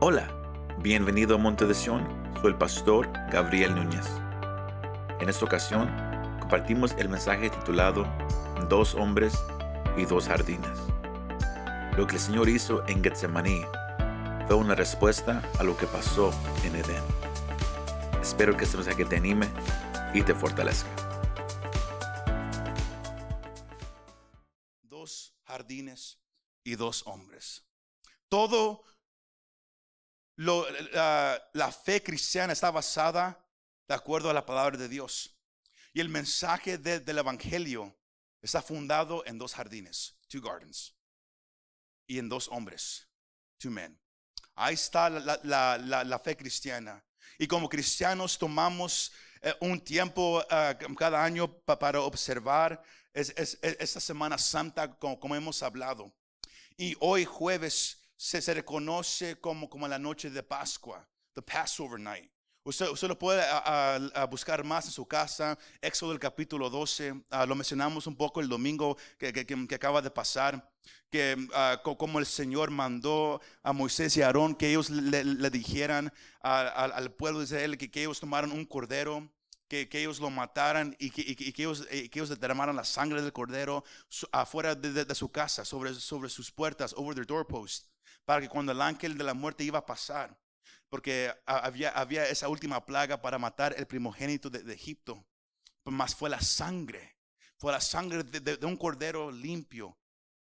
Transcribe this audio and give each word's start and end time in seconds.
Hola, 0.00 0.28
bienvenido 0.78 1.34
a 1.34 1.38
Monte 1.38 1.66
de 1.66 1.74
Sion, 1.74 2.06
soy 2.40 2.52
el 2.52 2.56
pastor 2.56 3.10
Gabriel 3.32 3.74
Núñez. 3.74 4.06
En 5.18 5.28
esta 5.28 5.44
ocasión 5.44 5.90
compartimos 6.38 6.92
el 6.98 7.08
mensaje 7.08 7.50
titulado 7.50 8.06
Dos 8.68 8.94
hombres 8.94 9.36
y 9.96 10.04
dos 10.04 10.28
jardines. 10.28 10.78
Lo 11.96 12.06
que 12.06 12.14
el 12.14 12.20
Señor 12.20 12.48
hizo 12.48 12.86
en 12.86 13.02
Getsemaní 13.02 13.62
fue 14.46 14.54
una 14.54 14.76
respuesta 14.76 15.42
a 15.58 15.64
lo 15.64 15.76
que 15.76 15.88
pasó 15.88 16.32
en 16.62 16.76
Edén. 16.76 17.02
Espero 18.22 18.56
que 18.56 18.66
este 18.66 18.76
mensaje 18.76 19.04
te 19.04 19.16
anime 19.16 19.48
y 20.14 20.22
te 20.22 20.32
fortalezca. 20.32 20.88
dos 24.82 25.34
jardines 25.42 26.20
y 26.62 26.76
dos 26.76 27.04
hombres. 27.04 27.64
Todo 28.28 28.84
la, 30.38 31.72
fe 31.72 32.02
cristiana 32.02 32.52
está 32.52 32.70
basada 32.70 33.38
de 33.88 33.94
acuerdo 33.94 34.30
a 34.30 34.34
la 34.34 34.46
palabra 34.46 34.76
de 34.78 34.88
Dios. 34.88 35.34
Y 35.92 36.00
el 36.00 36.08
mensaje 36.08 36.78
de- 36.78 37.00
del 37.00 37.18
Evangelio 37.18 37.96
está 38.40 38.62
fundado 38.62 39.24
en 39.26 39.36
dos 39.38 39.54
jardines, 39.54 40.14
two 40.28 40.40
gardens, 40.40 40.94
y 42.06 42.18
en 42.18 42.28
dos 42.28 42.48
hombres, 42.48 43.08
two 43.58 43.70
men. 43.70 43.98
Ahí 44.54 44.74
está 44.74 45.10
la, 45.10 45.40
la- 45.42 46.18
fe 46.20 46.36
cristiana. 46.36 47.04
Y 47.38 47.46
como 47.46 47.68
cristianos 47.68 48.38
tomamos 48.38 49.12
eh, 49.42 49.54
un 49.60 49.80
tiempo 49.80 50.44
ah, 50.50 50.76
cada 50.96 51.22
año 51.22 51.46
pa- 51.62 51.78
para 51.78 52.00
observar 52.00 52.82
es, 53.12 53.30
es- 53.36 53.58
es- 53.62 53.76
esta 53.80 54.00
Semana 54.00 54.36
Santa 54.38 54.92
como, 54.98 55.18
como 55.18 55.34
hemos 55.36 55.62
hablado. 55.62 56.12
Y 56.76 56.96
hoy 57.00 57.24
jueves 57.24 58.00
se, 58.18 58.42
se 58.42 58.52
reconoce 58.52 59.36
como, 59.40 59.70
como 59.70 59.86
la 59.88 59.98
noche 59.98 60.28
de 60.28 60.42
Pascua, 60.42 61.08
the 61.34 61.40
Passover 61.42 61.98
night. 62.00 62.30
Usted, 62.64 62.88
usted 62.90 63.08
lo 63.08 63.18
puede 63.18 63.40
ah, 63.40 63.62
ah, 63.64 63.98
ah, 64.14 64.24
buscar 64.26 64.62
más 64.64 64.84
en 64.86 64.90
su 64.90 65.06
casa, 65.06 65.56
Éxodo 65.80 66.12
el 66.12 66.18
capítulo 66.18 66.68
12, 66.68 67.14
ah, 67.30 67.46
lo 67.46 67.54
mencionamos 67.54 68.06
un 68.06 68.16
poco 68.16 68.40
el 68.40 68.48
domingo 68.48 68.98
que, 69.18 69.32
que- 69.32 69.46
que- 69.46 69.74
acaba 69.74 70.02
de 70.02 70.10
pasar, 70.10 70.68
que 71.10 71.36
ah, 71.54 71.80
co- 71.82 71.96
como 71.96 72.18
el 72.18 72.26
Señor 72.26 72.70
mandó 72.70 73.40
a 73.62 73.72
Moisés 73.72 74.14
y 74.18 74.22
a 74.22 74.26
Aarón 74.26 74.54
que 74.54 74.68
ellos 74.68 74.90
le, 74.90 75.24
le 75.24 75.48
dijeran 75.50 76.12
a- 76.42 76.66
al- 76.68 76.92
al 76.92 77.12
pueblo 77.12 77.38
de 77.38 77.46
Israel 77.46 77.78
que, 77.78 77.90
que 77.90 78.00
ellos 78.00 78.20
tomaran 78.20 78.52
un 78.52 78.66
cordero, 78.66 79.32
que, 79.68 79.88
que 79.88 80.00
ellos 80.00 80.20
lo 80.20 80.30
mataran 80.30 80.96
y 80.98 81.10
que, 81.10 81.22
y 81.22 81.32
y 81.38 81.52
que 81.52 81.62
ellos, 81.62 81.86
eh, 81.90 82.08
que 82.10 82.18
ellos 82.20 82.38
derramaran 82.40 82.76
la 82.76 82.84
sangre 82.84 83.22
del 83.22 83.32
cordero 83.32 83.84
afuera 84.32 84.74
de, 84.74 84.92
de- 84.92 85.04
de 85.04 85.14
su 85.14 85.30
casa, 85.30 85.64
sobre, 85.64 85.94
sobre 85.94 86.28
sus 86.30 86.50
puertas, 86.50 86.94
over 86.96 87.14
their 87.14 87.26
doorpost, 87.26 87.86
para 88.24 88.40
que 88.40 88.48
cuando 88.48 88.72
el 88.72 88.80
ángel 88.82 89.16
de 89.18 89.24
la 89.24 89.34
muerte 89.34 89.64
iba 89.64 89.78
a 89.80 89.86
pasar, 89.86 90.38
porque 90.88 91.32
había, 91.46 91.90
había 91.90 92.28
esa 92.28 92.48
última 92.48 92.84
plaga 92.84 93.20
para 93.20 93.38
matar 93.38 93.74
el 93.76 93.86
primogénito 93.86 94.48
de, 94.50 94.62
de 94.62 94.74
Egipto, 94.74 95.24
pues 95.82 95.94
más 95.94 96.14
fue 96.14 96.30
la 96.30 96.40
sangre, 96.40 97.16
fue 97.58 97.72
la 97.72 97.80
sangre 97.80 98.22
de, 98.24 98.40
de- 98.40 98.66
un 98.66 98.76
cordero 98.76 99.30
limpio, 99.30 99.98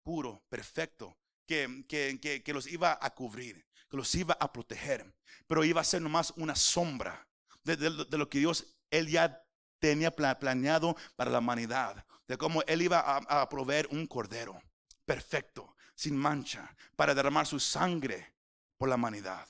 puro, 0.02 0.42
perfecto, 0.48 1.16
que, 1.46 1.84
que, 1.88 2.18
que, 2.20 2.42
que 2.42 2.52
los 2.52 2.66
iba 2.66 2.98
a 3.00 3.14
cubrir, 3.14 3.66
que 3.88 3.96
los 3.96 4.14
iba 4.14 4.36
a 4.40 4.52
proteger, 4.52 5.14
pero 5.46 5.64
iba 5.64 5.80
a 5.80 5.84
ser 5.84 6.00
nomás 6.02 6.32
una 6.36 6.54
sombra 6.54 7.28
de, 7.64 7.76
de- 7.76 8.04
de 8.04 8.18
lo 8.18 8.28
que 8.28 8.38
Dios, 8.38 8.66
Él 8.90 9.08
ya 9.08 9.42
tenía 9.78 10.10
pla- 10.14 10.38
planeado 10.38 10.96
para 11.16 11.30
la 11.30 11.38
humanidad, 11.38 12.04
de 12.28 12.36
cómo 12.38 12.62
Él 12.62 12.82
iba 12.82 13.00
a, 13.00 13.48
proveer 13.48 13.88
un 13.90 14.06
cordero 14.06 14.60
perfecto, 15.04 15.76
sin 15.94 16.16
mancha, 16.16 16.74
para 16.96 17.14
derramar 17.14 17.46
su 17.46 17.58
sangre 17.58 18.34
por 18.76 18.88
la 18.88 18.94
humanidad, 18.94 19.46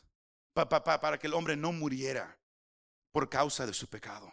pa- 0.52 0.68
pa- 0.68 0.82
pa- 0.82 1.00
para 1.00 1.18
que 1.18 1.26
el 1.26 1.34
hombre 1.34 1.56
no 1.56 1.72
muriera 1.72 2.38
por 3.12 3.28
causa 3.28 3.66
de 3.66 3.74
su 3.74 3.88
pecado. 3.88 4.32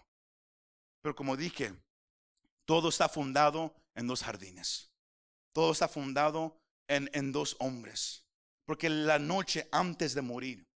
Pero 1.01 1.15
como 1.15 1.35
dije, 1.37 1.73
todo 2.65 2.89
está 2.89 3.09
fundado 3.09 3.73
en 3.95 4.07
dos 4.07 4.23
jardines. 4.23 4.91
Todo 5.53 5.71
está 5.71 5.87
fundado 5.87 6.59
en, 6.87 7.09
en 7.13 7.31
dos 7.31 7.55
hombres. 7.59 8.25
Porque 8.65 8.89
la 8.89 9.17
noche 9.17 9.67
antes 9.71 10.13
de 10.13 10.21
morir, 10.21 10.67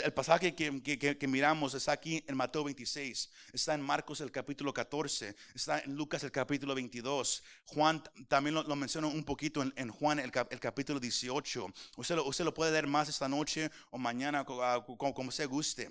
el 0.00 0.12
pasaje 0.12 0.54
que, 0.54 0.82
que- 0.82 0.98
miramos 1.28 1.74
está 1.74 1.92
aquí 1.92 2.24
en 2.26 2.36
Mateo 2.36 2.64
26, 2.64 3.30
está 3.52 3.74
en 3.74 3.80
Marcos 3.82 4.20
el 4.20 4.32
capítulo 4.32 4.72
14, 4.72 5.36
está 5.54 5.80
en 5.80 5.94
Lucas 5.94 6.24
el 6.24 6.32
capítulo 6.32 6.74
22, 6.74 7.42
Juan 7.66 8.02
también 8.28 8.54
lo, 8.54 8.62
lo 8.64 8.74
un 9.08 9.24
poquito 9.24 9.62
en, 9.62 9.72
en 9.76 9.90
Juan 9.90 10.18
el, 10.18 10.30
cap- 10.32 10.52
el 10.52 10.58
capítulo 10.60 10.98
18. 10.98 11.66
Usted 11.96 12.16
lo, 12.16 12.24
usted 12.24 12.44
lo 12.44 12.52
puede 12.54 12.72
leer 12.72 12.86
más 12.86 13.08
esta 13.08 13.28
noche 13.28 13.70
o 13.90 13.98
mañana, 13.98 14.40
ah, 14.62 14.84
co- 14.84 14.96
como, 14.98 15.14
como 15.14 15.30
se 15.30 15.46
guste. 15.46 15.90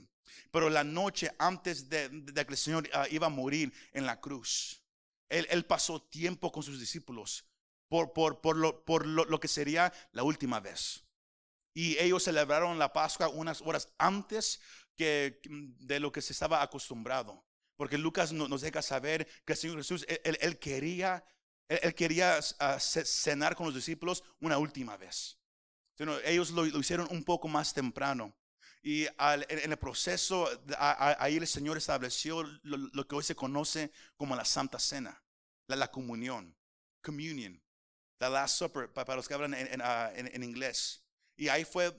Pero 0.51 0.69
la 0.69 0.83
noche 0.83 1.31
antes 1.39 1.89
de, 1.89 2.09
de 2.09 2.45
que 2.45 2.51
el 2.53 2.57
Señor 2.57 2.89
ah, 2.93 3.07
iba 3.09 3.27
a 3.27 3.29
morir 3.29 3.71
en 3.93 4.05
la 4.05 4.19
cruz, 4.19 4.81
él, 5.29 5.47
él 5.49 5.65
pasó 5.65 6.01
tiempo 6.01 6.51
con 6.51 6.63
sus 6.63 6.79
discípulos 6.79 7.45
por, 7.87 8.13
por, 8.13 8.41
por, 8.41 8.55
lo, 8.57 8.83
por 8.83 9.05
lo, 9.05 9.25
lo 9.25 9.39
que 9.39 9.47
sería 9.47 9.91
la 10.11 10.23
última 10.23 10.59
vez. 10.59 11.03
Y 11.81 11.97
ellos 11.99 12.23
celebraron 12.23 12.77
la 12.77 12.91
Pascua 12.91 13.29
unas 13.29 13.61
horas 13.61 13.87
antes 13.97 14.59
que 14.97 15.39
de 15.91 15.97
lo 16.01 16.11
que 16.11 16.21
se 16.21 16.33
estaba 16.33 16.61
acostumbrado. 16.61 17.45
Porque 17.77 17.97
Lucas 17.97 18.33
no- 18.33 18.49
nos 18.49 18.61
deja 18.61 18.81
saber 18.81 19.25
que 19.45 19.53
el 19.53 19.59
Señor 19.59 19.77
Jesús, 19.77 20.03
él, 20.09 20.19
él- 20.25 20.37
él 20.41 20.59
quería, 20.59 21.23
él, 21.69 21.79
él 21.83 21.93
quería 21.95 22.37
ah, 22.59 22.77
ce- 22.79 23.05
cenar 23.05 23.55
con 23.55 23.65
los 23.67 23.75
discípulos 23.75 24.23
una 24.41 24.57
última 24.57 24.97
vez. 24.97 25.37
Ellos 26.25 26.51
lo, 26.51 26.65
lo 26.65 26.79
hicieron 26.79 27.07
un 27.11 27.23
poco 27.23 27.47
más 27.47 27.73
temprano. 27.73 28.35
Y 28.81 29.07
al- 29.17 29.45
en, 29.49 29.71
el 29.71 29.77
proceso, 29.77 30.49
ahí 30.77 31.37
el 31.37 31.47
Señor 31.47 31.77
estableció 31.77 32.43
lo, 32.63 32.77
lo 32.77 33.07
que 33.07 33.15
hoy 33.15 33.23
se 33.23 33.35
conoce 33.35 33.91
como 34.17 34.35
la 34.35 34.43
Santa 34.45 34.79
Cena, 34.79 35.21
la, 35.67 35.75
la 35.77 35.91
comunión, 35.91 36.57
communion, 37.01 37.61
the 38.19 38.29
Last 38.29 38.57
Supper, 38.57 38.91
pa- 38.91 39.05
para 39.05 39.17
los 39.17 39.27
que 39.29 39.33
hablan 39.33 39.53
en, 39.53 39.67
en, 39.73 39.81
ah, 39.81 40.11
en- 40.15 40.27
en 40.33 40.43
inglés. 40.43 41.05
Y 41.39 41.47
ahí 41.47 41.63
fue 41.63 41.95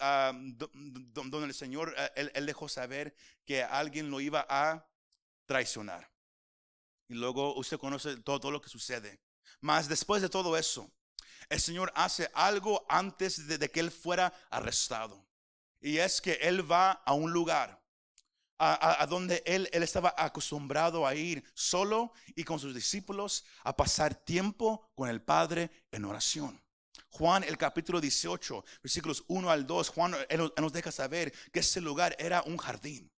ah, 0.00 0.32
do- 0.34 0.70
do- 0.74 1.22
donde 1.24 1.46
el 1.46 1.54
Señor, 1.54 1.94
ah, 1.96 2.10
él, 2.14 2.44
dejó 2.44 2.68
saber 2.68 3.16
que 3.46 3.62
alguien 3.62 4.10
lo 4.10 4.20
iba 4.20 4.44
a 4.50 4.86
traicionar. 5.46 6.10
Y 7.08 7.14
luego 7.14 7.54
usted 7.56 7.78
conoce 7.78 8.18
todo, 8.18 8.50
lo 8.50 8.60
que 8.60 8.68
sucede. 8.68 9.18
Mas 9.62 9.88
después 9.88 10.20
de 10.20 10.28
todo 10.28 10.58
eso, 10.58 10.92
el 11.48 11.58
Señor 11.58 11.90
hace 11.96 12.30
algo 12.34 12.84
antes 12.88 13.48
de, 13.48 13.70
que 13.70 13.80
él 13.80 13.90
fuera 13.90 14.34
arrestado. 14.50 15.26
Y 15.80 15.96
es 15.96 16.20
que 16.20 16.34
él 16.34 16.70
va 16.70 16.92
a 16.92 17.14
un 17.14 17.32
lugar 17.32 17.82
a, 18.58 19.06
donde 19.08 19.42
él 19.46 19.68
estaba 19.72 20.14
acostumbrado 20.18 21.06
a 21.06 21.14
ir 21.14 21.42
solo 21.54 22.12
y 22.36 22.44
con 22.44 22.60
sus 22.60 22.74
discípulos 22.74 23.44
a 23.64 23.74
pasar 23.74 24.14
tiempo 24.14 24.90
con 24.94 25.08
el 25.08 25.22
Padre 25.22 25.70
en 25.90 26.04
oración. 26.04 26.61
Juan, 27.10 27.44
el 27.44 27.56
capítulo 27.58 28.00
18, 28.00 28.64
versículos 28.82 29.24
1 29.28 29.50
al 29.50 29.66
2, 29.66 29.88
Juan 29.90 30.14
él 30.28 30.50
nos- 30.56 30.72
deja 30.72 30.90
saber 30.92 31.32
que 31.52 31.60
ese 31.60 31.80
lugar 31.80 32.16
era 32.18 32.42
un 32.42 32.56
jardín. 32.56 33.10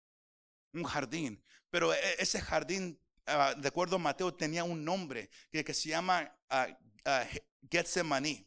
Un 0.72 0.84
jardín. 0.84 1.42
Pero 1.70 1.92
e- 1.94 1.98
ese 2.18 2.40
jardín, 2.40 2.98
ah, 3.26 3.54
de 3.56 3.68
acuerdo 3.68 3.96
a 3.96 3.98
Mateo, 3.98 4.34
tenía 4.34 4.64
un 4.64 4.84
nombre 4.84 5.30
que, 5.50 5.64
que 5.64 5.74
se 5.74 5.88
llama 5.90 6.30
ah, 6.50 6.68
ah, 7.04 7.26
Getsemaní. 7.70 8.46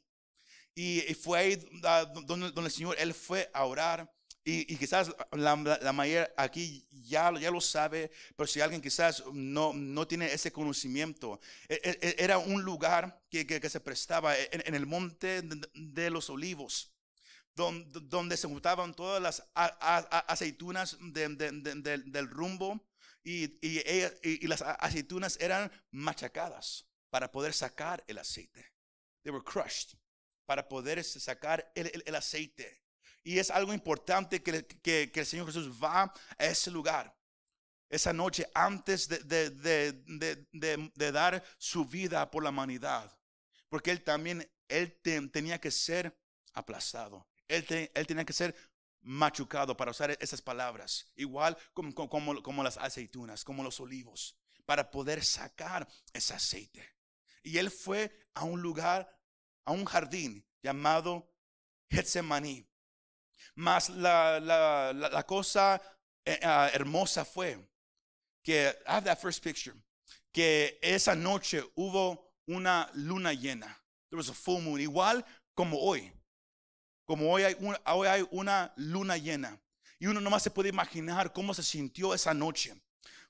Y, 0.76 1.00
y 1.10 1.14
fue 1.16 1.40
ahí 1.40 1.70
ah, 1.84 2.06
donde 2.26 2.48
el 2.62 2.72
Señor, 2.72 2.96
Él 3.00 3.14
fue 3.14 3.50
a 3.54 3.66
orar. 3.66 4.12
Y, 4.48 4.72
y 4.72 4.78
quizás 4.78 5.10
la, 5.32 5.56
la- 5.56 5.80
la 5.82 5.92
mayoría 5.92 6.32
aquí 6.38 6.88
ya, 6.92 7.34
ya 7.40 7.50
lo 7.50 7.60
sabe, 7.60 8.12
pero 8.36 8.46
si 8.46 8.62
alguien 8.62 8.80
quizás 8.80 9.24
no, 9.34 9.74
no 9.74 10.08
tiene 10.08 10.32
ese 10.32 10.52
conocimiento, 10.52 11.40
e- 11.68 11.98
e- 12.00 12.16
era 12.20 12.38
un 12.38 12.62
lugar 12.64 13.24
que, 13.32 13.48
que- 13.48 13.60
que 13.60 13.70
se 13.72 13.80
prestaba 13.80 14.38
en, 14.38 14.62
en 14.68 14.76
el 14.76 14.86
monte 14.86 15.42
de, 15.42 16.10
los 16.12 16.30
olivos, 16.30 16.94
donde, 17.56 18.38
se 18.38 18.48
juntaban 18.48 18.94
todas 18.94 19.20
las 19.22 19.44
aceitunas 20.28 20.98
de- 21.02 21.30
de- 21.30 21.52
de- 21.52 21.76
de- 21.82 21.98
del 21.98 22.30
rumbo 22.30 22.88
y, 23.24 23.46
y 23.68 23.82
y- 24.22 24.48
las 24.48 24.62
aceitunas 24.62 25.38
eran 25.42 25.72
machacadas 25.90 26.86
para 27.10 27.32
poder 27.32 27.54
sacar 27.54 28.04
el 28.08 28.20
aceite. 28.20 28.74
They 29.24 29.32
were 29.32 29.44
crushed 29.44 29.98
para 30.46 30.68
poder 30.68 31.04
sacar 31.04 31.72
el, 31.74 31.88
el- 31.88 32.04
el 32.06 32.16
aceite. 32.16 32.85
Y 33.26 33.40
es 33.40 33.50
algo 33.50 33.74
importante 33.74 34.44
que, 34.44 34.66
que- 34.68 35.12
el 35.14 35.26
Señor 35.26 35.48
Jesús 35.48 35.72
va 35.84 36.04
a 36.38 36.46
ese 36.46 36.70
lugar. 36.70 37.12
Esa 37.90 38.14
noche 38.14 38.48
antes 38.54 39.08
de, 39.10 39.50
de- 39.50 39.94
de- 40.52 40.92
de- 40.94 41.12
dar 41.12 41.44
su 41.58 41.86
vida 41.86 42.30
por 42.30 42.44
la 42.44 42.52
humanidad. 42.52 43.12
Porque 43.68 43.90
Él 43.90 44.04
también, 44.04 44.48
Él 44.68 45.00
te- 45.02 45.28
tenía 45.30 45.60
que 45.60 45.72
ser 45.72 46.16
aplastado. 46.54 47.28
Él, 47.48 47.66
te- 47.66 47.92
él 47.96 48.06
tenía 48.08 48.26
que 48.26 48.34
ser 48.34 48.56
machucado 49.02 49.76
para 49.76 49.90
usar 49.92 50.12
esas 50.20 50.42
palabras. 50.42 51.12
Igual 51.16 51.58
como, 51.74 51.94
como- 51.96 52.10
como- 52.10 52.44
como 52.44 52.64
las 52.64 52.78
aceitunas, 52.78 53.44
como 53.44 53.64
los 53.64 53.80
olivos. 53.80 54.38
Para 54.68 54.92
poder 54.92 55.24
sacar 55.24 55.88
ese 56.14 56.34
aceite. 56.36 56.88
Y 57.42 57.58
Él 57.58 57.72
fue 57.72 58.12
a 58.36 58.44
un 58.44 58.62
lugar, 58.62 59.10
a 59.66 59.72
un 59.72 59.86
jardín 59.86 60.48
llamado 60.62 61.32
Getsemaní. 61.90 62.68
Mas 63.56 63.90
la, 63.90 64.40
la, 64.40 64.92
la, 64.94 65.10
la 65.10 65.24
cosa 65.24 65.82
ah, 66.44 66.70
hermosa 66.74 67.24
fue 67.24 67.58
que, 68.44 68.70
I 68.86 68.92
have 68.92 69.06
that 69.06 69.20
first 69.20 69.44
picture, 69.44 69.76
que 70.34 70.78
esa 70.82 71.16
noche 71.16 71.64
hubo 71.76 72.34
una 72.48 72.90
luna 72.94 73.34
llena. 73.34 73.68
There 74.10 74.18
was 74.18 74.30
a 74.30 74.34
full 74.34 74.62
moon, 74.62 74.80
igual 74.82 75.24
como 75.56 75.78
hoy. 75.80 76.12
Como 77.08 77.32
hoy 77.32 77.44
hay, 77.44 77.56
una, 77.60 77.80
hoy 77.86 78.08
hay 78.08 78.28
una 78.32 78.74
luna 78.78 79.18
llena. 79.18 79.60
Y 80.00 80.08
uno 80.08 80.20
nomás 80.20 80.44
se 80.44 80.52
puede 80.52 80.70
imaginar 80.70 81.32
cómo 81.32 81.54
se 81.54 81.64
sintió 81.64 82.14
esa 82.14 82.34
noche. 82.34 82.76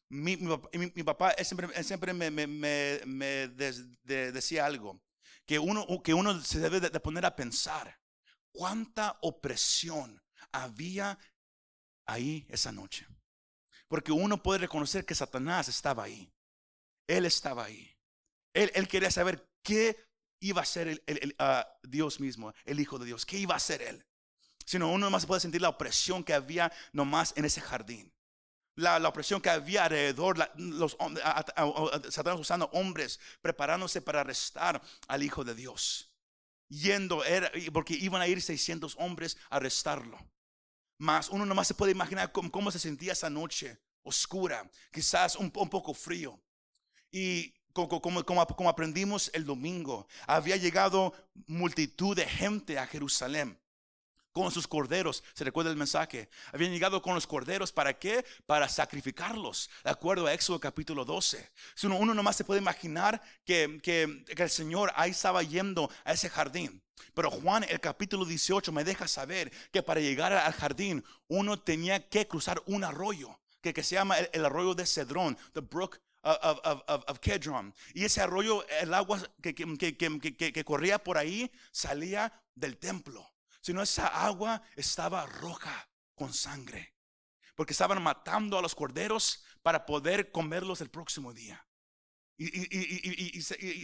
Mi, 0.09 0.37
mi, 0.37 0.47
mi- 0.73 0.91
mi 0.95 1.03
papá 1.03 1.31
él 1.31 1.45
siempre, 1.45 1.67
él 1.75 1.83
siempre 1.83 2.13
me, 2.13 2.31
me- 2.31 2.47
me- 2.47 2.99
me 3.05 3.47
des- 3.49 3.83
de- 4.03 4.31
decía 4.31 4.65
algo, 4.65 4.99
que 5.45 5.59
uno, 5.59 5.85
que 6.03 6.13
uno 6.13 6.41
se 6.41 6.59
debe 6.59 6.79
de- 6.79 6.89
de 6.89 6.99
poner 6.99 7.25
a 7.25 7.35
pensar 7.35 7.99
cuánta 8.55 9.17
opresión 9.21 10.21
había 10.51 11.17
ahí 12.05 12.45
esa 12.49 12.71
noche. 12.71 13.07
Porque 13.87 14.11
uno 14.11 14.41
puede 14.41 14.59
reconocer 14.59 15.05
que 15.05 15.15
Satanás 15.15 15.67
estaba 15.67 16.03
ahí. 16.03 16.31
Él 17.07 17.25
estaba 17.25 17.65
ahí. 17.65 17.95
Él, 18.53 18.87
quería 18.87 19.11
saber 19.11 19.47
qué 19.61 19.97
iba 20.39 20.61
a 20.61 20.65
ser 20.65 20.87
el, 20.87 21.35
ah, 21.39 21.67
Dios 21.83 22.19
mismo, 22.19 22.53
el 22.63 22.79
Hijo 22.79 22.97
de 22.97 23.05
Dios. 23.05 23.25
¿Qué 23.25 23.37
iba 23.37 23.53
a 23.53 23.57
hacer 23.57 23.81
él? 23.81 24.05
Sino 24.65 24.89
uno 24.89 25.05
nomás 25.05 25.25
puede 25.25 25.41
sentir 25.41 25.61
la 25.61 25.69
opresión 25.69 26.23
que 26.23 26.33
había 26.33 26.71
nomás 26.93 27.33
en 27.35 27.45
ese 27.45 27.61
jardín. 27.61 28.11
La, 28.75 28.97
opresión 29.07 29.41
que 29.41 29.49
había 29.49 29.85
alrededor, 29.85 30.37
los, 30.55 30.97
Satanás 32.09 32.39
usando 32.39 32.69
hombres, 32.73 33.19
preparándose 33.41 34.01
para 34.01 34.21
arrestar 34.21 34.81
al 35.07 35.23
Hijo 35.23 35.43
de 35.43 35.53
Dios. 35.53 36.14
Yendo, 36.69 37.23
era, 37.23 37.51
porque 37.71 37.93
iban 37.93 38.21
a 38.21 38.27
ir 38.27 38.41
600 38.41 38.95
hombres 38.97 39.37
a 39.49 39.57
arrestarlo. 39.57 40.17
Mas 40.97 41.29
uno 41.29 41.45
nomás 41.45 41.67
se 41.67 41.73
puede 41.73 41.91
imaginar 41.91 42.31
cómo, 42.31 42.51
cómo 42.51 42.71
se 42.71 42.79
sentía 42.79 43.13
esa 43.13 43.29
noche 43.29 43.79
oscura, 44.03 44.69
quizás 44.91 45.35
un, 45.35 45.51
poco 45.51 45.93
frío. 45.93 46.41
Y 47.11 47.53
co- 47.73 47.87
co- 47.87 48.01
como, 48.01 48.23
como, 48.25 48.45
como 48.47 48.69
aprendimos 48.69 49.29
el 49.33 49.45
domingo, 49.45 50.07
había 50.27 50.57
llegado 50.57 51.13
multitud 51.47 52.15
de 52.15 52.25
gente 52.25 52.79
a 52.79 52.87
Jerusalén 52.87 53.59
con 54.35 54.51
sus 54.51 54.67
corderos. 54.67 55.23
¿Se 55.33 55.45
recuerda 55.45 55.71
el 55.71 55.77
mensaje? 55.77 56.27
Habían 56.51 56.73
llegado 56.73 57.01
con 57.01 57.15
los 57.15 57.25
corderos. 57.25 57.71
¿Para 57.71 57.97
qué? 57.97 58.25
Para 58.45 58.67
sacrificarlos. 58.67 59.69
De 59.81 59.89
acuerdo 59.89 60.27
a 60.27 60.33
Éxodo 60.33 60.59
capítulo 60.59 61.05
12. 61.05 61.49
Si 61.73 61.87
uno, 61.87 61.95
uno 61.95 62.13
nomás 62.13 62.35
se 62.35 62.43
puede 62.43 62.59
imaginar 62.59 63.21
que, 63.45 63.79
que, 63.81 64.25
el 64.27 64.49
Señor 64.49 64.91
ahí 64.97 65.11
estaba 65.11 65.41
yendo 65.41 65.89
a 66.03 66.11
ese 66.11 66.29
jardín. 66.29 66.83
Pero 67.13 67.31
Juan, 67.31 67.63
el 67.69 67.79
capítulo 67.79 68.25
18, 68.25 68.73
me 68.73 68.83
deja 68.83 69.07
saber 69.07 69.49
que 69.71 69.81
para 69.81 70.01
llegar 70.01 70.33
al 70.33 70.51
jardín 70.51 71.01
uno 71.29 71.57
tenía 71.57 72.09
que 72.09 72.27
cruzar 72.27 72.61
un 72.65 72.83
arroyo 72.83 73.39
que, 73.61 73.73
que 73.73 73.83
se 73.83 73.95
llama 73.95 74.17
el, 74.19 74.43
arroyo 74.45 74.75
de 74.75 74.85
Cedrón, 74.85 75.37
the 75.53 75.61
brook 75.61 75.97
of, 76.23 76.59
of, 76.65 77.03
of, 77.07 77.19
Kedron. 77.19 77.73
Y 77.93 78.03
ese 78.03 78.19
arroyo, 78.19 78.67
el 78.81 78.93
agua 78.93 79.17
que, 79.41 79.55
que- 79.55 79.77
que- 79.77 80.51
que 80.51 80.63
corría 80.65 80.99
por 80.99 81.17
ahí 81.17 81.49
salía 81.71 82.33
del 82.53 82.77
templo. 82.77 83.34
Sino 83.65 83.81
esa 83.81 84.05
agua 84.05 84.61
estaba 84.75 85.25
roja 85.25 85.89
con 86.13 86.31
sangre. 86.31 86.93
Porque 87.55 87.73
estaban 87.73 87.99
matando 87.99 88.59
a 88.59 88.61
los 88.61 88.75
corderos 88.75 89.43
para 89.63 89.87
poder 89.87 90.29
comerlos 90.29 90.81
el 90.81 90.91
próximo 90.91 91.33
día. 91.33 91.67
Y, 92.37 93.83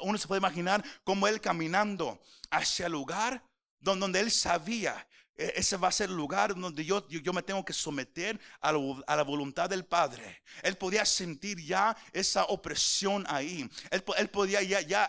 uno, 0.00 0.16
se 0.16 0.26
puede 0.26 0.38
imaginar 0.38 0.82
como 1.04 1.28
él 1.28 1.38
caminando 1.38 2.18
hacia 2.50 2.86
el 2.86 2.92
lugar 2.92 3.44
don- 3.78 4.00
donde 4.00 4.20
él 4.20 4.30
sabía, 4.30 5.06
ese 5.36 5.76
va 5.76 5.88
a 5.88 5.92
ser 5.92 6.10
el 6.10 6.16
lugar 6.16 6.54
donde 6.54 6.84
yo, 6.84 7.06
yo, 7.08 7.32
me 7.32 7.42
tengo 7.42 7.64
que 7.64 7.72
someter 7.72 8.38
a 8.60 8.72
la, 8.72 9.22
voluntad 9.22 9.70
del 9.70 9.84
Padre. 9.84 10.42
Él 10.62 10.76
podía 10.76 11.04
sentir 11.04 11.58
ya 11.64 11.96
esa 12.12 12.44
opresión 12.44 13.24
ahí. 13.28 13.68
Él, 13.90 14.04
él 14.18 14.28
podía 14.30 14.62
ya, 14.62 14.80
ya, 14.82 15.08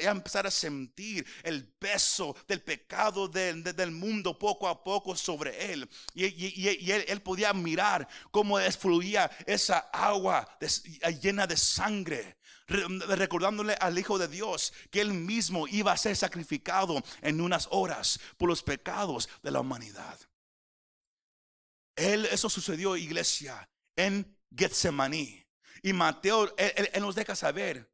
ya- 0.00 0.10
empezar 0.10 0.46
a 0.46 0.50
sentir 0.50 1.26
el 1.42 1.68
peso 1.68 2.34
del 2.48 2.62
pecado 2.62 3.28
del, 3.28 3.62
de- 3.62 3.72
del 3.72 3.90
mundo 3.92 4.38
poco 4.38 4.68
a 4.68 4.82
poco 4.82 5.14
sobre 5.16 5.72
él. 5.72 5.88
Y, 6.14 6.26
y- 6.26 6.76
y- 6.80 6.90
él, 6.90 7.04
él 7.08 7.22
podía 7.22 7.52
mirar 7.52 8.08
cómo 8.30 8.58
fluía 8.78 9.30
esa 9.46 9.78
agua 9.92 10.48
llena 11.20 11.46
de 11.46 11.56
sangre 11.56 12.08
re- 12.18 12.37
recordándole 12.68 13.74
al 13.74 13.98
Hijo 13.98 14.18
de 14.18 14.28
Dios 14.28 14.72
que 14.90 15.00
Él 15.00 15.12
mismo 15.14 15.66
iba 15.68 15.92
a 15.92 15.96
ser 15.96 16.16
sacrificado 16.16 17.02
en 17.22 17.40
unas 17.40 17.66
horas 17.70 18.20
por 18.36 18.48
los 18.48 18.62
pecados 18.62 19.28
de 19.42 19.50
la 19.50 19.60
humanidad. 19.60 20.18
Él, 21.96 22.26
eso 22.26 22.48
sucedió, 22.48 22.96
iglesia, 22.96 23.68
en 23.96 24.36
Getsemaní. 24.56 25.44
Y 25.82 25.92
Mateo, 25.92 26.54
él, 26.56 26.90
él- 26.92 27.00
nos 27.02 27.14
deja 27.14 27.34
saber 27.34 27.90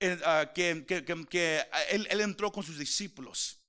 eh, 0.00 0.18
ah, 0.24 0.50
que, 0.54 0.84
que- 0.86 1.04
que- 1.04 1.26
que, 1.26 1.62
él, 1.90 2.06
él 2.10 2.20
entró 2.20 2.50
con 2.50 2.64
sus 2.64 2.78
discípulos. 2.78 3.60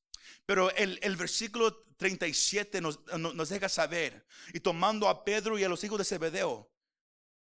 Pero 0.45 0.71
el, 0.75 0.99
el 1.03 1.15
versículo 1.15 1.83
37 1.97 2.81
nos, 2.81 2.99
no- 3.17 3.33
nos 3.33 3.49
deja 3.49 3.69
saber, 3.69 4.25
y 4.53 4.59
tomando 4.59 5.07
a 5.07 5.23
Pedro 5.23 5.57
y 5.57 5.63
a 5.63 5.69
los 5.69 5.83
hijos 5.83 5.97
de 5.99 6.05
Zebedeo, 6.05 6.71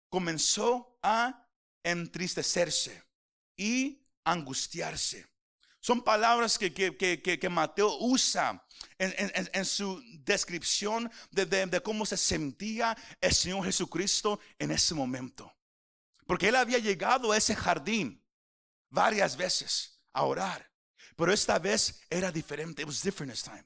comenzó 0.09 0.97
a 1.01 1.46
entristecerse 1.91 3.03
y 3.55 4.05
angustiarse. 4.23 5.25
Son 5.79 6.03
palabras 6.03 6.57
que, 6.57 6.73
que- 6.73 6.97
que- 6.97 7.21
que- 7.21 7.49
Mateo 7.49 7.97
usa 7.99 8.65
en, 8.97 9.13
en- 9.53 9.65
su 9.65 10.01
descripción 10.25 11.09
de, 11.31 11.45
de- 11.45 11.81
cómo 11.81 12.05
se 12.05 12.17
sentía 12.17 12.97
el 13.21 13.33
Señor 13.33 13.63
Jesucristo 13.63 14.39
en 14.59 14.71
ese 14.71 14.93
momento. 14.93 15.55
Porque 16.25 16.49
él 16.49 16.55
había 16.55 16.79
llegado 16.79 17.31
a 17.31 17.37
ese 17.37 17.55
jardín 17.55 18.21
varias 18.89 19.37
veces 19.37 20.01
a 20.13 20.23
orar. 20.23 20.69
Pero 21.15 21.31
esta 21.31 21.57
vez 21.57 22.01
era 22.09 22.31
diferente. 22.31 22.81
It 22.81 22.87
was 22.87 23.01
different 23.01 23.31
this 23.31 23.43
time. 23.43 23.63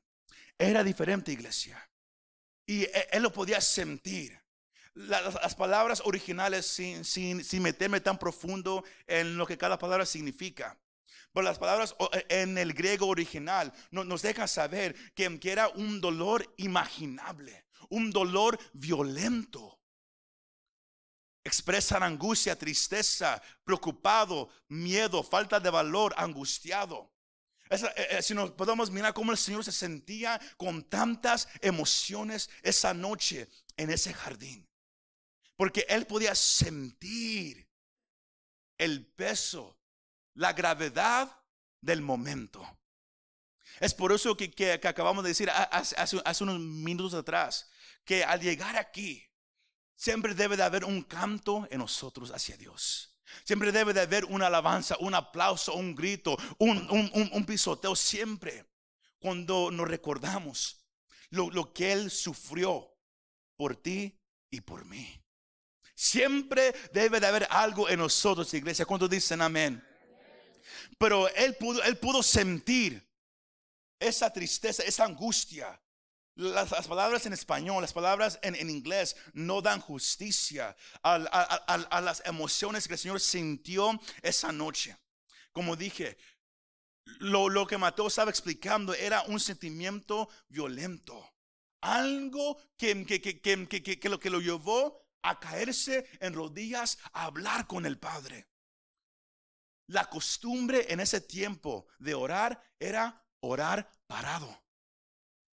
Era 0.57 0.83
diferente, 0.83 1.31
iglesia. 1.31 1.89
Y 2.67 2.83
e- 2.83 3.07
él 3.11 3.23
lo 3.23 3.31
podía 3.31 3.59
sentir. 3.61 4.39
La- 4.93 5.21
Las, 5.21 5.55
palabras 5.55 6.01
originales, 6.05 6.65
sin, 6.65 7.05
sin, 7.05 7.43
sin 7.43 7.61
meterme 7.63 8.01
tan 8.01 8.17
profundo 8.19 8.83
en 9.07 9.37
lo 9.37 9.45
que 9.47 9.57
cada 9.57 9.79
palabra 9.79 10.05
significa. 10.05 10.77
Pero 11.33 11.43
las 11.43 11.59
palabras 11.59 11.95
e, 12.11 12.41
en 12.41 12.57
el 12.57 12.73
griego 12.73 13.07
original 13.07 13.71
no- 13.91 14.03
nos 14.03 14.21
dejan 14.21 14.47
saber 14.47 14.95
que, 15.13 15.39
era 15.43 15.69
un 15.69 16.01
dolor 16.01 16.53
imaginable, 16.57 17.65
un 17.89 18.11
dolor 18.11 18.59
violento. 18.73 19.79
Expresan 21.43 22.03
angustia, 22.03 22.57
tristeza, 22.57 23.41
preocupado, 23.63 24.49
miedo, 24.67 25.23
falta 25.23 25.59
de 25.59 25.69
valor, 25.69 26.13
angustiado. 26.17 27.11
Eh, 27.69 27.79
eh, 28.11 28.21
si 28.21 28.33
nos 28.35 28.51
podemos 28.51 28.91
mirar 28.91 29.13
cómo 29.13 29.31
el 29.31 29.37
Señor 29.37 29.63
se 29.63 29.71
sentía 29.71 30.39
con 30.57 30.83
tantas 30.83 31.47
emociones 31.61 32.49
esa 32.61 32.93
noche 32.93 33.47
en 33.77 33.89
ese 33.89 34.13
jardín. 34.13 34.67
Porque 35.61 35.85
Él 35.87 36.07
podía 36.07 36.33
sentir 36.33 37.69
el 38.79 39.05
peso, 39.05 39.79
la 40.33 40.53
gravedad 40.53 41.39
del 41.79 42.01
momento. 42.01 42.67
Es 43.79 43.93
por 43.93 44.11
eso 44.11 44.35
que, 44.35 44.81
acabamos 44.83 45.23
de 45.23 45.27
decir 45.29 45.51
hace, 45.51 46.43
unos 46.43 46.59
minutos 46.59 47.13
atrás, 47.13 47.69
que 48.03 48.23
al 48.23 48.41
llegar 48.41 48.75
aquí, 48.75 49.23
siempre 49.95 50.33
debe 50.33 50.57
de 50.57 50.63
haber 50.63 50.83
un 50.83 51.03
canto 51.03 51.67
en 51.69 51.77
nosotros 51.77 52.31
hacia 52.31 52.57
Dios. 52.57 53.15
Siempre 53.43 53.71
debe 53.71 53.93
de 53.93 54.01
haber 54.01 54.25
una 54.25 54.47
alabanza, 54.47 54.97
un 54.99 55.13
aplauso, 55.13 55.75
un 55.75 55.93
grito, 55.93 56.37
un, 56.57 57.45
pisoteo. 57.45 57.95
Siempre 57.95 58.65
cuando 59.19 59.69
nos 59.69 59.87
recordamos 59.87 60.83
lo 61.29 61.71
que 61.71 61.91
Él 61.91 62.09
sufrió 62.09 62.97
por 63.55 63.75
ti 63.75 64.19
y 64.49 64.61
por 64.61 64.85
mí. 64.85 65.20
Siempre 66.01 66.73
debe 66.91 67.19
de 67.19 67.27
haber 67.27 67.47
algo 67.51 67.87
en 67.87 67.99
nosotros, 67.99 68.51
iglesia. 68.55 68.87
Cuando 68.87 69.07
dicen 69.07 69.39
amén? 69.39 69.87
Pero 70.97 71.29
Él 71.29 71.55
pudo, 71.57 71.83
él 71.83 71.95
pudo 71.99 72.23
sentir 72.23 73.07
esa 73.99 74.33
tristeza, 74.33 74.81
esa 74.81 75.05
angustia. 75.05 75.79
Las, 76.33 76.87
palabras 76.87 77.27
en 77.27 77.33
español, 77.33 77.83
las 77.83 77.93
palabras 77.93 78.39
en, 78.41 78.55
inglés 78.67 79.15
no 79.33 79.61
dan 79.61 79.79
justicia 79.79 80.75
a, 81.03 81.19
las 82.01 82.23
emociones 82.25 82.87
que 82.87 82.95
el 82.95 82.99
Señor 82.99 83.19
sintió 83.19 83.91
esa 84.23 84.51
noche. 84.51 84.97
Como 85.51 85.75
dije, 85.75 86.17
lo, 87.19 87.67
que 87.67 87.77
Mateo 87.77 88.07
estaba 88.07 88.31
explicando 88.31 88.95
era 88.95 89.21
un 89.27 89.39
sentimiento 89.39 90.29
violento. 90.49 91.31
Algo 91.81 92.57
que, 92.75 93.05
que- 93.05 93.21
que- 93.21 93.99
que 93.99 94.09
lo 94.09 94.19
que 94.19 94.29
lo 94.31 94.39
llevó 94.39 94.99
a 95.23 95.39
caerse 95.39 96.07
en 96.19 96.33
rodillas 96.33 96.97
a 97.13 97.25
hablar 97.25 97.67
con 97.67 97.85
el 97.85 97.97
Padre. 97.97 98.47
La 99.87 100.05
costumbre 100.09 100.85
en 100.89 100.99
ese 100.99 101.21
tiempo 101.21 101.87
de 101.99 102.13
orar 102.13 102.61
era 102.79 103.25
orar 103.41 103.91
parado. 104.07 104.63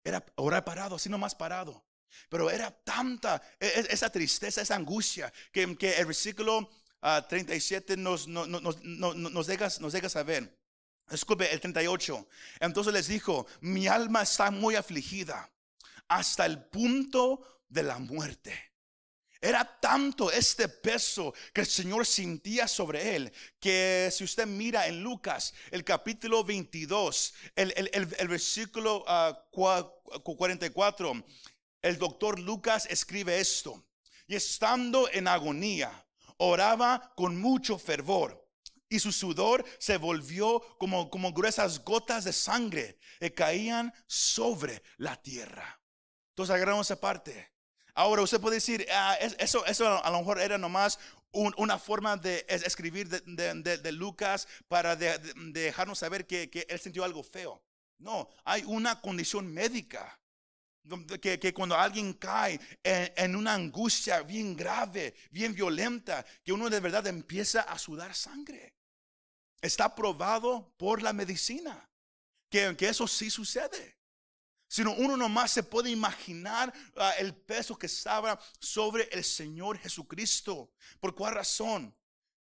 Era 0.04 0.24
orar 0.36 0.64
parado, 0.64 0.96
así 0.96 1.10
nomás 1.10 1.36
parado. 1.36 1.86
Pero 2.30 2.50
era 2.50 2.72
tanta 2.72 3.42
e- 3.60 3.68
e- 3.68 3.88
esa 3.90 4.10
tristeza, 4.10 4.62
esa 4.62 4.76
angustia, 4.76 5.34
que, 5.52 5.76
que 5.78 5.98
el 5.98 6.06
versículo 6.06 6.70
ah, 7.02 7.26
37 7.28 7.98
nos, 7.98 8.28
no- 8.28 8.46
no- 8.46 8.62
nos, 8.62 8.82
no- 8.84 9.14
no- 9.14 9.30
nos, 9.30 9.80
nos 9.80 9.94
deja 9.94 10.10
saber. 10.10 10.58
Disculpe, 11.10 11.52
el 11.52 11.60
38. 11.60 12.28
Entonces 12.60 12.94
les 12.94 13.08
dijo, 13.08 13.48
mi 13.62 13.88
alma 13.88 14.22
está 14.24 14.52
muy 14.52 14.76
afligida 14.76 15.52
hasta 16.08 16.46
el 16.46 16.64
punto 16.66 17.64
de 17.70 17.84
la 17.84 17.98
muerte. 18.00 18.67
Era 19.42 19.80
tanto 19.80 20.32
este 20.32 20.68
peso 20.68 21.34
que 21.54 21.62
el 21.62 21.68
Señor 21.68 22.06
sentía 22.06 22.68
sobre 22.68 23.16
él, 23.16 23.32
que 23.60 24.10
si 24.12 24.24
usted 24.24 24.48
mira 24.48 24.88
en 24.88 25.04
Lucas, 25.04 25.54
el 25.72 25.84
capítulo 25.84 26.44
22, 26.44 27.34
el, 27.56 27.74
el- 27.78 27.90
el- 27.94 28.16
el 28.18 28.28
versículo 28.28 29.04
ah, 29.08 29.40
cua- 29.52 29.92
cu- 30.24 30.36
44, 30.36 31.24
el 31.82 31.98
doctor 31.98 32.40
Lucas 32.40 32.88
escribe 32.90 33.40
esto. 33.40 33.84
Y 34.28 34.36
estando 34.36 35.10
en 35.12 35.28
agonía, 35.28 36.06
oraba 36.38 37.14
con 37.16 37.40
mucho 37.40 37.78
fervor. 37.78 38.46
Y 38.90 39.00
su 39.00 39.12
sudor 39.12 39.66
se 39.80 39.98
volvió 39.98 40.62
como, 40.78 41.10
como 41.10 41.34
gruesas 41.34 41.84
gotas 41.84 42.24
de 42.24 42.34
sangre 42.34 43.00
que 43.20 43.34
caían 43.34 43.94
sobre 44.08 44.82
la 44.98 45.22
tierra. 45.22 45.82
Entonces 46.30 46.56
agarramos 46.56 46.88
esa 46.88 47.00
parte. 47.00 47.52
Ahora 47.98 48.22
usted 48.22 48.40
puede 48.40 48.58
decir, 48.58 48.86
ah, 48.92 49.18
es- 49.20 49.36
eso, 49.40 50.06
a 50.06 50.12
lo 50.12 50.20
mejor 50.20 50.40
era 50.40 50.60
nomás 50.60 51.00
un- 51.32 51.56
una 51.58 51.80
forma 51.80 52.16
de 52.16 52.46
es- 52.48 52.62
escribir 52.62 53.10
de, 53.10 53.92
Lucas 53.92 54.48
para 54.68 54.96
de- 54.96 55.18
de- 55.18 55.34
dejarnos 55.62 55.98
saber 55.98 56.28
que, 56.28 56.48
él 56.70 56.80
sintió 56.80 57.04
algo 57.04 57.24
feo. 57.24 57.60
No, 57.98 58.30
hay 58.46 58.64
una 58.66 59.02
condición 59.02 59.52
médica. 59.52 60.16
Que, 61.20 61.54
cuando 61.56 61.76
alguien 61.76 62.14
cae 62.14 62.60
en, 62.84 63.12
en 63.18 63.36
una 63.36 63.56
angustia 63.56 64.22
bien 64.22 64.56
grave, 64.56 65.16
bien 65.32 65.56
violenta, 65.56 66.24
que 66.46 66.54
uno 66.54 66.70
de 66.70 66.80
verdad 66.80 67.08
empieza 67.08 67.62
a 67.62 67.80
sudar 67.80 68.14
sangre. 68.14 68.76
Está 69.60 69.96
probado 69.96 70.72
por 70.78 71.02
la 71.02 71.14
medicina 71.14 71.90
que, 72.50 72.78
que 72.78 72.90
eso 72.90 73.08
sí 73.08 73.32
sucede 73.32 73.97
sino 74.68 74.94
uno 74.94 75.16
nomás 75.18 75.52
se 75.52 75.64
puede 75.64 75.90
imaginar 75.90 76.74
ah, 76.98 77.12
el 77.20 77.34
peso 77.36 77.78
que 77.78 77.86
estaba 77.88 78.40
sobre 78.60 79.04
el 79.12 79.24
Señor 79.24 79.78
Jesucristo. 79.78 80.72
¿Por 81.00 81.16
cuál 81.16 81.36
razón? 81.36 81.96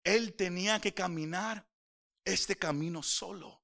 Él 0.04 0.34
tenía 0.36 0.80
que 0.80 0.94
caminar 0.94 1.68
este 2.24 2.56
camino 2.56 3.04
solo. 3.04 3.62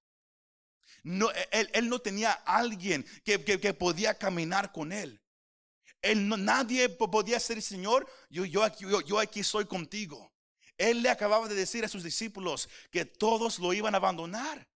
No, 1.03 1.29
él, 1.51 1.69
él 1.73 1.89
no 1.89 1.99
tenía 1.99 2.31
alguien 2.31 3.05
que, 3.25 3.43
que- 3.43 3.59
que 3.59 3.73
podía 3.73 4.17
caminar 4.17 4.71
con 4.71 4.91
él. 4.91 5.21
Él 6.01 6.27
no- 6.27 6.37
nadie 6.37 6.89
po- 6.89 7.09
podía 7.11 7.39
ser 7.39 7.61
Señor, 7.61 8.09
yo, 8.29 8.45
yo, 8.45 8.63
aquí, 8.63 8.83
yo, 8.83 9.01
yo 9.01 9.19
aquí 9.19 9.43
soy 9.43 9.65
contigo. 9.65 10.33
Él 10.77 11.01
le 11.01 11.09
acababa 11.09 11.47
de 11.47 11.55
decir 11.55 11.85
a 11.85 11.89
sus 11.89 12.03
discípulos 12.03 12.67
que 12.91 13.05
todos 13.05 13.59
lo 13.59 13.73
iban 13.73 13.93
a 13.93 13.97
abandonar. 13.97 14.67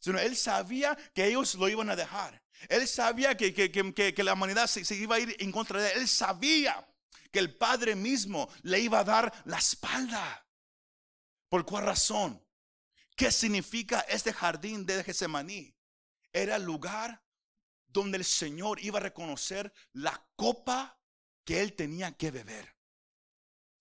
Sino 0.00 0.18
él 0.18 0.36
sabía 0.36 0.96
que 1.14 1.26
ellos 1.26 1.54
lo 1.54 1.68
iban 1.68 1.88
a 1.90 1.96
dejar. 1.96 2.41
Él 2.68 2.86
sabía 2.88 3.36
que, 3.36 3.52
que- 3.52 3.70
que- 3.70 4.14
que- 4.14 4.22
la 4.22 4.34
humanidad 4.34 4.66
se, 4.66 4.94
iba 4.94 5.16
a 5.16 5.20
ir 5.20 5.36
en 5.38 5.52
contra 5.52 5.80
de 5.80 5.90
él. 5.92 6.00
Él 6.02 6.08
sabía 6.08 6.86
que 7.30 7.38
el 7.38 7.56
Padre 7.56 7.94
mismo 7.94 8.48
le 8.62 8.80
iba 8.80 9.00
a 9.00 9.04
dar 9.04 9.32
la 9.46 9.58
espalda. 9.58 10.46
¿Por 11.48 11.64
cuál 11.64 11.84
razón? 11.84 12.44
¿Qué 13.16 13.30
significa 13.30 14.00
este 14.00 14.32
jardín 14.32 14.86
de 14.86 15.04
Getsemaní? 15.04 15.76
Era 16.32 16.56
el 16.56 16.62
lugar 16.64 17.22
donde 17.86 18.18
el 18.18 18.24
Señor 18.24 18.80
iba 18.82 18.98
a 18.98 19.02
reconocer 19.02 19.72
la 19.92 20.26
copa 20.36 20.98
que 21.44 21.60
él 21.60 21.74
tenía 21.74 22.12
que 22.16 22.30
beber. 22.30 22.74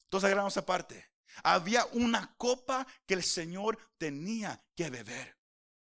Entonces 0.06 0.26
agarramos 0.26 0.54
esa 0.54 0.66
parte. 0.66 1.10
Había 1.44 1.86
una 1.94 2.36
copa 2.36 2.86
que 3.06 3.14
el 3.14 3.24
Señor 3.24 3.78
tenía 3.98 4.62
que 4.76 4.90
beber. 4.90 5.38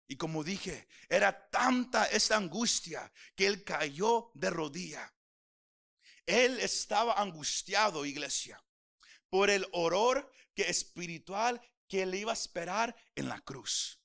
Y 0.09 0.17
como 0.17 0.45
dije, 0.45 0.87
era 1.09 1.49
tanta 1.51 2.07
esta 2.07 2.37
angustia 2.37 3.13
que 3.35 3.47
él 3.47 3.65
cayó 3.65 4.31
de 4.35 4.51
rodilla. 4.51 5.13
Él 6.27 6.59
estaba 6.61 7.15
angustiado, 7.21 8.05
iglesia, 8.05 8.63
por 9.29 9.51
el 9.51 9.67
horror 9.73 10.31
que 10.55 10.69
espiritual 10.69 11.61
que 11.89 12.07
le 12.07 12.19
iba 12.19 12.33
a 12.33 12.35
esperar 12.35 12.95
en 13.15 13.29
la 13.29 13.41
cruz. 13.41 14.01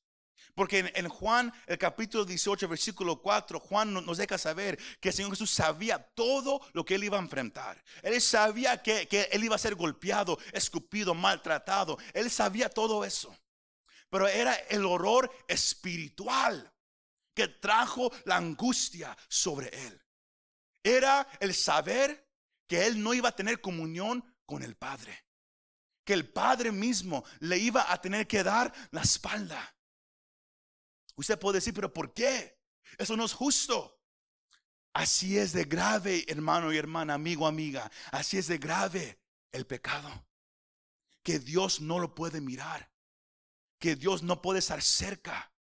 Porque 0.53 0.91
en, 0.95 1.07
Juan, 1.07 1.51
el 1.65 1.77
capítulo 1.77 2.25
18, 2.25 2.67
versículo 2.67 3.21
4, 3.21 3.59
Juan 3.59 3.93
no- 3.93 4.01
nos 4.01 4.17
deja 4.17 4.37
saber 4.37 4.77
que 4.99 5.09
el 5.09 5.15
Señor 5.15 5.31
Jesús 5.31 5.49
sabía 5.49 5.97
todo 6.13 6.59
lo 6.73 6.83
que 6.83 6.95
él 6.95 7.05
iba 7.05 7.17
a 7.17 7.21
enfrentar. 7.21 7.81
Él 8.03 8.19
sabía 8.21 8.81
que 8.83 9.07
él 9.31 9.43
iba 9.43 9.55
a 9.55 9.59
ser 9.59 9.75
golpeado, 9.75 10.37
escupido, 10.51 11.15
maltratado. 11.15 11.97
Él 12.13 12.29
sabía 12.29 12.69
todo 12.69 13.05
eso. 13.05 13.35
Pero 14.11 14.27
era 14.27 14.53
el 14.53 14.85
horror 14.85 15.31
espiritual 15.47 16.71
que 17.33 17.47
trajo 17.47 18.11
la 18.25 18.35
angustia 18.35 19.17
sobre 19.29 19.69
él. 19.87 20.05
Era 20.83 21.25
el 21.39 21.55
saber 21.55 22.29
que 22.67 22.85
él 22.85 23.01
no 23.01 23.13
iba 23.13 23.29
a 23.29 23.35
tener 23.35 23.61
comunión 23.61 24.35
con 24.45 24.63
el 24.63 24.75
Padre. 24.75 25.25
Que 26.03 26.11
el 26.11 26.29
Padre 26.29 26.73
mismo 26.73 27.23
le 27.39 27.57
iba 27.57 27.89
a 27.91 28.01
tener 28.01 28.27
que 28.27 28.43
dar 28.43 28.73
la 28.91 29.01
espalda. 29.01 29.77
Usted 31.15 31.39
puede 31.39 31.59
decir, 31.59 31.73
pero 31.73 31.93
¿por 31.93 32.13
qué? 32.13 32.59
Eso 32.97 33.15
no 33.15 33.23
es 33.23 33.31
justo. 33.31 33.97
Así 34.91 35.37
es 35.37 35.53
de 35.53 35.63
grave, 35.63 36.25
hermano 36.27 36.73
y 36.73 36.77
hermana, 36.77 37.13
amigo, 37.13 37.47
amiga. 37.47 37.89
Así 38.11 38.37
es 38.37 38.47
de 38.47 38.57
grave 38.57 39.21
el 39.53 39.65
pecado. 39.65 40.27
Que 41.23 41.39
Dios 41.39 41.79
no 41.79 41.97
lo 41.97 42.13
puede 42.13 42.41
mirar. 42.41 42.90
Que 43.81 43.97
Dios 43.97 44.21
no 44.23 44.41
puede 44.41 44.59
estar 44.59 44.81
cerca. 44.81 45.53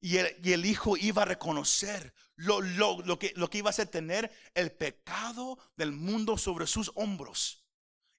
Y 0.00 0.18
el, 0.18 0.36
y 0.42 0.52
el 0.52 0.64
hijo 0.66 0.96
iba 0.96 1.22
a 1.22 1.26
reconocer 1.26 2.14
lo, 2.36 2.60
lo- 2.60 3.02
lo 3.02 3.18
que, 3.18 3.32
lo 3.36 3.50
que 3.50 3.58
iba 3.58 3.70
a 3.70 3.74
ser 3.74 3.88
tener 3.88 4.30
el 4.54 4.70
pecado 4.72 5.58
del 5.76 5.92
mundo 5.92 6.38
sobre 6.38 6.66
sus 6.66 6.92
hombros. 6.94 7.66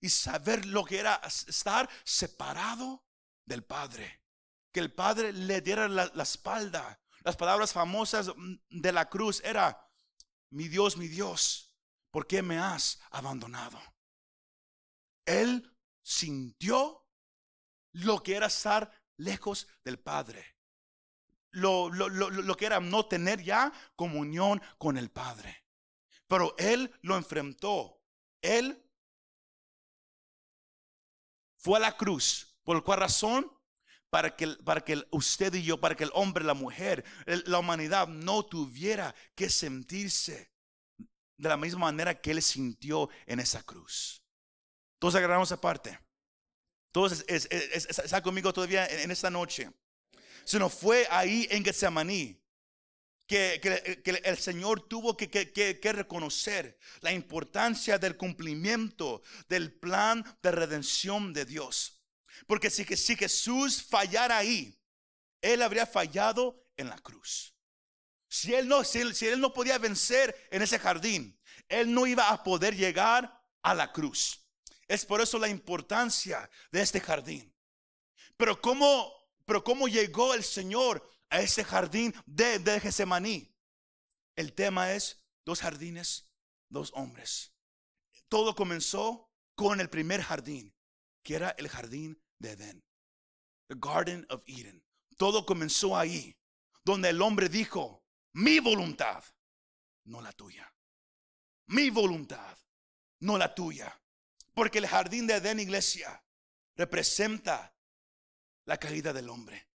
Y 0.01 0.09
saber 0.09 0.65
lo 0.65 0.83
que 0.83 0.99
era 0.99 1.15
estar 1.25 1.89
separado 2.03 3.05
del 3.45 3.63
Padre. 3.63 4.21
Que 4.73 4.81
el 4.81 4.93
Padre 4.93 5.31
le 5.31 5.61
diera 5.61 5.87
la, 5.87 6.11
espalda. 6.21 6.99
Las 7.23 7.37
palabras 7.37 7.71
famosas 7.73 8.31
de 8.69 8.91
la 8.91 9.09
cruz 9.09 9.41
era, 9.43 9.89
mi 10.51 10.67
Dios, 10.67 10.97
mi 10.97 11.07
Dios, 11.07 11.73
¿por 12.11 12.27
qué 12.27 12.41
me 12.41 12.59
has 12.59 12.99
abandonado? 13.11 13.79
Él 15.25 15.75
sintió 16.03 17.07
lo 17.93 18.21
que 18.21 18.35
era 18.35 18.47
estar 18.47 18.91
lejos 19.17 19.67
del 19.83 19.99
Padre. 19.99 20.55
Lo, 21.51 21.89
lo- 21.89 22.09
lo- 22.09 22.29
lo 22.29 22.57
que 22.57 22.65
era 22.65 22.79
no 22.79 23.05
tener 23.07 23.41
ya 23.43 23.71
comunión 23.95 24.61
con 24.77 24.97
el 24.97 25.09
Padre. 25.09 25.63
Pero 26.27 26.55
Él 26.57 26.93
lo 27.01 27.15
enfrentó. 27.15 28.01
Él 28.41 28.81
fue 31.57 31.77
a 31.77 31.81
la 31.81 31.97
cruz. 31.97 32.57
¿Por 32.63 32.83
cuál 32.83 32.99
razón? 32.99 33.51
Para 34.09 34.35
que, 34.35 34.47
para 34.47 34.81
que 34.81 35.03
usted 35.11 35.53
y 35.55 35.63
yo, 35.63 35.79
para 35.79 35.95
que 35.95 36.05
el 36.05 36.11
hombre, 36.13 36.43
la 36.43 36.53
mujer, 36.53 37.03
la 37.25 37.59
humanidad 37.59 38.07
no 38.07 38.43
tuviera 38.45 39.13
que 39.35 39.49
sentirse 39.49 40.51
de 41.37 41.49
la 41.49 41.57
misma 41.57 41.81
manera 41.87 42.21
que 42.21 42.31
Él 42.31 42.41
sintió 42.41 43.09
en 43.25 43.39
esa 43.39 43.63
cruz. 43.63 44.23
Entonces 44.95 45.17
agarramos 45.19 45.49
esa 45.49 45.59
parte. 45.59 45.99
Entonces, 46.95 47.25
es, 47.27 47.45
es- 47.51 47.69
es- 47.73 47.85
es- 47.89 47.99
está 47.99 48.21
conmigo 48.23 48.53
todavía 48.53 48.85
en, 48.87 48.99
en 49.01 49.11
esta 49.11 49.29
noche. 49.29 49.69
Sino 50.45 50.69
fue 50.69 51.05
ahí 51.11 51.45
en 51.51 51.65
Getsemaní 51.65 52.41
que, 53.27 53.59
que- 53.61 54.01
que 54.01 54.11
el 54.23 54.37
Señor 54.37 54.87
tuvo 54.87 55.17
que, 55.17 55.29
que- 55.29 55.91
reconocer 55.91 56.79
la 57.01 57.11
importancia 57.11 57.97
del 57.97 58.15
cumplimiento 58.15 59.23
del 59.49 59.73
plan 59.77 60.23
de 60.41 60.51
redención 60.51 61.33
de 61.33 61.43
Dios. 61.43 62.01
Porque 62.47 62.69
si, 62.69 62.85
si 62.85 63.17
Jesús 63.17 63.83
fallara 63.83 64.37
ahí, 64.37 64.79
Él 65.41 65.63
habría 65.63 65.85
fallado 65.85 66.63
en 66.77 66.87
la 66.87 66.97
cruz. 66.99 67.53
Si 68.29 68.53
él, 68.53 68.67
no, 68.69 68.83
si, 68.85 69.13
si 69.13 69.27
él 69.27 69.39
no 69.41 69.53
podía 69.53 69.77
vencer 69.79 70.33
en 70.49 70.61
ese 70.61 70.79
jardín, 70.79 71.37
Él 71.67 71.93
no 71.93 72.07
iba 72.07 72.29
a 72.29 72.41
poder 72.41 72.75
llegar 72.75 73.43
a 73.61 73.73
la 73.73 73.91
cruz. 73.91 74.44
Es 74.87 75.05
por 75.05 75.21
eso 75.21 75.39
la 75.39 75.47
importancia 75.47 76.49
de 76.71 76.81
este 76.81 76.99
jardín. 76.99 77.53
Pero 78.37 78.61
cómo, 78.61 79.11
pero 79.45 79.63
cómo 79.63 79.87
llegó 79.87 80.33
el 80.33 80.43
Señor 80.43 81.07
a 81.29 81.41
ese 81.41 81.63
jardín 81.63 82.13
de, 82.25 82.59
de. 82.59 83.55
El 84.35 84.53
tema 84.53 84.93
es 84.93 85.23
dos 85.45 85.61
jardines, 85.61 86.31
dos 86.69 86.91
hombres. 86.93 87.53
Todo 88.27 88.55
comenzó 88.55 89.31
con 89.55 89.79
el 89.79 89.89
primer 89.89 90.21
jardín, 90.21 90.75
que 91.23 91.35
era 91.35 91.51
el 91.51 91.69
jardín 91.69 92.21
de 92.39 92.51
Edén. 92.51 92.83
The 93.67 93.75
Garden 93.79 94.25
of 94.29 94.43
Eden. 94.45 94.83
Todo 95.17 95.45
comenzó 95.45 95.97
ahí, 95.97 96.37
donde 96.83 97.09
el 97.09 97.21
hombre 97.21 97.49
dijo, 97.49 98.03
mi 98.33 98.59
voluntad. 98.59 99.23
no 100.03 100.21
la 100.21 100.31
tuya. 100.33 100.71
Mi 101.67 101.89
voluntad, 101.89 102.57
no 103.21 103.37
la 103.37 103.55
tuya. 103.55 103.99
Porque 104.55 104.79
el 104.79 104.87
jardín 104.87 105.27
de 105.27 105.35
Edén, 105.35 105.59
iglesia, 105.59 106.23
representa 106.75 107.77
la 108.63 108.77
caída 108.77 109.13
del 109.13 109.29
hombre. 109.29 109.69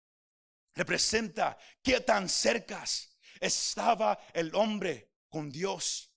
Representa 0.75 1.59
qué 1.83 2.01
tan 2.03 2.29
cercas 2.29 3.19
estaba 3.41 4.19
el 4.35 4.55
hombre 4.55 5.11
con 5.31 5.51
Dios 5.51 6.13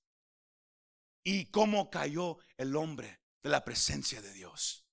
y 1.24 1.46
cómo 1.48 1.90
cayó 1.90 2.38
el 2.58 2.76
hombre 2.76 3.22
de 3.42 3.50
la 3.50 3.64
presencia 3.64 4.22
de 4.22 4.34
Dios. 4.34 4.86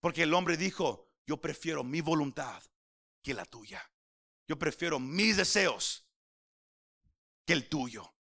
Porque 0.00 0.24
el 0.24 0.34
hombre 0.34 0.56
dijo, 0.56 1.08
yo 1.26 1.40
prefiero 1.40 1.84
mi 1.84 2.00
voluntad 2.00 2.60
que 3.22 3.34
la 3.34 3.44
tuya. 3.44 3.88
Yo 4.48 4.58
prefiero 4.58 4.98
mis 4.98 5.36
deseos 5.36 6.08
que 7.46 7.52
el 7.52 7.68
tuyo. 7.68 8.16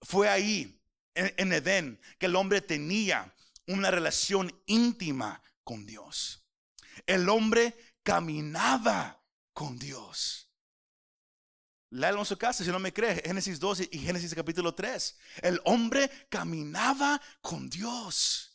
Fue 0.00 0.28
ahí, 0.28 0.80
en, 1.14 1.52
Edén, 1.52 2.00
que 2.18 2.26
el 2.26 2.36
hombre 2.36 2.60
tenía 2.60 3.34
una 3.66 3.90
relación 3.90 4.52
íntima 4.66 5.42
con 5.62 5.86
Dios. 5.86 6.44
El 7.06 7.28
hombre 7.28 7.76
caminaba 8.02 9.22
con 9.52 9.78
Dios. 9.78 10.50
Léalo 11.90 12.20
en 12.20 12.26
su 12.26 12.36
casa 12.36 12.64
si 12.64 12.70
no 12.70 12.78
me 12.78 12.92
cree. 12.92 13.22
Génesis 13.24 13.60
2 13.60 13.88
y 13.92 13.98
Génesis 13.98 14.34
capítulo 14.34 14.74
3. 14.74 15.16
El 15.42 15.60
hombre 15.64 16.10
caminaba 16.28 17.20
con 17.40 17.70
Dios. 17.70 18.53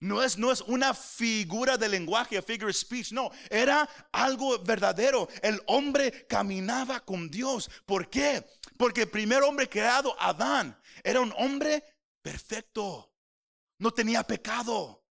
No 0.00 0.22
es, 0.22 0.38
no 0.38 0.52
es 0.52 0.60
una 0.60 0.94
figura 0.94 1.76
de 1.76 1.88
lenguaje, 1.88 2.40
figure 2.40 2.70
of 2.70 2.76
speech, 2.76 3.10
no, 3.10 3.30
era 3.50 3.88
algo 4.12 4.58
verdadero. 4.60 5.28
El 5.42 5.60
hombre 5.66 6.26
caminaba 6.28 7.00
con 7.00 7.28
Dios. 7.28 7.68
¿Por 7.84 8.08
qué? 8.08 8.44
Porque 8.76 9.02
el 9.02 9.10
primer 9.10 9.42
hombre 9.42 9.68
creado, 9.68 10.14
Adán, 10.20 10.80
era 11.02 11.20
un 11.20 11.34
hombre 11.36 11.82
perfecto. 12.22 13.12
No 13.78 13.90
tenía 13.92 14.22
pecado. 14.22 15.04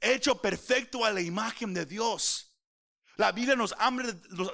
Hecho 0.00 0.40
perfecto 0.40 1.04
a 1.04 1.10
la 1.10 1.20
imagen 1.20 1.74
de 1.74 1.84
Dios. 1.84 2.56
La 3.16 3.32
Biblia 3.32 3.56
nos, 3.56 3.74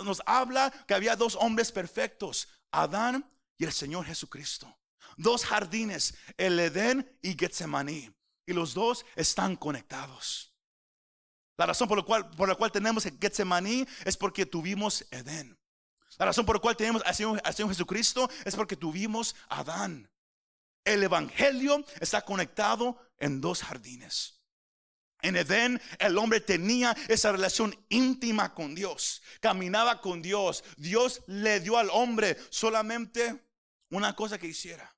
nos 0.04 0.22
habla 0.24 0.70
que 0.86 0.94
había 0.94 1.16
dos 1.16 1.36
hombres 1.36 1.72
perfectos, 1.72 2.48
Adán 2.70 3.28
y 3.58 3.64
el 3.64 3.72
Señor 3.72 4.06
Jesucristo. 4.06 4.78
Dos 5.16 5.44
jardines, 5.44 6.14
el 6.38 6.58
Edén 6.58 7.18
y 7.20 7.34
Getsemaní. 7.34 8.14
Y 8.46 8.52
los 8.52 8.74
dos 8.74 9.04
están 9.16 9.56
conectados. 9.56 10.52
La 11.56 11.66
razón 11.66 11.88
por 11.88 11.98
la 11.98 12.04
cual, 12.04 12.30
por 12.30 12.48
la 12.48 12.54
cual 12.54 12.72
tenemos 12.72 13.04
Getsemaní 13.04 13.86
es 14.04 14.16
porque 14.16 14.46
tuvimos 14.46 15.06
Edén. 15.10 15.58
La 16.18 16.26
razón 16.26 16.44
por 16.44 16.56
la 16.56 16.60
cual 16.60 16.76
tenemos 16.76 17.02
a 17.04 17.12
Señor, 17.12 17.40
Jesucristo 17.68 18.28
es 18.44 18.54
porque 18.54 18.76
tuvimos 18.76 19.34
Adán. 19.48 20.10
El 20.84 21.02
Evangelio 21.02 21.84
está 22.00 22.22
conectado 22.22 22.98
en 23.18 23.40
dos 23.40 23.62
jardines. 23.62 24.40
En 25.22 25.36
Edén 25.36 25.80
el 26.00 26.18
hombre 26.18 26.40
tenía 26.40 26.96
esa 27.08 27.30
relación 27.30 27.76
íntima 27.88 28.54
con 28.54 28.74
Dios, 28.74 29.22
caminaba 29.40 30.00
con 30.00 30.20
Dios. 30.20 30.64
Dios 30.76 31.22
le 31.26 31.60
dio 31.60 31.78
al 31.78 31.90
hombre 31.90 32.36
solamente 32.50 33.40
una 33.90 34.16
cosa 34.16 34.38
que 34.38 34.48
hiciera. 34.48 34.92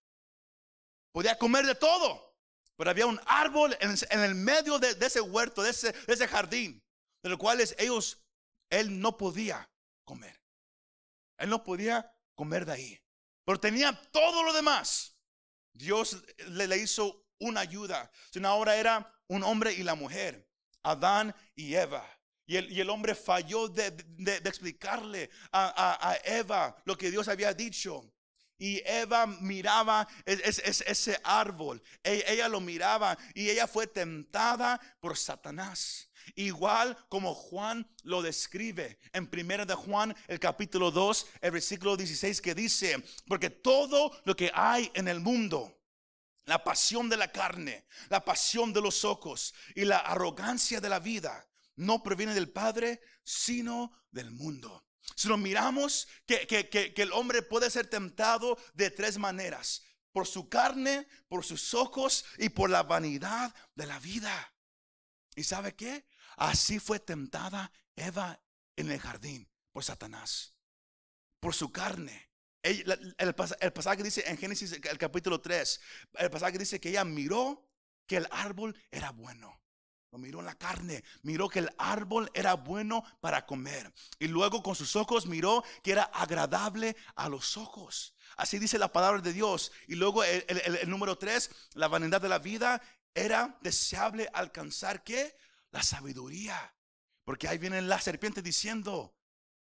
Podía 1.12 1.38
comer 1.38 1.66
de 1.66 1.74
todo. 1.74 2.23
Pero 2.76 2.90
había 2.90 3.06
un 3.06 3.20
árbol 3.26 3.76
en, 3.80 4.22
el 4.22 4.34
medio 4.34 4.78
de, 4.78 4.96
ese 5.00 5.20
huerto, 5.20 5.62
de 5.62 5.70
ese, 5.70 6.28
jardín, 6.28 6.82
de 7.22 7.30
los 7.30 7.38
cuales 7.38 7.74
ellos, 7.78 8.24
él 8.70 9.00
no 9.00 9.16
podía 9.16 9.70
comer. 10.04 10.40
Él 11.38 11.50
no 11.50 11.62
podía 11.62 12.12
comer 12.34 12.64
de 12.64 12.72
ahí. 12.72 13.00
Pero 13.44 13.60
tenía 13.60 13.92
todo 14.10 14.42
lo 14.42 14.52
demás. 14.52 15.16
Dios 15.72 16.22
le, 16.48 16.76
hizo 16.78 17.26
una 17.38 17.60
ayuda. 17.60 18.10
Sino 18.30 18.48
ahora 18.48 18.76
era 18.76 19.12
un 19.28 19.44
hombre 19.44 19.72
y 19.72 19.82
la 19.82 19.94
mujer, 19.94 20.48
Adán 20.82 21.34
y 21.54 21.74
Eva. 21.74 22.08
Y 22.46 22.56
el, 22.56 22.90
hombre 22.90 23.14
falló 23.14 23.68
de, 23.68 23.90
de, 23.90 24.36
explicarle 24.36 25.30
a, 25.50 26.10
a, 26.10 26.16
Eva 26.24 26.76
lo 26.84 26.96
que 26.98 27.10
Dios 27.10 27.28
había 27.28 27.54
dicho. 27.54 28.13
Y 28.64 28.82
Eva 28.86 29.26
miraba 29.26 30.08
ese 30.24 31.20
árbol. 31.22 31.82
E, 32.02 32.24
ella 32.26 32.48
lo 32.48 32.62
miraba 32.62 33.18
y 33.34 33.50
ella 33.50 33.66
fue 33.66 33.86
tentada 33.86 34.80
por 35.00 35.18
Satanás. 35.18 36.08
Igual 36.34 36.96
como 37.10 37.34
Juan 37.34 37.86
lo 38.04 38.22
describe 38.22 38.98
en 39.12 39.26
primera 39.26 39.66
de 39.66 39.74
Juan, 39.74 40.16
el 40.28 40.40
capítulo 40.40 40.90
2, 40.90 41.26
el 41.42 41.50
versículo 41.50 41.94
16 41.94 42.40
que 42.40 42.54
dice, 42.54 43.04
porque 43.28 43.50
todo 43.50 44.18
lo 44.24 44.34
que 44.34 44.50
hay 44.54 44.90
en 44.94 45.08
el 45.08 45.20
mundo, 45.20 45.78
la 46.46 46.64
pasión 46.64 47.10
de 47.10 47.18
la 47.18 47.30
carne, 47.30 47.84
la 48.08 48.24
pasión 48.24 48.72
de 48.72 48.80
los 48.80 49.04
ojos 49.04 49.52
y 49.74 49.84
la 49.84 49.98
arrogancia 49.98 50.80
de 50.80 50.88
la 50.88 51.00
vida, 51.00 51.46
no 51.76 52.02
proviene 52.02 52.32
del 52.32 52.48
Padre, 52.48 53.02
sino 53.22 53.92
del 54.10 54.30
mundo. 54.30 54.86
Si 55.14 55.28
nos 55.28 55.38
miramos 55.38 56.08
que, 56.26 56.46
que, 56.46 56.94
el 56.96 57.12
hombre 57.12 57.42
puede 57.42 57.70
ser 57.70 57.86
tentado 57.86 58.58
de 58.74 58.90
tres 58.90 59.18
maneras. 59.18 59.82
Por 60.12 60.26
su 60.26 60.48
carne, 60.48 61.08
por 61.28 61.44
sus 61.44 61.74
ojos 61.74 62.24
y 62.38 62.48
por 62.48 62.70
la 62.70 62.84
vanidad 62.84 63.54
de 63.74 63.86
la 63.86 63.98
vida. 63.98 64.54
¿Y 65.34 65.44
sabe 65.44 65.74
qué? 65.74 66.06
Así 66.36 66.78
fue 66.78 67.00
tentada 67.00 67.72
Eva 67.96 68.40
en 68.76 68.90
el 68.90 69.00
jardín 69.00 69.48
por 69.72 69.84
Satanás. 69.84 70.54
Por 71.40 71.54
su 71.54 71.70
carne. 71.72 72.30
El, 72.62 73.14
el, 73.18 73.34
pasaje 73.34 74.02
dice 74.02 74.24
en 74.26 74.38
Génesis 74.38 74.72
el 74.72 74.98
capítulo 74.98 75.40
3, 75.40 75.80
el 76.14 76.30
pasaje 76.30 76.56
dice 76.56 76.80
que 76.80 76.88
ella 76.88 77.04
miró 77.04 77.68
que 78.06 78.16
el 78.16 78.28
árbol 78.30 78.74
era 78.90 79.10
bueno 79.10 79.63
miró 80.18 80.40
en 80.40 80.46
la 80.46 80.54
carne, 80.54 81.04
miró 81.22 81.48
que 81.48 81.60
el 81.60 81.70
árbol 81.78 82.30
era 82.34 82.54
bueno 82.54 83.04
para 83.20 83.46
comer. 83.46 83.92
Y 84.18 84.28
luego 84.28 84.62
con 84.62 84.74
sus 84.74 84.96
ojos 84.96 85.26
miró 85.26 85.64
que 85.82 85.92
era 85.92 86.04
agradable 86.04 86.96
a 87.14 87.28
los 87.28 87.56
ojos. 87.56 88.14
Así 88.36 88.58
dice 88.58 88.78
la 88.78 88.92
palabra 88.92 89.20
de 89.20 89.32
Dios. 89.32 89.72
Y 89.88 89.94
luego 89.94 90.24
el, 90.24 90.88
número 90.88 91.16
tres, 91.16 91.50
la 91.74 91.88
vanidad 91.88 92.20
de 92.20 92.28
la 92.28 92.38
vida, 92.38 92.82
era 93.14 93.58
deseable 93.62 94.28
alcanzar 94.32 95.04
qué? 95.04 95.36
La 95.70 95.82
sabiduría. 95.82 96.74
Porque 97.24 97.48
ahí 97.48 97.58
viene 97.58 97.80
la 97.82 98.00
serpiente 98.00 98.42
diciendo, 98.42 99.16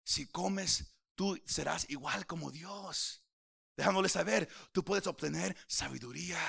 si 0.03 0.27
comes, 0.27 0.95
tú 1.15 1.41
serás 1.45 1.89
igual 1.89 2.25
como 2.25 2.51
Dios. 2.51 3.23
Dejándole 3.75 4.09
saber, 4.09 4.49
tú 4.71 4.83
puedes 4.83 5.07
obtener 5.07 5.55
sabiduría. 5.67 6.39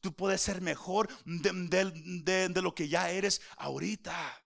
Tú 0.00 0.14
puedes 0.14 0.40
ser 0.40 0.60
mejor 0.60 1.08
de, 1.24 2.62
lo 2.62 2.74
que 2.74 2.88
ya 2.88 3.10
eres 3.10 3.40
ahorita. 3.56 4.44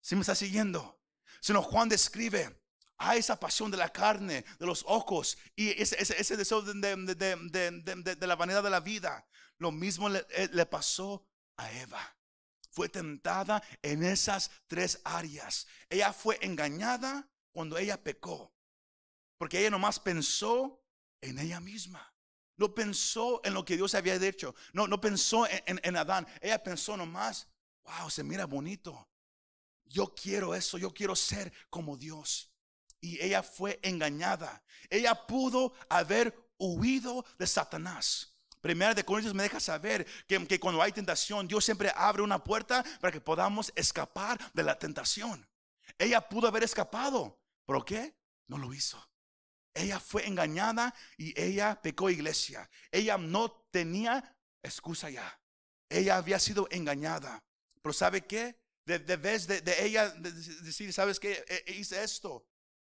Si 0.00 0.14
me 0.14 0.22
está 0.22 0.34
siguiendo? 0.34 1.00
Sino 1.40 1.62
Juan 1.62 1.88
describe 1.88 2.60
a 2.98 3.16
esa 3.16 3.38
pasión 3.38 3.70
de 3.70 3.76
la 3.76 3.90
carne, 3.90 4.44
de 4.58 4.66
los 4.66 4.84
ojos 4.86 5.36
y 5.56 5.70
ese, 5.80 6.00
ese, 6.00 6.36
deseo 6.36 6.62
de, 6.62 6.72
la 8.20 8.36
vanidad 8.36 8.62
de 8.62 8.70
la 8.70 8.80
vida. 8.80 9.26
Lo 9.58 9.72
mismo 9.72 10.08
le, 10.08 10.26
eh, 10.30 10.48
le 10.52 10.66
pasó 10.66 11.26
a 11.56 11.70
Eva. 11.72 12.16
Fue 12.70 12.88
tentada 12.88 13.62
en 13.82 14.02
esas 14.02 14.50
tres 14.66 15.00
áreas. 15.04 15.66
Ella 15.88 16.12
fue 16.12 16.38
engañada 16.42 17.28
cuando 17.52 17.78
ella 17.78 18.02
pecó. 18.02 18.52
Porque 19.38 19.60
ella 19.60 19.70
nomás 19.70 20.00
pensó 20.00 20.82
en 21.20 21.38
ella 21.38 21.60
misma. 21.60 22.13
No 22.56 22.74
pensó 22.74 23.40
en 23.44 23.54
lo 23.54 23.64
que 23.64 23.76
Dios 23.76 23.94
había 23.94 24.18
dicho. 24.18 24.54
No, 24.72 24.86
no 24.86 25.00
pensó 25.00 25.46
en, 25.48 25.96
Adán. 25.96 26.26
Ella 26.40 26.62
pensó 26.62 26.96
nomás, 26.96 27.48
wow, 27.82 28.08
se 28.08 28.22
mira 28.22 28.46
bonito. 28.46 29.08
Yo 29.84 30.14
quiero 30.14 30.54
eso, 30.54 30.78
yo 30.78 30.92
quiero 30.92 31.16
ser 31.16 31.52
como 31.68 31.96
Dios. 31.96 32.52
Y 33.00 33.20
ella 33.22 33.42
fue 33.42 33.80
engañada. 33.82 34.62
Ella 34.88 35.26
pudo 35.26 35.74
haber 35.88 36.34
huido 36.58 37.24
de 37.38 37.46
Satanás. 37.46 38.36
Primera 38.60 38.94
de 38.94 39.04
Corintios 39.04 39.34
me 39.34 39.42
deja 39.42 39.60
saber 39.60 40.06
que, 40.26 40.46
que 40.46 40.58
cuando 40.58 40.80
hay 40.80 40.92
tentación, 40.92 41.46
Dios 41.46 41.64
siempre 41.64 41.92
abre 41.94 42.22
una 42.22 42.42
puerta 42.42 42.82
para 43.00 43.12
que 43.12 43.20
podamos 43.20 43.72
escapar 43.76 44.40
de 44.54 44.62
la 44.62 44.78
tentación. 44.78 45.46
Ella 45.98 46.26
pudo 46.26 46.48
haber 46.48 46.64
escapado. 46.64 47.38
¿Pero 47.66 47.84
qué? 47.84 48.16
No 48.46 48.56
lo 48.58 48.72
hizo. 48.72 49.02
Ella 49.74 49.98
fue 49.98 50.26
engañada 50.26 50.94
y 51.18 51.38
ella 51.38 51.80
pecó 51.82 52.08
iglesia. 52.08 52.70
Ella 52.92 53.18
no 53.18 53.50
tenía 53.72 54.36
excusa 54.62 55.10
ya. 55.10 55.40
Ella 55.88 56.16
había 56.16 56.38
sido 56.38 56.68
engañada. 56.70 57.44
Pero 57.82 57.92
¿sabe 57.92 58.24
qué? 58.24 58.56
De, 58.86 58.98
vez 59.16 59.46
de, 59.46 59.62
ella 59.84 60.10
decir, 60.10 60.92
¿sabes 60.92 61.18
qué? 61.18 61.44
E, 61.48 61.64
e, 61.66 61.72
hice 61.72 62.02
esto. 62.02 62.46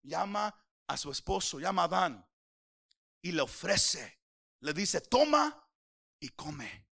Llama 0.02 0.54
a 0.86 0.96
su 0.96 1.10
esposo, 1.10 1.58
llama 1.58 1.82
a 1.82 1.84
Adán 1.86 2.28
y 3.22 3.32
le 3.32 3.40
ofrece. 3.40 4.20
Le 4.60 4.72
dice, 4.72 5.00
toma 5.00 5.68
y 6.20 6.28
come. 6.30 6.86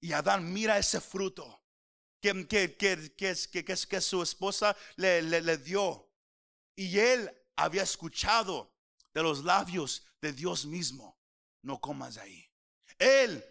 Y 0.00 0.12
Adán 0.12 0.52
mira 0.52 0.78
ese 0.78 1.00
fruto 1.00 1.64
que, 2.20 2.46
que, 2.46 2.76
que, 2.76 3.10
que, 3.16 3.64
que 3.64 4.00
su 4.00 4.22
esposa 4.22 4.76
le, 4.96 5.22
le 5.22 5.56
dio. 5.58 6.12
Y 6.76 6.98
él 6.98 7.30
había 7.56 7.82
escuchado 7.82 8.75
de 9.16 9.22
los 9.22 9.44
labios 9.44 10.02
de 10.20 10.30
Dios 10.34 10.66
mismo, 10.66 11.18
no 11.62 11.80
comas 11.80 12.18
ahí. 12.18 12.46
Él 12.98 13.42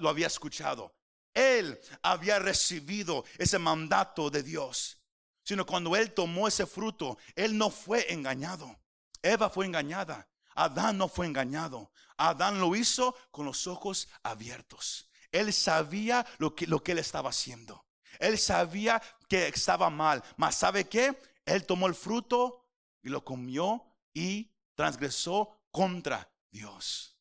lo 0.00 0.08
había 0.08 0.28
escuchado. 0.28 0.96
Él 1.34 1.78
había 2.00 2.38
recibido 2.38 3.26
ese 3.36 3.58
mandato 3.58 4.30
de 4.30 4.42
Dios. 4.42 4.98
Sino 5.44 5.66
cuando 5.66 5.94
él 5.94 6.14
tomó 6.14 6.48
ese 6.48 6.64
fruto, 6.64 7.18
él 7.36 7.58
no 7.58 7.68
fue 7.68 8.10
engañado. 8.10 8.80
Eva 9.20 9.50
fue 9.50 9.66
engañada. 9.66 10.26
Adán 10.54 10.96
no 10.96 11.06
fue 11.06 11.26
engañado. 11.26 11.92
Adán 12.16 12.58
lo 12.58 12.74
hizo 12.74 13.14
con 13.30 13.44
los 13.44 13.66
ojos 13.66 14.08
abiertos. 14.22 15.10
Él 15.30 15.52
sabía 15.52 16.24
lo 16.38 16.54
que, 16.54 16.66
lo 16.66 16.82
que 16.82 16.92
él 16.92 16.98
estaba 16.98 17.28
haciendo. 17.28 17.84
Él 18.18 18.38
sabía 18.38 19.02
que 19.28 19.48
estaba 19.48 19.90
mal. 19.90 20.24
Mas 20.38 20.54
¿sabe 20.54 20.88
qué? 20.88 21.20
Él 21.44 21.66
tomó 21.66 21.88
el 21.88 21.94
fruto 21.94 22.64
y 23.02 23.10
lo 23.10 23.22
comió 23.22 23.84
y 24.14 24.50
transgresó 24.78 25.60
contra 25.72 26.30
Dios. 26.52 27.18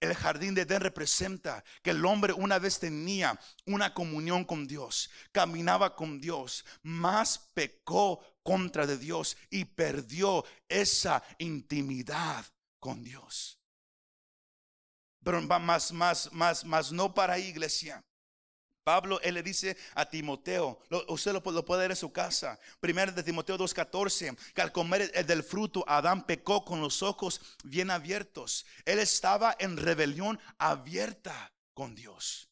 El 0.00 0.14
jardín 0.14 0.54
de 0.54 0.60
Edén 0.60 0.82
representa 0.82 1.64
que 1.82 1.90
el 1.90 2.04
hombre 2.04 2.34
una 2.34 2.58
vez 2.58 2.78
tenía 2.78 3.40
una 3.64 3.94
comunión 3.94 4.44
con 4.44 4.68
Dios, 4.68 5.10
caminaba 5.32 5.96
con 5.96 6.20
Dios, 6.20 6.66
más 6.82 7.38
pecó 7.54 8.22
contra 8.42 8.86
de 8.86 8.98
Dios 8.98 9.38
y 9.48 9.64
perdió 9.64 10.44
esa 10.68 11.22
intimidad 11.38 12.44
con 12.78 13.02
Dios. 13.02 13.58
Pero 15.24 15.40
más, 15.40 15.90
más, 15.90 16.30
más, 16.32 16.64
más 16.66 16.92
no 16.92 17.14
para 17.14 17.38
iglesia. 17.38 18.04
Pablo, 18.88 19.20
él 19.20 19.34
le 19.34 19.42
dice 19.42 19.76
a 19.94 20.06
Timoteo, 20.08 20.80
lo- 20.88 21.04
usted 21.12 21.34
lo, 21.34 21.42
pu- 21.42 21.52
lo 21.52 21.62
puede 21.62 21.82
ver 21.82 21.90
en 21.90 21.96
su 21.96 22.10
casa, 22.10 22.58
primero 22.80 23.12
de 23.12 23.22
Timoteo 23.22 23.58
2.14, 23.58 24.34
que 24.54 24.62
al 24.62 24.72
comer 24.72 25.10
el 25.14 25.26
del 25.26 25.42
fruto, 25.42 25.84
Adán 25.86 26.24
pecó 26.24 26.64
con 26.64 26.80
los 26.80 27.02
ojos 27.02 27.38
bien 27.64 27.90
abiertos. 27.90 28.64
Él 28.86 28.98
estaba 28.98 29.54
en 29.58 29.76
rebelión 29.76 30.40
abierta 30.56 31.52
con 31.74 31.94
Dios. 31.94 32.48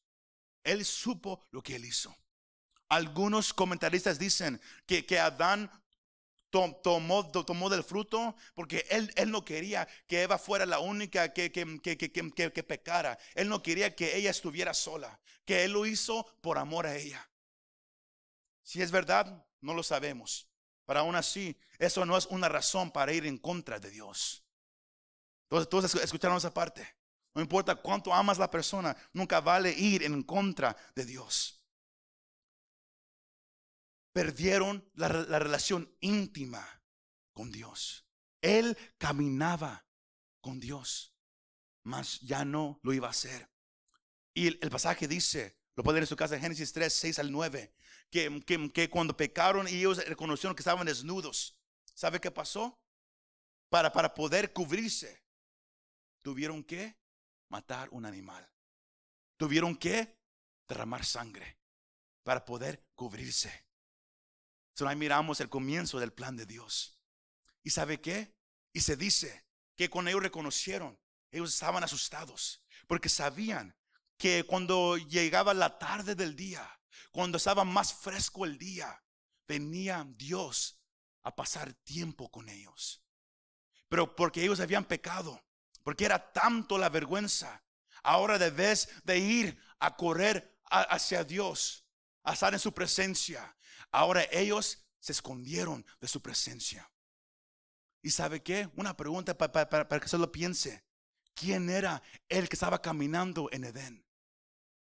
Él 0.62 0.84
supo 0.84 1.46
lo 1.52 1.62
que 1.62 1.76
él 1.76 1.86
hizo. 1.86 2.14
Algunos 2.90 3.54
comentaristas 3.54 4.18
dicen 4.18 4.60
que, 4.86 5.06
que 5.06 5.18
Adán 5.18 5.70
tomó, 6.82 7.30
to- 7.30 7.44
tomó 7.44 7.68
del 7.70 7.84
fruto 7.84 8.34
porque 8.54 8.86
él, 8.90 9.12
él 9.16 9.30
no 9.30 9.44
quería 9.44 9.86
que 10.06 10.22
Eva 10.22 10.38
fuera 10.38 10.66
la 10.66 10.78
única 10.78 11.32
que, 11.32 11.50
que, 11.52 11.80
que, 11.80 11.96
que- 11.96 12.10
que- 12.52 12.62
pecara. 12.62 13.18
Él 13.34 13.48
no 13.48 13.62
quería 13.62 13.94
que 13.94 14.16
ella 14.16 14.30
estuviera 14.30 14.74
sola, 14.74 15.20
que 15.44 15.64
él 15.64 15.72
lo 15.72 15.86
hizo 15.86 16.24
por 16.40 16.58
amor 16.58 16.86
a 16.86 16.96
ella. 16.96 17.28
Si 18.62 18.82
es 18.82 18.90
verdad, 18.90 19.44
no 19.60 19.74
lo 19.74 19.82
sabemos. 19.82 20.48
Pero 20.84 21.00
aún 21.00 21.16
así, 21.16 21.56
eso 21.78 22.04
no 22.06 22.16
es 22.16 22.26
una 22.26 22.48
razón 22.48 22.90
para 22.90 23.12
ir 23.12 23.26
en 23.26 23.38
contra 23.38 23.78
de 23.80 23.90
Dios. 23.90 24.44
Todos 25.48 25.84
escu- 25.94 26.02
escucharon 26.02 26.36
esa 26.36 26.52
parte. 26.54 26.86
No 27.34 27.42
importa 27.42 27.74
cuánto 27.76 28.12
amas 28.14 28.38
la 28.38 28.50
persona, 28.50 28.96
nunca 29.12 29.40
vale 29.40 29.70
ir 29.72 30.02
en 30.02 30.22
contra 30.22 30.76
de 30.94 31.04
Dios 31.04 31.55
perdieron 34.16 34.82
la, 34.94 35.08
re- 35.08 35.26
la 35.28 35.38
relación 35.38 35.94
íntima 36.00 36.66
con 37.34 37.52
Dios. 37.52 38.06
Él 38.40 38.74
caminaba 38.96 39.86
con 40.40 40.58
Dios, 40.58 41.14
mas 41.82 42.20
ya 42.22 42.42
no 42.46 42.80
lo 42.82 42.94
iba 42.94 43.08
a 43.08 43.10
hacer. 43.10 43.50
Y 44.32 44.46
el, 44.46 44.70
pasaje 44.70 45.06
dice, 45.06 45.58
lo 45.74 45.84
pueden 45.84 45.96
leer 45.96 46.04
en 46.04 46.08
su 46.08 46.16
casa, 46.16 46.40
Génesis 46.40 46.72
3, 46.72 46.90
6 46.90 47.18
al 47.18 47.30
9, 47.30 47.74
que, 48.10 48.42
que, 48.46 48.72
que 48.72 48.88
cuando 48.88 49.14
pecaron 49.14 49.68
y 49.68 49.72
ellos 49.72 50.02
reconocieron 50.06 50.56
que 50.56 50.62
estaban 50.62 50.86
desnudos, 50.86 51.60
¿sabe 51.94 52.18
qué 52.18 52.30
pasó? 52.30 52.80
Para, 53.68 53.92
para 53.92 54.14
poder 54.14 54.54
cubrirse, 54.54 55.22
tuvieron 56.22 56.64
que 56.64 56.96
matar 57.50 57.90
un 57.90 58.06
animal. 58.06 58.50
Tuvieron 59.36 59.76
que 59.76 60.18
derramar 60.66 61.04
sangre 61.04 61.58
para 62.22 62.46
poder 62.46 62.82
cubrirse. 62.94 63.65
Ahí 64.84 64.96
miramos 64.96 65.40
el 65.40 65.48
comienzo 65.48 65.98
del 65.98 66.12
plan 66.12 66.36
de 66.36 66.44
Dios. 66.44 67.00
¿Y 67.62 67.70
sabe 67.70 68.00
qué? 68.00 68.34
Y 68.72 68.80
se 68.80 68.96
dice 68.96 69.46
que 69.76 69.88
cuando 69.88 70.10
ellos 70.10 70.22
reconocieron, 70.22 70.98
ellos 71.30 71.54
estaban 71.54 71.82
asustados 71.82 72.62
porque 72.86 73.08
sabían 73.08 73.76
que 74.18 74.44
cuando 74.44 74.96
llegaba 74.96 75.54
la 75.54 75.78
tarde 75.78 76.14
del 76.14 76.36
día, 76.36 76.68
cuando 77.10 77.38
estaba 77.38 77.64
más 77.64 77.92
fresco 77.92 78.44
el 78.44 78.58
día, 78.58 79.02
venía 79.46 80.06
Dios 80.16 80.80
a 81.22 81.34
pasar 81.34 81.72
tiempo 81.84 82.30
con 82.30 82.48
ellos. 82.48 83.02
Pero 83.88 84.14
porque 84.14 84.42
ellos 84.42 84.60
habían 84.60 84.84
pecado, 84.84 85.44
porque 85.82 86.04
era 86.04 86.32
tanto 86.32 86.78
la 86.78 86.88
vergüenza, 86.88 87.64
ahora 88.02 88.38
debes 88.38 88.88
de 89.04 89.18
ir 89.18 89.60
a 89.78 89.96
correr 89.96 90.58
hacia 90.64 91.24
Dios, 91.24 91.86
a 92.22 92.32
estar 92.32 92.52
en 92.52 92.60
su 92.60 92.72
presencia. 92.72 93.55
Ahora 93.96 94.26
ellos 94.30 94.84
se 95.00 95.12
escondieron 95.12 95.82
de 96.02 96.06
su 96.06 96.20
presencia. 96.20 96.90
¿Y 98.02 98.10
sabe 98.10 98.42
qué? 98.42 98.68
Una 98.76 98.94
pregunta 98.94 99.38
pa- 99.38 99.50
pa- 99.50 99.70
para, 99.70 99.88
para 99.88 100.00
que 100.02 100.08
se 100.08 100.18
lo 100.18 100.30
piense. 100.30 100.84
¿Quién 101.34 101.70
era 101.70 102.02
el 102.28 102.46
que 102.50 102.56
estaba 102.56 102.82
caminando 102.82 103.48
en 103.52 103.64
Edén? 103.64 104.04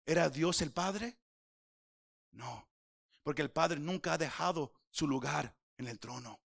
¿Era 0.08 0.32
Dios 0.32 0.64
el 0.64 0.72
Padre? 0.72 1.20
No, 2.32 2.68
porque 3.22 3.44
el 3.44 3.52
Padre 3.52 3.80
nunca 3.80 4.14
ha 4.14 4.18
dejado 4.18 4.74
su 4.90 5.08
lugar 5.08 5.56
en 5.78 5.88
el 5.88 6.00
trono. 6.00 6.42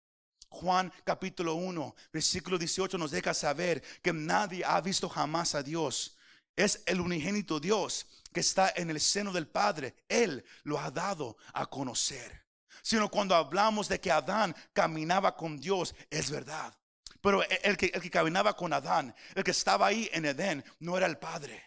Juan 0.49 0.93
capítulo 1.05 1.55
1, 1.55 1.95
versículo 2.13 2.59
18 2.59 2.99
nos 2.99 3.13
deja 3.13 3.33
saber 3.33 3.81
que 4.03 4.13
nadie 4.13 4.65
ha 4.65 4.81
visto 4.81 5.09
jamás 5.09 5.55
a 5.55 5.63
Dios. 5.63 6.17
Es 6.57 6.83
el 6.87 7.01
unigénito 7.01 7.61
Dios 7.61 8.07
que 8.33 8.41
está 8.41 8.73
en 8.75 8.91
el 8.91 9.01
seno 9.01 9.33
del 9.33 9.47
Padre. 9.47 9.95
Él 10.09 10.45
lo 10.65 10.81
ha 10.81 10.91
dado 10.91 11.37
a 11.53 11.67
conocer. 11.67 12.46
Sino 12.87 13.11
cuando 13.11 13.35
hablamos 13.35 13.89
de 13.89 13.99
que 13.99 14.13
Adán 14.13 14.55
caminaba 14.73 15.35
con 15.35 15.59
Dios, 15.59 15.93
es 16.09 16.31
verdad. 16.31 16.73
Pero 17.21 17.43
e, 17.43 17.61
el 17.65 17.77
que, 17.77 17.87
el 17.87 18.01
que 18.01 18.13
caminaba 18.13 18.55
con 18.55 18.73
Adán, 18.73 19.13
el 19.35 19.43
que 19.43 19.51
estaba 19.51 19.89
ahí 19.89 20.09
en 20.13 20.25
Edén, 20.25 20.65
no 20.79 20.97
era 20.97 21.07
el 21.07 21.19
Padre, 21.19 21.61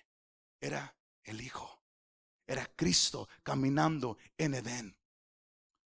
era 0.61 0.95
el 1.25 1.41
Hijo. 1.41 1.83
Era 2.47 2.65
Cristo 2.73 3.27
caminando 3.43 4.17
en 4.37 4.53
Edén. 4.53 4.97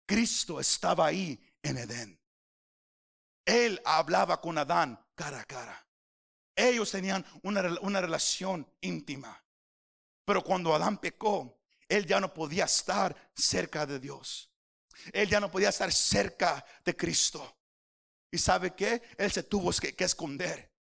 Cristo 0.05 0.59
estaba 0.59 1.05
ahí 1.05 1.41
en 1.63 1.77
Edén. 1.77 2.19
Él 3.45 3.81
hablaba 3.85 4.41
con 4.41 4.57
Adán 4.57 4.99
cara 5.15 5.39
a 5.39 5.45
cara. 5.45 5.87
Ellos 6.53 6.91
tenían 6.91 7.25
una, 7.43 7.79
una 7.79 8.01
relación 8.01 8.69
íntima. 8.81 9.41
Pero 10.25 10.43
cuando 10.43 10.75
Adán 10.75 10.97
pecó, 10.97 11.57
él 11.87 12.05
ya 12.05 12.19
no 12.19 12.33
podía 12.33 12.65
estar 12.65 13.31
cerca 13.33 13.85
de 13.85 13.97
Dios. 13.97 14.50
Él 15.13 15.29
ya 15.29 15.39
no 15.39 15.51
podía 15.51 15.69
estar 15.69 15.91
cerca 15.91 16.65
de 16.83 16.95
Cristo. 16.95 17.57
¿Y 18.31 18.37
sabe 18.37 18.75
qué? 18.75 19.01
Él 19.17 19.31
se 19.31 19.43
tuvo 19.43 19.71
que, 19.71 20.03
esconder. 20.03 20.71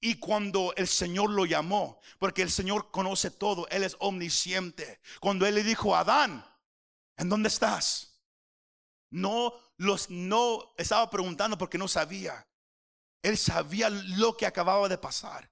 Y 0.00 0.16
cuando 0.16 0.72
el 0.76 0.86
Señor 0.88 1.30
lo 1.30 1.44
llamó, 1.46 2.00
porque 2.18 2.42
el 2.42 2.50
Señor 2.50 2.90
conoce 2.90 3.30
todo, 3.30 3.68
Él 3.68 3.82
es 3.82 3.96
omnisciente. 3.98 5.00
Cuando 5.20 5.46
Él 5.46 5.56
le 5.56 5.64
dijo 5.64 5.94
a 5.94 6.00
Adán, 6.00 6.44
¿en 7.16 7.28
dónde 7.28 7.48
estás? 7.48 8.20
No 9.10 9.52
los 9.76 10.10
no 10.10 10.74
estaba 10.76 11.10
preguntando 11.10 11.58
porque 11.58 11.78
no 11.78 11.88
sabía. 11.88 12.46
Él 13.22 13.36
sabía 13.36 13.90
lo 13.90 14.36
que 14.36 14.46
acababa 14.46 14.88
de 14.88 14.98
pasar. 14.98 15.50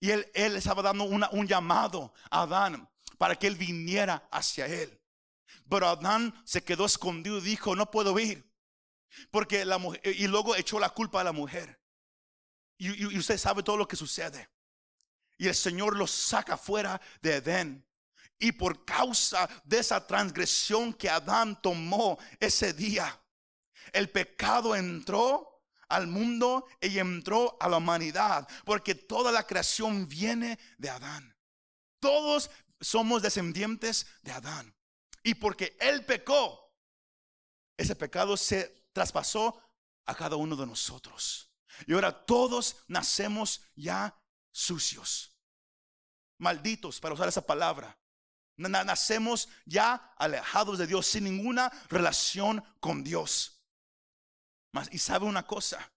Y 0.00 0.10
él, 0.10 0.30
él 0.34 0.56
estaba 0.56 0.82
dando 0.82 1.04
una- 1.04 1.30
un 1.30 1.46
llamado 1.46 2.12
a 2.30 2.42
Adán 2.42 2.88
para 3.18 3.36
que 3.36 3.46
él 3.46 3.56
viniera 3.56 4.28
hacia 4.30 4.66
él. 4.66 5.01
Pero 5.68 5.88
Adán 5.88 6.34
se 6.44 6.62
quedó 6.62 6.86
escondido 6.86 7.38
y 7.38 7.42
dijo, 7.42 7.74
no 7.76 7.90
puedo 7.90 8.18
ir. 8.18 8.50
Porque 9.30 9.64
la 9.64 9.78
mujer, 9.78 10.00
y 10.04 10.26
luego 10.26 10.56
echó 10.56 10.78
la 10.78 10.90
culpa 10.90 11.20
a 11.20 11.24
la 11.24 11.32
mujer. 11.32 11.80
Y, 12.78 12.88
y- 12.90 13.14
y 13.14 13.18
usted 13.18 13.38
sabe 13.38 13.62
todo 13.62 13.76
lo 13.76 13.86
que 13.86 13.96
sucede. 13.96 14.48
Y 15.38 15.48
el 15.48 15.54
Señor 15.54 15.96
los 15.96 16.10
saca 16.10 16.56
fuera 16.56 17.00
de 17.20 17.36
Edén. 17.36 17.86
Y 18.38 18.52
por 18.52 18.84
causa 18.84 19.48
de 19.64 19.78
esa 19.78 20.06
transgresión 20.06 20.92
que 20.94 21.08
Adán 21.08 21.60
tomó 21.62 22.18
ese 22.40 22.72
día, 22.72 23.20
el 23.92 24.10
pecado 24.10 24.74
entró 24.74 25.62
al 25.88 26.06
mundo 26.06 26.66
y 26.80 26.98
entró 26.98 27.56
a 27.60 27.68
la 27.68 27.76
humanidad, 27.76 28.48
porque 28.64 28.94
toda 28.94 29.30
la 29.30 29.46
creación 29.46 30.08
viene 30.08 30.58
de 30.78 30.88
Adán. 30.90 31.36
Todos 32.00 32.50
somos 32.80 33.22
descendientes 33.22 34.06
de 34.22 34.32
Adán. 34.32 34.74
Y 35.22 35.34
porque 35.34 35.76
él 35.80 36.04
pecó, 36.04 36.72
ese 37.76 37.94
pecado 37.96 38.36
se 38.36 38.88
traspasó 38.92 39.60
a 40.06 40.14
cada 40.14 40.36
uno 40.36 40.56
de 40.56 40.66
nosotros. 40.66 41.50
Y 41.86 41.94
ahora 41.94 42.24
todos 42.26 42.76
nacemos 42.88 43.62
ya 43.74 44.16
sucios, 44.50 45.36
malditos, 46.38 47.00
para 47.00 47.14
usar 47.14 47.28
esa 47.28 47.46
palabra. 47.46 47.98
Na- 48.56 48.68
na- 48.68 48.84
Nacemos 48.84 49.48
ya 49.64 49.94
alejados 50.18 50.78
de 50.78 50.86
Dios, 50.86 51.06
sin 51.06 51.24
ninguna 51.24 51.70
relación 51.88 52.62
con 52.80 53.02
Dios. 53.02 53.62
Y 54.90 54.98
sabe 54.98 55.26
una 55.26 55.46
cosa, 55.46 55.92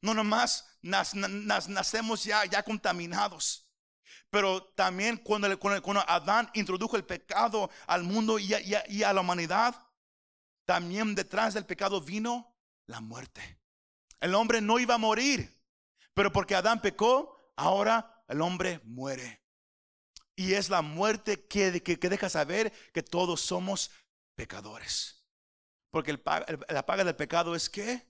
no 0.00 0.14
nomás 0.14 0.66
nacemos 0.82 2.24
ya, 2.24 2.44
ya 2.44 2.62
contaminados. 2.62 3.67
Pero 4.30 4.62
también 4.74 5.16
cuando, 5.16 5.58
cuando, 5.58 6.04
Adán 6.08 6.50
introdujo 6.54 6.96
el 6.96 7.04
pecado 7.04 7.70
al 7.86 8.02
mundo 8.04 8.38
y 8.38 8.54
a, 8.54 8.60
y 8.88 9.02
a- 9.02 9.12
la 9.12 9.20
humanidad, 9.20 9.74
también 10.66 11.14
detrás 11.14 11.54
del 11.54 11.66
pecado 11.66 12.00
vino 12.00 12.56
la 12.86 13.00
muerte. 13.00 13.60
El 14.20 14.34
hombre 14.34 14.60
no 14.60 14.78
iba 14.78 14.94
a 14.96 14.98
morir, 14.98 15.62
pero 16.14 16.32
porque 16.32 16.54
Adán 16.54 16.80
pecó, 16.82 17.52
ahora 17.56 18.24
el 18.28 18.40
hombre 18.40 18.80
muere. 18.84 19.42
Y 20.36 20.54
es 20.54 20.68
la 20.70 20.82
muerte 20.82 21.46
que, 21.46 21.82
que, 21.82 21.98
que 21.98 22.08
deja 22.08 22.28
saber 22.28 22.72
que 22.92 23.02
todos 23.02 23.40
somos 23.40 23.90
pecadores. 24.36 25.26
Porque 25.90 26.10
el- 26.12 26.22
la 26.68 26.86
paga 26.86 27.04
del 27.04 27.16
pecado 27.16 27.54
es 27.54 27.68
que 27.68 28.06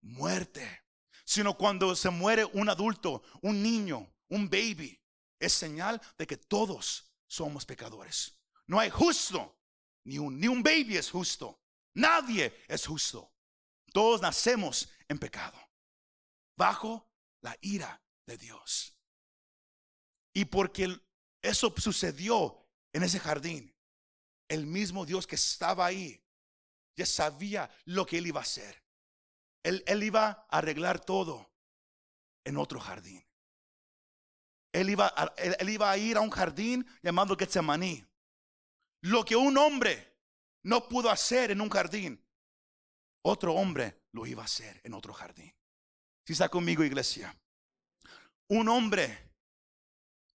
muerte. 0.00 0.82
Sino 1.24 1.56
cuando 1.58 1.94
se 1.94 2.10
muere 2.10 2.44
un 2.46 2.68
adulto, 2.70 3.22
un 3.42 3.62
niño, 3.62 4.10
un 4.28 4.48
baby, 4.48 4.97
es 5.38 5.52
señal 5.52 6.00
de 6.16 6.26
que 6.26 6.36
todos 6.36 7.12
somos 7.26 7.64
pecadores. 7.64 8.38
No 8.66 8.78
hay 8.78 8.90
justo, 8.90 9.58
ni 10.04 10.18
un, 10.18 10.38
ni 10.38 10.48
un 10.48 10.62
baby 10.62 10.96
es 10.96 11.10
justo. 11.10 11.62
Nadie 11.94 12.64
es 12.68 12.86
justo. 12.86 13.32
Todos 13.92 14.20
nacemos 14.20 14.88
en 15.08 15.18
pecado, 15.18 15.58
bajo 16.56 17.10
la 17.40 17.56
ira 17.60 18.02
de 18.26 18.36
Dios. 18.36 18.96
Y 20.34 20.44
porque 20.44 21.00
eso 21.42 21.74
sucedió 21.78 22.68
en 22.92 23.02
ese 23.02 23.18
jardín, 23.18 23.74
el 24.48 24.66
mismo 24.66 25.06
Dios 25.06 25.26
que 25.26 25.36
estaba 25.36 25.86
ahí 25.86 26.22
ya 26.96 27.06
sabía 27.06 27.70
lo 27.84 28.04
que 28.04 28.18
él 28.18 28.26
iba 28.26 28.40
a 28.40 28.42
hacer. 28.42 28.82
Él, 29.62 29.84
él 29.86 30.02
iba 30.02 30.46
a 30.50 30.58
arreglar 30.58 30.98
todo 30.98 31.52
en 32.44 32.56
otro 32.56 32.80
jardín. 32.80 33.27
Él 34.72 34.90
iba, 34.90 35.12
a, 35.16 35.32
él, 35.36 35.68
iba 35.68 35.90
a 35.90 35.96
ir 35.96 36.16
a 36.16 36.20
un 36.20 36.30
jardín 36.30 36.86
llamado 37.02 37.36
Getsemaní. 37.36 38.04
Lo 39.00 39.24
que 39.24 39.36
un 39.36 39.56
hombre 39.56 40.16
no 40.62 40.88
pudo 40.88 41.10
hacer 41.10 41.50
en 41.50 41.60
un 41.60 41.70
jardín, 41.70 42.22
otro 43.22 43.54
hombre 43.54 44.02
lo 44.12 44.26
iba 44.26 44.42
a 44.42 44.46
hacer 44.46 44.80
en 44.84 44.94
otro 44.94 45.12
jardín. 45.12 45.54
Si 46.24 46.32
está 46.32 46.48
conmigo, 46.48 46.84
iglesia. 46.84 47.34
Un 48.48 48.68
hombre 48.68 49.32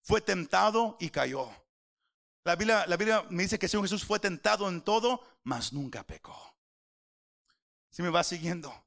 fue 0.01 0.21
tentado 0.21 0.97
y 0.99 1.09
cayó. 1.09 1.51
La 2.43 2.55
Biblia, 2.55 2.85
la 2.87 2.97
Biblia 2.97 3.25
me 3.29 3.43
dice 3.43 3.57
que 3.57 3.67
el 3.67 3.69
Señor 3.69 3.85
Jesús 3.85 4.03
fue 4.03 4.19
tentado 4.19 4.67
en 4.67 4.81
todo, 4.81 5.23
mas 5.43 5.71
nunca 5.71 6.03
pecó. 6.03 6.57
Si 7.89 8.01
me 8.01 8.09
va 8.09 8.23
siguiendo. 8.23 8.85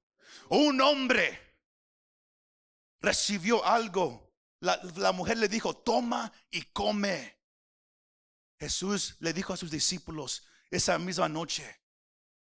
Un 0.48 0.80
hombre 0.80 1.40
recibió 3.00 3.64
algo. 3.64 4.25
La, 4.60 5.12
mujer 5.12 5.36
le 5.36 5.48
dijo, 5.48 5.74
toma 5.76 6.32
y 6.50 6.62
come. 6.62 7.36
Jesús 8.58 9.16
le 9.20 9.32
dijo 9.32 9.52
a 9.52 9.56
sus 9.56 9.70
discípulos 9.70 10.46
esa 10.70 10.98
misma 10.98 11.28
noche, 11.28 11.82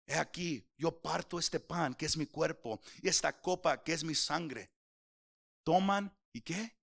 he 0.06 0.14
aquí, 0.14 0.64
yo 0.76 1.00
parto 1.02 1.38
este 1.38 1.58
pan 1.58 1.94
que 1.94 2.06
es 2.06 2.16
mi 2.16 2.26
cuerpo 2.26 2.80
y 3.02 3.08
esta 3.08 3.40
copa 3.40 3.82
que 3.82 3.92
es 3.92 4.04
mi 4.04 4.14
sangre. 4.14 4.70
Toman 5.64 6.16
y 6.32 6.40
qué? 6.42 6.78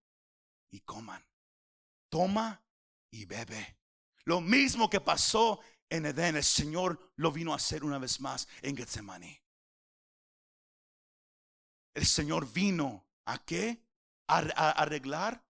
Y 0.70 0.82
coman. 0.82 1.26
Toma 2.10 2.64
y 3.10 3.26
bebe. 3.26 3.80
Lo 4.26 4.42
mismo 4.42 4.90
que 4.90 5.00
pasó 5.00 5.62
en 5.90 6.06
Edén, 6.08 6.36
el 6.36 6.44
Señor 6.44 7.14
lo 7.16 7.32
vino 7.32 7.54
a 7.54 7.58
hacer 7.58 7.84
una 7.84 8.00
vez 8.00 8.20
más 8.20 8.48
en 8.62 8.76
Getsemaní. 8.76 9.40
El 11.94 12.06
Señor 12.06 12.52
vino 12.52 13.08
a 13.26 13.44
qué? 13.44 13.85
Arreglar 14.28 15.46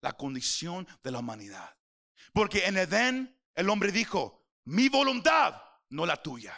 la 0.00 0.12
condición 0.12 0.86
de 1.02 1.10
la 1.10 1.18
humanidad. 1.18 1.76
Porque 2.32 2.66
en 2.66 2.76
Edén 2.76 3.40
el 3.54 3.70
hombre 3.70 3.92
dijo, 3.92 4.46
mi 4.64 4.88
voluntad, 4.88 5.60
no 5.90 6.06
la 6.06 6.22
tuya. 6.22 6.56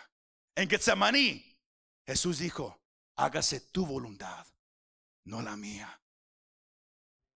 En 0.55 0.69
Getsemaní, 0.69 1.59
Jesús 2.05 2.38
dijo, 2.38 2.83
hágase 3.16 3.61
tu 3.61 3.87
voluntad, 3.87 4.47
no 5.25 5.40
la 5.43 5.57
mía. 5.57 6.01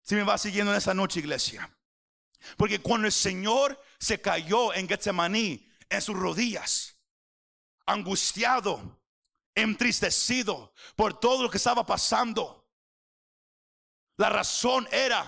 Si 0.02 0.14
me 0.14 0.22
va 0.22 0.36
siguiendo 0.36 0.72
en 0.72 0.78
esa 0.78 0.92
noche, 0.92 1.20
iglesia. 1.20 1.74
Porque 2.56 2.80
cuando 2.80 3.06
el 3.06 3.12
Señor 3.12 3.80
se 3.98 4.20
cayó 4.20 4.74
en 4.74 4.88
Getsemaní, 4.88 5.70
en 5.88 6.02
sus 6.02 6.16
rodillas, 6.16 6.98
angustiado, 7.86 9.00
entristecido 9.54 10.74
por 10.96 11.18
todo 11.18 11.44
lo 11.44 11.50
que 11.50 11.56
estaba 11.56 11.86
pasando, 11.86 12.63
la 14.16 14.28
razón 14.28 14.88
era 14.90 15.24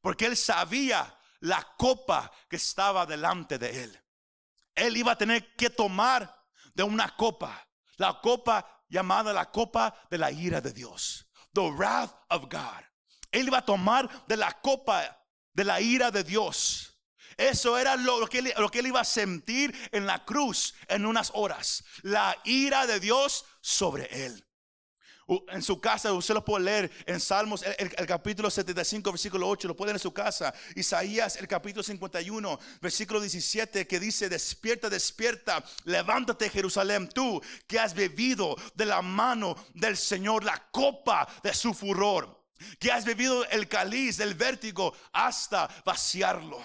porque 0.00 0.26
él 0.26 0.36
sabía 0.36 1.18
la 1.40 1.62
copa 1.76 2.30
que 2.48 2.56
estaba 2.56 3.06
delante 3.06 3.58
de 3.58 3.84
él. 3.84 4.00
Él 4.74 4.96
iba 4.96 5.12
a 5.12 5.18
tener 5.18 5.54
que 5.56 5.70
tomar 5.70 6.42
de 6.74 6.82
una 6.82 7.14
copa, 7.16 7.68
la 7.96 8.20
copa 8.20 8.82
llamada 8.88 9.32
la 9.32 9.50
copa 9.50 9.94
de 10.10 10.18
la 10.18 10.30
ira 10.30 10.60
de 10.60 10.72
Dios, 10.72 11.26
the 11.52 11.70
wrath 11.70 12.14
of 12.28 12.44
God. 12.50 12.84
Él 13.30 13.46
iba 13.46 13.58
a 13.58 13.64
tomar 13.64 14.26
de 14.26 14.36
la 14.36 14.52
copa 14.60 15.18
de 15.52 15.64
la 15.64 15.80
ira 15.80 16.10
de 16.10 16.22
Dios. 16.22 16.88
Eso 17.38 17.78
era 17.78 17.96
lo, 17.96 18.26
que 18.26 18.40
él, 18.40 18.52
lo 18.58 18.70
que 18.70 18.80
él 18.80 18.88
iba 18.88 19.00
a 19.00 19.04
sentir 19.04 19.74
en 19.90 20.06
la 20.06 20.24
cruz 20.24 20.74
en 20.88 21.06
unas 21.06 21.30
horas. 21.34 21.82
La 22.02 22.36
ira 22.44 22.86
de 22.86 23.00
Dios 23.00 23.46
sobre 23.62 24.26
él. 24.26 24.46
En 25.48 25.62
su 25.62 25.80
casa, 25.80 26.12
usted 26.12 26.34
lo 26.34 26.44
puede 26.44 26.64
leer 26.64 26.90
en 27.06 27.20
Salmos, 27.20 27.62
el, 27.62 28.06
capítulo 28.06 28.50
75, 28.50 29.12
versículo 29.12 29.48
8, 29.48 29.68
lo 29.68 29.76
puede 29.76 29.88
leer 29.90 29.96
en 29.96 30.02
su 30.02 30.12
casa. 30.12 30.52
Isaías, 30.74 31.36
el 31.36 31.46
capítulo 31.48 31.82
51, 31.82 32.58
versículo 32.80 33.20
17, 33.20 33.86
que 33.86 34.00
dice, 34.00 34.28
despierta, 34.28 34.90
despierta, 34.90 35.64
levántate 35.84 36.50
Jerusalén, 36.50 37.08
tú 37.08 37.40
que 37.66 37.78
has 37.78 37.94
bebido 37.94 38.56
de 38.74 38.84
la 38.84 39.00
mano 39.00 39.54
del 39.74 39.96
Señor 39.96 40.44
la 40.44 40.68
copa 40.70 41.26
de 41.42 41.54
su 41.54 41.72
furor, 41.72 42.44
que 42.78 42.90
has 42.92 43.04
bebido 43.04 43.44
el 43.50 43.68
cáliz 43.68 44.16
del 44.18 44.34
vértigo 44.34 44.92
hasta 45.12 45.68
vaciarlo. 45.84 46.64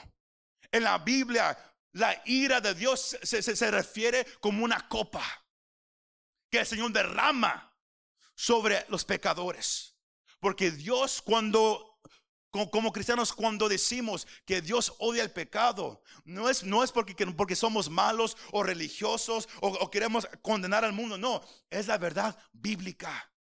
En 0.72 0.84
la 0.84 0.98
Biblia, 0.98 1.58
la 1.94 2.22
ira 2.26 2.60
de 2.60 2.74
Dios 2.74 3.18
se, 3.22 3.42
se- 3.42 3.56
se 3.56 3.72
refiere 3.72 4.26
como 4.42 4.64
una 4.66 4.88
copa 4.90 5.24
que 6.52 6.60
el 6.60 6.66
Señor 6.66 6.92
derrama 6.92 7.64
sobre 8.38 8.86
los 8.88 9.04
pecadores. 9.04 9.96
Porque 10.40 10.70
Dios 10.70 11.22
cuando, 11.24 12.00
co- 12.52 12.70
como 12.70 12.94
cristianos, 12.94 13.34
cuando 13.34 13.68
decimos 13.68 14.28
que 14.46 14.62
Dios 14.62 14.94
odia 15.00 15.24
el 15.24 15.32
pecado, 15.32 16.04
no 16.24 16.48
es, 16.48 16.64
no 16.64 16.84
es 16.84 16.92
porque, 16.92 17.16
que- 17.16 17.26
porque 17.26 17.56
somos 17.56 17.90
malos 17.90 18.38
o 18.52 18.62
religiosos 18.62 19.50
o, 19.62 19.70
o 19.70 19.90
queremos 19.90 20.28
condenar 20.44 20.86
al 20.86 20.94
mundo, 20.94 21.18
no, 21.18 21.42
es 21.72 21.88
la 21.88 21.98
verdad 21.98 22.38
bíblica. 22.54 23.34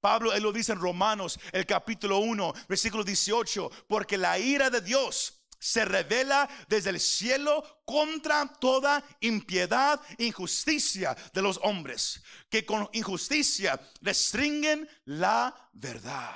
Pablo, 0.00 0.32
él 0.32 0.44
lo 0.44 0.52
dice 0.52 0.70
en 0.72 0.78
Romanos, 0.78 1.40
el 1.50 1.66
capítulo 1.66 2.18
1, 2.20 2.54
versículo 2.68 3.02
18, 3.02 3.68
porque 3.88 4.16
la 4.16 4.38
ira 4.38 4.70
de 4.70 4.80
Dios 4.80 5.37
se 5.58 5.84
revela 5.84 6.48
desde 6.68 6.90
el 6.90 7.00
cielo 7.00 7.82
contra 7.84 8.46
toda 8.46 9.02
impiedad 9.20 10.00
injusticia 10.18 11.16
de 11.32 11.42
los 11.42 11.58
hombres, 11.62 12.22
que 12.48 12.64
con 12.64 12.88
injusticia 12.92 13.80
restringen 14.00 14.88
la 15.04 15.70
verdad. 15.72 16.34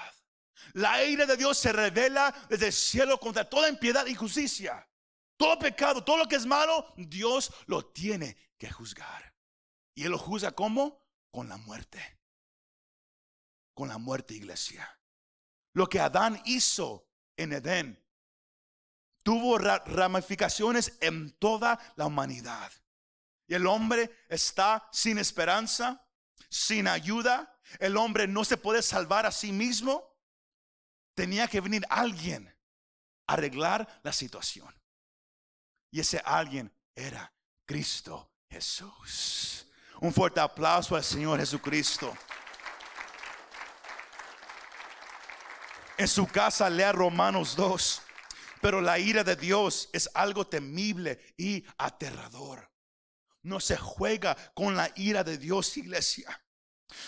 La 0.74 1.04
ira 1.04 1.26
de 1.26 1.36
Dios 1.36 1.58
se 1.58 1.72
revela 1.72 2.34
desde 2.48 2.66
el 2.66 2.72
cielo 2.72 3.18
contra 3.18 3.48
toda 3.48 3.68
impiedad 3.68 4.06
injusticia. 4.06 4.88
Todo 5.36 5.58
pecado, 5.58 6.04
todo 6.04 6.18
lo 6.18 6.28
que 6.28 6.36
es 6.36 6.46
malo, 6.46 6.92
Dios 6.96 7.52
lo 7.66 7.84
tiene 7.86 8.36
que 8.58 8.70
juzgar. 8.70 9.34
Y 9.94 10.04
Él 10.04 10.12
lo 10.12 10.18
juzga 10.18 10.52
como? 10.52 11.02
Con 11.30 11.48
la 11.48 11.56
muerte. 11.56 12.20
Con 13.74 13.88
la 13.88 13.98
muerte, 13.98 14.34
iglesia. 14.34 14.98
Lo 15.74 15.88
que 15.88 16.00
Adán 16.00 16.40
hizo 16.44 17.08
en 17.36 17.52
Edén 17.54 18.02
tuvo 19.22 19.58
ra- 19.58 19.82
ramificaciones 19.86 20.96
en 21.00 21.30
toda 21.38 21.78
la 21.96 22.06
humanidad. 22.06 22.72
Y 23.46 23.54
el 23.54 23.66
hombre 23.66 24.10
está 24.28 24.88
sin 24.92 25.18
esperanza, 25.18 26.06
sin 26.48 26.88
ayuda. 26.88 27.58
El 27.78 27.96
hombre 27.96 28.26
no 28.26 28.44
se 28.44 28.56
puede 28.56 28.82
salvar 28.82 29.26
a 29.26 29.32
sí 29.32 29.52
mismo. 29.52 30.04
Tenía 31.14 31.48
que 31.48 31.60
venir 31.60 31.84
alguien 31.90 32.48
a 33.26 33.34
arreglar 33.34 34.00
la 34.02 34.12
situación. 34.12 34.74
Y 35.90 36.00
ese 36.00 36.22
alguien 36.24 36.74
era 36.94 37.32
Cristo 37.66 38.30
Jesús. 38.48 39.66
Un 40.00 40.12
fuerte 40.12 40.40
aplauso 40.40 40.96
al 40.96 41.04
Señor 41.04 41.38
Jesucristo. 41.38 42.16
En 45.98 46.08
su 46.08 46.26
casa 46.26 46.68
lea 46.70 46.92
Romanos 46.92 47.54
2. 47.54 48.02
Pero 48.62 48.80
la 48.80 48.96
ira 48.98 49.24
de 49.24 49.34
Dios 49.34 49.90
es 49.92 50.08
algo 50.14 50.46
temible 50.46 51.18
y 51.36 51.64
aterrador. 51.76 52.70
No 53.42 53.58
se 53.58 53.76
juega 53.76 54.36
con 54.54 54.76
la 54.76 54.92
ira 54.94 55.24
de 55.24 55.36
Dios, 55.36 55.76
iglesia. 55.76 56.40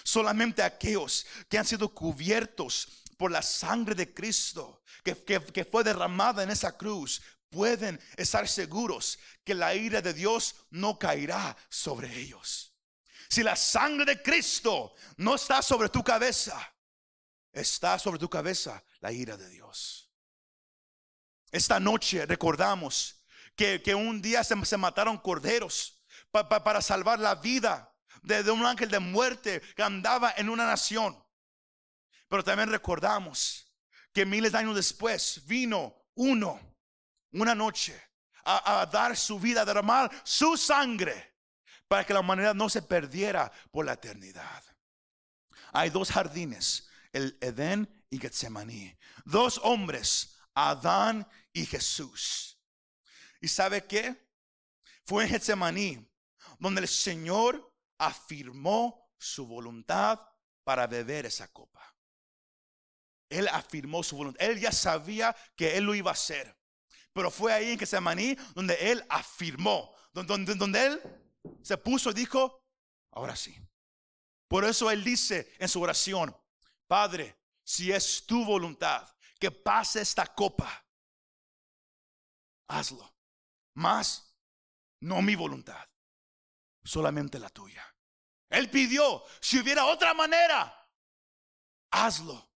Solamente 0.02 0.64
aquellos 0.64 1.24
que 1.48 1.56
han 1.56 1.64
sido 1.64 1.94
cubiertos 1.94 3.04
por 3.16 3.30
la 3.30 3.40
sangre 3.40 3.94
de 3.94 4.12
Cristo 4.12 4.82
que, 5.04 5.14
que, 5.14 5.64
fue 5.64 5.84
derramada 5.84 6.42
en 6.42 6.50
esa 6.50 6.76
cruz 6.76 7.22
pueden 7.50 8.00
estar 8.16 8.48
seguros 8.48 9.20
que 9.44 9.54
la 9.54 9.76
ira 9.76 10.02
de 10.02 10.12
Dios 10.12 10.56
no 10.70 10.98
caerá 10.98 11.56
sobre 11.68 12.12
ellos. 12.18 12.74
Si 13.28 13.44
la 13.44 13.54
sangre 13.54 14.04
de 14.04 14.22
Cristo 14.22 14.92
no 15.18 15.36
está 15.36 15.62
sobre 15.62 15.88
tu 15.88 16.02
cabeza, 16.02 16.58
está 17.52 17.96
sobre 18.00 18.18
tu 18.18 18.28
cabeza 18.28 18.82
la 18.98 19.12
ira 19.12 19.36
de 19.36 19.48
Dios. 19.48 20.03
Esta 21.54 21.78
noche 21.78 22.26
recordamos 22.26 23.24
que, 23.54 23.94
un 23.94 24.20
día 24.20 24.42
se, 24.42 24.76
mataron 24.76 25.18
corderos 25.18 26.04
para 26.32 26.82
salvar 26.82 27.20
la 27.20 27.36
vida 27.36 27.94
de, 28.24 28.50
un 28.50 28.66
ángel 28.66 28.90
de 28.90 28.98
muerte 28.98 29.62
que 29.76 29.84
andaba 29.84 30.34
en 30.36 30.48
una 30.48 30.66
nación. 30.66 31.16
Pero 32.26 32.42
también 32.42 32.72
recordamos 32.72 33.72
que 34.12 34.26
miles 34.26 34.50
de 34.50 34.58
años 34.58 34.74
después 34.74 35.42
vino 35.46 35.94
uno, 36.16 36.58
una 37.30 37.54
noche, 37.54 38.02
a, 38.44 38.80
a 38.80 38.86
dar 38.86 39.16
su 39.16 39.38
vida, 39.38 39.60
a 39.60 39.64
derramar 39.64 40.10
su 40.24 40.56
sangre 40.56 41.36
para 41.86 42.02
que 42.04 42.14
la 42.14 42.18
humanidad 42.18 42.56
no 42.56 42.68
se 42.68 42.82
perdiera 42.82 43.52
por 43.70 43.86
la 43.86 43.92
eternidad. 43.92 44.64
Hay 45.72 45.90
dos 45.90 46.10
jardines, 46.10 46.88
el 47.12 47.38
Edén 47.40 48.04
y 48.10 48.18
Getsemaní. 48.18 48.98
Dos 49.24 49.60
hombres, 49.62 50.33
Adán 50.54 51.26
y 51.52 51.66
Jesús. 51.66 52.58
¿Y 53.40 53.48
sabe 53.48 53.84
qué? 53.86 54.16
Fue 55.04 55.24
en 55.24 55.30
Getsemaní 55.30 56.10
donde 56.58 56.80
el 56.80 56.88
Señor 56.88 57.72
afirmó 57.98 59.12
su 59.18 59.46
voluntad 59.46 60.20
para 60.62 60.86
beber 60.86 61.26
esa 61.26 61.48
copa. 61.48 61.94
Él 63.28 63.48
afirmó 63.48 64.02
su 64.02 64.16
voluntad. 64.16 64.42
Él 64.46 64.60
ya 64.60 64.72
sabía 64.72 65.34
que 65.56 65.76
él 65.76 65.84
lo 65.84 65.94
iba 65.94 66.10
a 66.10 66.14
hacer. 66.14 66.56
Pero 67.12 67.30
fue 67.30 67.52
ahí 67.52 67.72
en 67.72 67.78
Getsemaní 67.78 68.36
donde 68.54 68.74
él 68.90 69.04
afirmó, 69.08 69.94
donde, 70.12 70.54
donde 70.54 70.86
él 70.86 71.02
se 71.62 71.76
puso 71.76 72.10
y 72.10 72.14
dijo, 72.14 72.64
ahora 73.10 73.36
sí. 73.36 73.56
Por 74.48 74.64
eso 74.64 74.90
él 74.90 75.02
dice 75.04 75.52
en 75.58 75.68
su 75.68 75.80
oración, 75.80 76.36
Padre, 76.86 77.36
si 77.62 77.92
es 77.92 78.24
tu 78.26 78.44
voluntad 78.44 79.08
que 79.44 79.50
pase 79.50 80.00
esta 80.00 80.24
copa, 80.26 80.86
hazlo. 82.66 83.14
Más, 83.74 84.34
no 85.00 85.20
mi 85.20 85.34
voluntad, 85.34 85.86
solamente 86.82 87.38
la 87.38 87.50
tuya. 87.50 87.84
Él 88.48 88.70
pidió, 88.70 89.22
si 89.42 89.60
hubiera 89.60 89.84
otra 89.84 90.14
manera, 90.14 90.88
hazlo. 91.90 92.50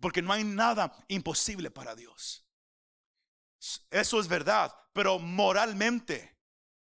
Porque 0.00 0.22
no 0.22 0.32
hay 0.32 0.42
nada 0.42 0.96
imposible 1.08 1.70
para 1.70 1.94
Dios. 1.94 2.48
Eso 3.90 4.20
es 4.20 4.26
verdad, 4.26 4.74
pero 4.94 5.18
moralmente, 5.18 6.38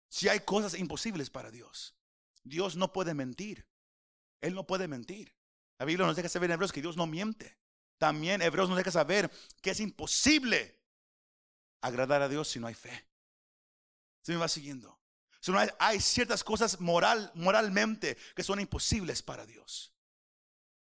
si 0.08 0.28
hay 0.28 0.40
cosas 0.40 0.74
imposibles 0.74 1.30
para 1.30 1.52
Dios, 1.52 1.96
Dios 2.42 2.74
no 2.74 2.92
puede 2.92 3.14
mentir. 3.14 3.68
Él 4.40 4.54
no 4.54 4.66
puede 4.66 4.88
mentir. 4.88 5.32
La 5.78 5.86
Biblia 5.86 6.08
nos 6.08 6.16
deja 6.16 6.28
saber 6.28 6.50
en 6.50 6.54
Hebreos 6.54 6.72
que 6.72 6.82
Dios 6.82 6.96
no 6.96 7.06
miente. 7.06 7.56
También 7.98 8.42
Hebreos 8.42 8.68
nos 8.68 8.78
deja 8.78 8.90
saber 8.90 9.30
que 9.62 9.70
es 9.70 9.80
imposible 9.80 10.78
agradar 11.80 12.22
a 12.22 12.28
Dios 12.28 12.48
si 12.48 12.60
no 12.60 12.66
hay 12.66 12.74
fe. 12.74 13.06
Se 14.22 14.32
me 14.32 14.38
va 14.38 14.48
siguiendo. 14.48 14.98
Si 15.40 15.52
no 15.52 15.58
hay, 15.78 16.00
ciertas 16.00 16.42
cosas 16.42 16.80
moral, 16.80 17.30
moralmente 17.34 18.16
que 18.34 18.42
son 18.42 18.58
imposibles 18.58 19.22
para 19.22 19.46
Dios. 19.46 19.94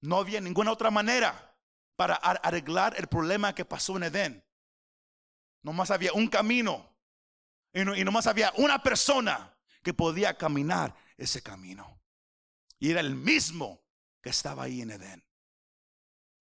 No 0.01 0.17
había 0.17 0.41
ninguna 0.41 0.73
otra 0.73 0.91
manera 0.91 1.55
para 1.97 2.15
arreglar 2.15 2.95
el 2.97 3.07
problema 3.07 3.55
que 3.55 3.67
pasó 3.67 3.97
en 3.97 4.05
Edén. 4.05 4.45
Nomás 5.63 5.91
había 5.91 6.13
un 6.15 6.29
camino. 6.29 6.97
Y, 7.75 7.85
no, 7.85 7.95
y 7.95 8.05
nomás 8.05 8.27
había 8.27 8.53
una 8.57 8.83
persona 8.83 9.55
que 9.83 9.93
podía 9.93 10.39
caminar 10.39 10.97
ese 11.19 11.43
camino. 11.43 12.01
Y 12.79 12.91
era 12.91 13.01
el 13.01 13.15
mismo 13.15 13.83
que 14.23 14.31
estaba 14.31 14.63
ahí 14.63 14.81
en 14.81 14.93
Edén, 14.93 15.26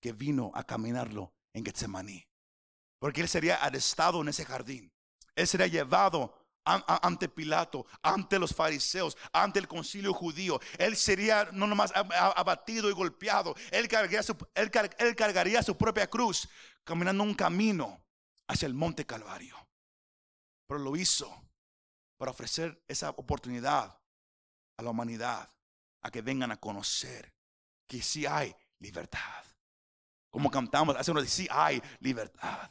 que 0.06 0.14
vino 0.14 0.52
a 0.54 0.64
caminarlo 0.64 1.34
en 1.52 1.66
Getsemaní. 1.66 2.24
Porque 3.00 3.22
él 3.22 3.28
sería 3.28 3.56
arrestado 3.56 4.22
en 4.22 4.28
ese 4.28 4.46
jardín. 4.46 4.94
Él 5.34 5.48
sería 5.48 5.66
llevado 5.66 6.32
ante 6.64 7.28
Pilato, 7.28 7.88
ante 8.04 8.38
los 8.38 8.54
fariseos, 8.54 9.18
ante 9.34 9.58
el 9.58 9.68
concilio 9.68 10.14
judío. 10.14 10.60
Él 10.78 10.96
sería 10.96 11.50
no 11.54 11.66
nomás 11.66 11.92
abatido 11.96 12.88
y 12.88 12.94
golpeado. 12.94 13.56
Él 13.72 13.88
cargaría, 13.88 15.64
su, 15.64 15.76
propia 15.76 16.08
cruz 16.08 16.48
caminando 16.84 17.24
un 17.24 17.34
camino 17.34 18.06
hacia 18.48 18.68
el 18.68 18.76
monte 18.76 19.08
Calvario. 19.08 19.58
Pero 20.68 20.82
lo 20.82 20.96
hizo 20.96 21.36
para 22.18 22.30
ofrecer 22.30 22.80
esa 22.88 23.10
oportunidad 23.10 24.00
a 24.78 24.84
la 24.84 24.92
humanidad, 24.92 25.52
a 26.04 26.12
que 26.12 26.22
vengan 26.22 26.52
a 26.52 26.58
conocer 26.58 27.34
que 27.88 28.04
sí 28.04 28.28
hay 28.28 28.56
libertad. 28.78 29.55
Como 30.36 30.52
cantamos 30.52 30.98
hace 30.98 31.12
unos 31.12 31.30
sí 31.30 31.48
hay 31.50 31.82
libertad. 32.02 32.70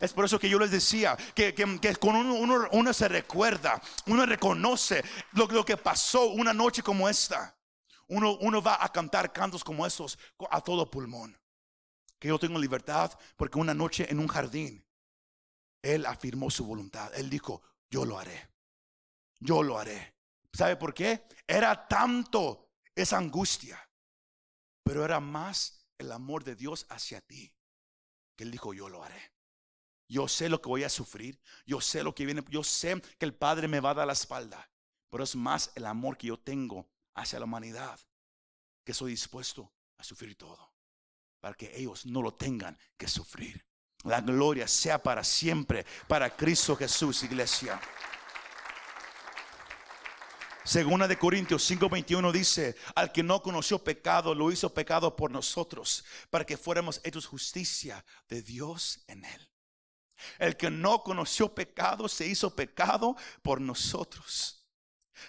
Es 0.00 0.12
por 0.12 0.24
eso 0.24 0.38
que 0.38 0.48
yo 0.48 0.60
les 0.60 0.70
decía 0.70 1.16
que, 1.34 1.52
que, 1.52 1.96
con 1.96 2.14
uno, 2.14 2.68
uno, 2.70 2.92
se 2.92 3.08
recuerda, 3.08 3.82
uno 4.06 4.24
reconoce 4.24 5.02
lo, 5.32 5.48
lo, 5.48 5.64
que 5.64 5.76
pasó 5.76 6.28
una 6.28 6.54
noche 6.54 6.84
como 6.84 7.08
esta. 7.08 7.58
Uno, 8.06 8.36
uno 8.36 8.62
va 8.62 8.78
a 8.80 8.92
cantar 8.92 9.32
cantos 9.32 9.64
como 9.64 9.84
esos 9.84 10.20
a 10.52 10.60
todo 10.60 10.88
pulmón. 10.88 11.36
Que 12.16 12.28
yo 12.28 12.38
tengo 12.38 12.60
libertad 12.60 13.10
porque 13.36 13.58
una 13.58 13.74
noche 13.74 14.06
en 14.08 14.20
un 14.20 14.28
jardín, 14.28 14.86
Él 15.82 16.06
afirmó 16.06 16.48
su 16.48 16.64
voluntad. 16.64 17.10
Él 17.16 17.28
dijo, 17.28 17.60
yo 17.90 18.04
lo 18.04 18.20
haré. 18.20 18.50
Yo 19.40 19.64
lo 19.64 19.80
haré. 19.80 20.14
¿Sabe 20.52 20.76
por 20.76 20.94
qué? 20.94 21.26
Era 21.44 21.88
tanto 21.88 22.70
esa 22.94 23.18
angustia, 23.18 23.90
pero 24.84 25.04
era 25.04 25.18
más 25.18 25.79
el 26.00 26.12
amor 26.12 26.44
de 26.44 26.56
Dios 26.56 26.86
hacia 26.88 27.20
ti, 27.20 27.52
que 28.36 28.44
Él 28.44 28.50
dijo, 28.50 28.72
yo 28.72 28.88
lo 28.88 29.04
haré. 29.04 29.32
Yo 30.08 30.26
sé 30.26 30.48
lo 30.48 30.60
que 30.60 30.68
voy 30.68 30.82
a 30.82 30.88
sufrir. 30.88 31.40
Yo 31.64 31.80
sé 31.80 32.02
lo 32.02 32.14
que 32.14 32.26
viene. 32.26 32.42
Yo 32.50 32.64
sé 32.64 33.00
que 33.16 33.24
el 33.24 33.34
Padre 33.34 33.68
me 33.68 33.78
va 33.78 33.90
a 33.90 33.94
dar 33.94 34.06
la 34.08 34.12
espalda. 34.12 34.68
Pero 35.08 35.22
es 35.22 35.36
más 35.36 35.70
el 35.76 35.86
amor 35.86 36.18
que 36.18 36.26
yo 36.26 36.36
tengo 36.36 36.88
hacia 37.14 37.38
la 37.38 37.44
humanidad 37.44 37.98
que 38.84 38.92
soy 38.92 39.12
dispuesto 39.12 39.72
a 39.98 40.02
sufrir 40.02 40.36
todo. 40.36 40.72
Para 41.38 41.54
que 41.54 41.70
ellos 41.76 42.06
no 42.06 42.22
lo 42.22 42.34
tengan 42.34 42.76
que 42.96 43.06
sufrir. 43.06 43.64
La 44.02 44.20
gloria 44.20 44.66
sea 44.66 45.00
para 45.00 45.22
siempre. 45.22 45.86
Para 46.08 46.34
Cristo 46.34 46.74
Jesús, 46.74 47.22
iglesia. 47.22 47.80
Segunda 50.70 51.08
de 51.08 51.18
Corintios 51.18 51.68
5:21 51.68 52.30
dice, 52.30 52.76
al 52.94 53.10
que 53.10 53.24
no 53.24 53.42
conoció 53.42 53.82
pecado, 53.82 54.36
lo 54.36 54.52
hizo 54.52 54.72
pecado 54.72 55.16
por 55.16 55.32
nosotros, 55.32 56.04
para 56.30 56.46
que 56.46 56.56
fuéramos 56.56 57.00
hechos 57.02 57.26
justicia 57.26 58.04
de 58.28 58.40
Dios 58.40 59.02
en 59.08 59.24
él. 59.24 59.50
El 60.38 60.56
que 60.56 60.70
no 60.70 61.02
conoció 61.02 61.52
pecado 61.52 62.06
se 62.06 62.28
hizo 62.28 62.54
pecado 62.54 63.16
por 63.42 63.60
nosotros. 63.60 64.59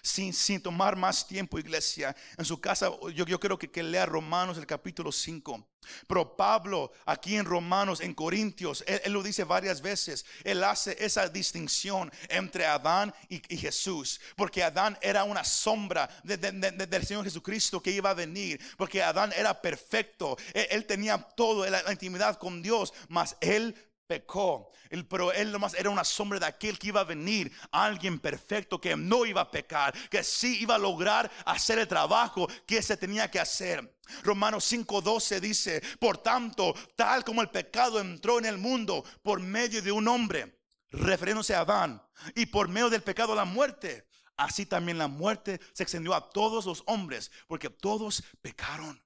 Sin, 0.02 0.62
tomar 0.62 0.96
más 0.96 1.28
tiempo, 1.28 1.60
iglesia, 1.60 2.16
en 2.38 2.46
su 2.46 2.60
casa, 2.60 2.90
yo, 3.14 3.26
yo 3.26 3.40
creo 3.40 3.58
que, 3.58 3.70
que 3.70 3.84
lea 3.84 4.06
Romanos 4.06 4.58
el 4.58 4.66
capítulo 4.66 5.12
5. 5.12 5.68
Pero 6.08 6.36
Pablo, 6.36 6.92
aquí 7.06 7.36
en 7.36 7.46
Romanos, 7.46 8.02
en 8.02 8.14
Corintios, 8.14 8.84
él, 8.88 9.12
lo 9.12 9.24
dice 9.24 9.44
varias 9.44 9.82
veces. 9.82 10.26
Él 10.44 10.64
hace 10.64 10.96
esa 11.00 11.28
distinción 11.28 12.12
entre 12.30 12.66
Adán 12.66 13.14
y, 13.30 13.42
Jesús. 13.58 14.20
Porque 14.36 14.64
Adán 14.64 14.98
era 15.02 15.24
una 15.24 15.44
sombra 15.44 16.10
del 16.24 17.06
Señor 17.06 17.24
Jesucristo 17.24 17.82
que 17.82 17.92
iba 17.92 18.12
a 18.12 18.16
venir. 18.16 18.60
Porque 18.78 19.02
Adán 19.02 19.34
era 19.36 19.60
perfecto. 19.60 20.38
Él, 20.54 20.86
tenía 20.86 21.18
todo, 21.18 21.68
la 21.70 21.92
intimidad 21.92 22.38
con 22.38 22.62
Dios. 22.62 22.94
Mas 23.08 23.36
él 23.42 23.76
pecó. 24.12 24.70
pero 25.08 25.32
él 25.32 25.54
nomás 25.54 25.74
era 25.74 25.90
una 25.90 26.04
sombra 26.04 26.38
de 26.38 26.46
aquel 26.46 26.78
que 26.78 26.88
iba 26.88 27.00
a 27.00 27.06
venir, 27.06 27.50
alguien 27.72 28.20
perfecto 28.20 28.82
que 28.82 28.94
no 28.98 29.26
iba 29.26 29.40
a 29.40 29.50
pecar, 29.50 29.94
que 30.10 30.22
sí 30.22 30.58
iba 30.62 30.76
a 30.76 30.78
lograr 30.78 31.32
hacer 31.46 31.80
el 31.80 31.88
trabajo 31.88 32.46
que 32.68 32.82
se 32.82 32.98
tenía 32.98 33.32
que 33.32 33.40
hacer. 33.40 33.98
Romanos 34.22 34.70
5:12 34.70 35.40
dice, 35.40 35.82
por 35.98 36.18
tanto, 36.18 36.76
tal 36.98 37.24
como 37.24 37.42
el 37.42 37.50
pecado 37.50 38.02
entró 38.02 38.38
en 38.38 38.44
el 38.44 38.58
mundo 38.58 39.06
por 39.24 39.40
medio 39.40 39.82
de 39.82 39.94
un 39.94 40.10
hombre, 40.10 40.60
refiriéndose 40.90 41.56
a 41.56 41.62
Adán, 41.62 42.04
y 42.36 42.48
por 42.48 42.68
medio 42.68 42.90
del 42.90 43.02
pecado 43.02 43.34
la 43.34 43.46
muerte, 43.46 44.10
así 44.36 44.66
también 44.66 44.98
la 44.98 45.08
muerte 45.08 45.62
se 45.74 45.84
extendió 45.84 46.14
a 46.14 46.30
todos 46.32 46.66
los 46.66 46.84
hombres, 46.86 47.32
porque 47.48 47.70
todos 47.70 48.24
pecaron. 48.42 49.02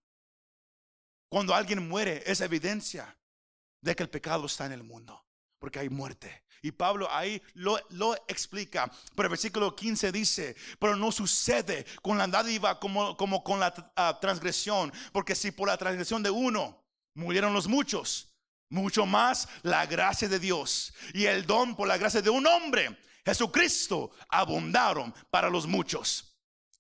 Cuando 1.30 1.54
alguien 1.54 1.88
muere 1.88 2.24
es 2.26 2.42
evidencia 2.42 3.16
de 3.82 3.96
que 3.96 4.04
el 4.04 4.10
pecado 4.10 4.46
está 4.46 4.66
en 4.66 4.72
el 4.72 4.84
mundo. 4.84 5.22
porque 5.60 5.80
hay 5.80 5.90
muerte. 5.90 6.44
Y 6.62 6.72
Pablo 6.72 7.08
ahí 7.12 7.42
lo, 7.54 7.80
lo, 7.90 8.14
explica. 8.28 8.92
Pero 9.16 9.28
el 9.28 9.32
versículo 9.32 9.76
15 9.76 10.12
dice, 10.12 10.56
pero 10.80 10.96
no 10.96 11.12
sucede 11.12 11.86
con 12.04 12.20
la 12.20 12.28
dádiva 12.28 12.80
como, 12.80 13.18
como 13.18 13.44
con 13.44 13.60
la 13.60 13.74
uh, 13.74 14.20
transgresión. 14.20 14.94
Porque 15.12 15.34
si 15.34 15.52
por 15.52 15.68
la 15.68 15.78
transgresión 15.78 16.22
de 16.22 16.30
uno 16.30 16.86
murieron 17.16 17.54
los 17.54 17.68
muchos, 17.68 18.36
mucho 18.70 19.06
más 19.06 19.48
la 19.64 19.86
gracia 19.86 20.28
de 20.28 20.40
Dios 20.40 20.94
y 21.14 21.26
el 21.26 21.46
don 21.46 21.76
por 21.76 21.88
la 21.88 21.98
gracia 21.98 22.22
de 22.22 22.30
un 22.30 22.46
hombre, 22.46 22.98
Jesucristo, 23.26 24.12
abundaron 24.30 25.14
para 25.32 25.50
los 25.50 25.66
muchos. 25.66 26.38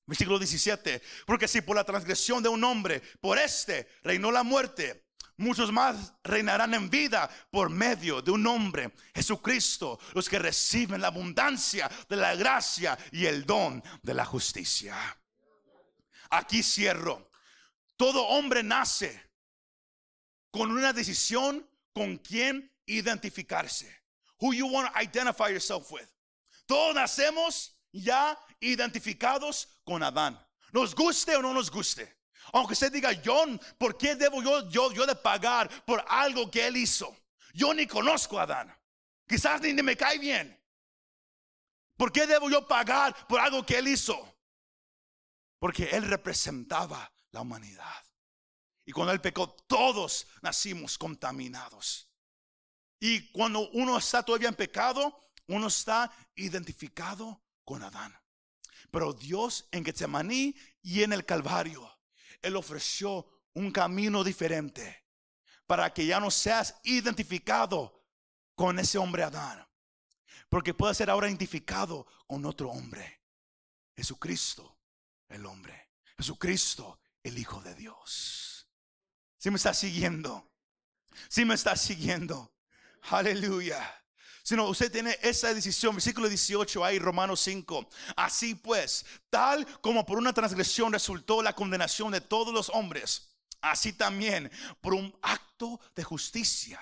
Versículo 0.08 0.38
17, 0.38 1.02
porque 1.26 1.48
si 1.48 1.62
por 1.62 1.76
la 1.76 1.84
transgresión 1.84 2.44
de 2.44 2.50
un 2.50 2.64
hombre, 2.64 3.02
por 3.20 3.40
este 3.40 3.88
reinó 4.04 4.32
la 4.32 4.44
muerte, 4.44 5.05
muchos 5.38 5.72
más 5.72 6.14
reinarán 6.24 6.74
en 6.74 6.90
vida 6.90 7.30
por 7.52 7.70
medio 7.70 8.22
de 8.22 8.32
un 8.32 8.46
hombre, 8.48 8.94
Jesucristo, 9.14 10.00
los 10.14 10.30
que 10.30 10.40
reciben 10.40 11.02
la 11.02 11.08
abundancia 11.08 11.90
de 12.10 12.16
la 12.16 12.36
gracia 12.36 12.98
y 13.12 13.26
el 13.26 13.46
don 13.46 13.84
de 14.02 14.14
la 14.14 14.26
justicia. 14.26 14.96
Aquí 16.30 16.64
cierro. 16.64 17.32
Todo 17.98 18.28
hombre 18.28 18.64
nace 18.64 19.22
con 20.52 20.72
una 20.72 20.94
decisión 20.94 21.68
con 21.94 22.18
quién 22.18 22.72
identificarse. 22.86 24.04
Who 24.40 24.54
you 24.54 24.68
want 24.68 24.94
to 24.94 25.02
identify 25.02 25.50
yourself 25.50 25.92
with. 25.92 26.08
Todos 26.66 26.96
nacemos 26.96 27.78
ya 27.92 28.38
identificados 28.60 29.68
con 29.84 30.04
Adán. 30.04 30.40
Nos 30.74 30.94
guste 30.94 31.36
o 31.36 31.42
no 31.42 31.54
nos 31.54 31.72
guste. 31.72 32.15
Aunque 32.54 32.74
usted 32.74 32.92
diga, 32.92 33.12
John, 33.24 33.60
¿por 33.78 33.98
qué 33.98 34.16
debo 34.16 34.42
yo, 34.42 34.70
yo, 34.70 34.92
yo 34.92 35.06
de 35.06 35.16
pagar 35.16 35.70
por 35.86 36.04
algo 36.08 36.50
que 36.50 36.68
él 36.68 36.78
hizo? 36.78 37.16
Yo 37.54 37.74
ni 37.74 37.88
conozco 37.88 38.38
a 38.40 38.44
Adán. 38.44 38.76
Quizás 39.28 39.62
ni, 39.62 39.74
me 39.74 39.96
cae 39.96 40.20
bien. 40.20 40.62
¿Por 41.98 42.12
qué 42.12 42.28
debo 42.28 42.50
yo 42.50 42.68
pagar 42.68 43.16
por 43.28 43.40
algo 43.40 43.66
que 43.66 43.78
él 43.78 43.88
hizo? 43.88 44.38
Porque 45.60 45.86
él 45.92 46.04
representaba 46.04 47.12
la 47.32 47.42
humanidad. 47.42 48.04
Y 48.86 48.92
cuando 48.92 49.14
él 49.14 49.22
pecó, 49.22 49.50
todos 49.50 50.28
nacimos 50.42 50.98
contaminados. 50.98 52.10
Y 53.00 53.32
cuando 53.32 53.70
uno 53.72 53.98
está 53.98 54.24
todavía 54.24 54.50
en 54.50 54.56
pecado, 54.56 55.32
uno 55.48 55.68
está 55.68 56.12
identificado 56.36 57.42
con 57.64 57.82
Adán. 57.84 58.16
Pero 58.92 59.14
Dios 59.14 59.68
en 59.72 59.84
Getsemaní 59.84 60.56
y 60.82 61.04
en 61.04 61.14
el 61.14 61.26
Calvario, 61.26 61.95
Él 62.46 62.56
ofreció 62.56 63.28
un 63.54 63.72
camino 63.72 64.24
diferente 64.24 65.06
para 65.66 65.94
que 65.94 66.06
ya 66.06 66.20
no 66.20 66.30
seas 66.30 66.80
identificado 66.84 68.06
con 68.54 68.78
ese 68.80 68.98
hombre 68.98 69.24
Adán. 69.24 69.68
Porque 70.50 70.74
puedes 70.74 70.98
ser 70.98 71.10
ahora 71.10 71.28
identificado 71.28 72.06
con 72.28 72.46
otro 72.46 72.70
hombre. 72.70 73.22
Jesucristo, 73.96 74.78
el 75.30 75.46
hombre. 75.46 75.92
Jesucristo, 76.18 77.00
el 77.24 77.38
Hijo 77.38 77.62
de 77.62 77.74
Dios. 77.76 78.70
Si 79.38 79.50
me 79.50 79.58
está 79.58 79.74
siguiendo. 79.74 80.52
Si 81.30 81.46
me 81.46 81.56
está 81.56 81.76
siguiendo. 81.76 82.54
Aleluya 83.10 84.05
sino 84.46 84.70
usted 84.70 84.92
tiene 84.92 85.18
esa 85.24 85.54
decisión. 85.54 85.96
Versículo 85.96 86.30
18 86.30 86.86
ahí, 86.86 87.00
Romanos 87.00 87.42
5. 87.42 87.90
Así 88.16 88.54
pues, 88.54 89.06
tal 89.30 89.66
como 89.82 90.06
por 90.06 90.20
una 90.20 90.34
transgresión 90.34 90.94
resultó 90.94 91.42
la 91.42 91.54
condenación 91.54 92.12
de 92.12 92.22
todos 92.22 92.54
los 92.54 92.70
hombres, 92.70 93.36
así 93.60 93.92
también 93.92 94.52
por 94.80 94.94
un 94.94 95.14
acto 95.24 95.80
de 95.96 96.04
justicia 96.04 96.80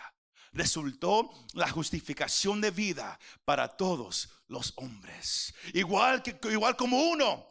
resultó 0.51 1.32
la 1.53 1.70
justificación 1.70 2.61
de 2.61 2.70
vida 2.70 3.18
para 3.45 3.70
todos 3.70 4.30
los 4.47 4.74
hombres. 4.76 5.53
Igual, 5.74 6.22
que, 6.22 6.38
igual 6.51 6.76
como 6.76 7.01
uno, 7.01 7.47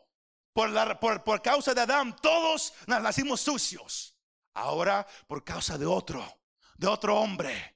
por, 0.52 0.68
la, 0.68 1.00
por, 1.00 1.24
por 1.24 1.40
causa 1.40 1.72
de 1.74 1.80
Adán, 1.80 2.14
todos 2.20 2.74
nacimos 2.86 3.40
sucios. 3.40 4.14
Ahora, 4.54 5.06
por 5.26 5.42
causa 5.42 5.78
de 5.78 5.86
otro, 5.86 6.22
de 6.76 6.86
otro 6.86 7.18
hombre, 7.18 7.72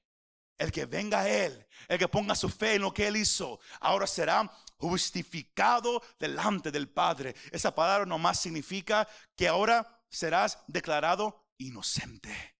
el 0.57 0.71
que 0.71 0.85
venga 0.85 1.21
a 1.21 1.29
Él, 1.29 1.67
el 1.87 1.99
que 1.99 2.07
ponga 2.07 2.35
su 2.35 2.49
fe 2.49 2.75
en 2.75 2.81
lo 2.81 2.93
que 2.93 3.07
Él 3.07 3.17
hizo, 3.17 3.59
ahora 3.79 4.07
será 4.07 4.51
justificado 4.77 6.01
delante 6.19 6.71
del 6.71 6.89
Padre. 6.89 7.35
Esa 7.51 7.73
palabra 7.73 8.05
nomás 8.05 8.39
significa 8.39 9.07
que 9.35 9.47
ahora 9.47 10.03
serás 10.09 10.59
declarado 10.67 11.47
inocente. 11.57 12.55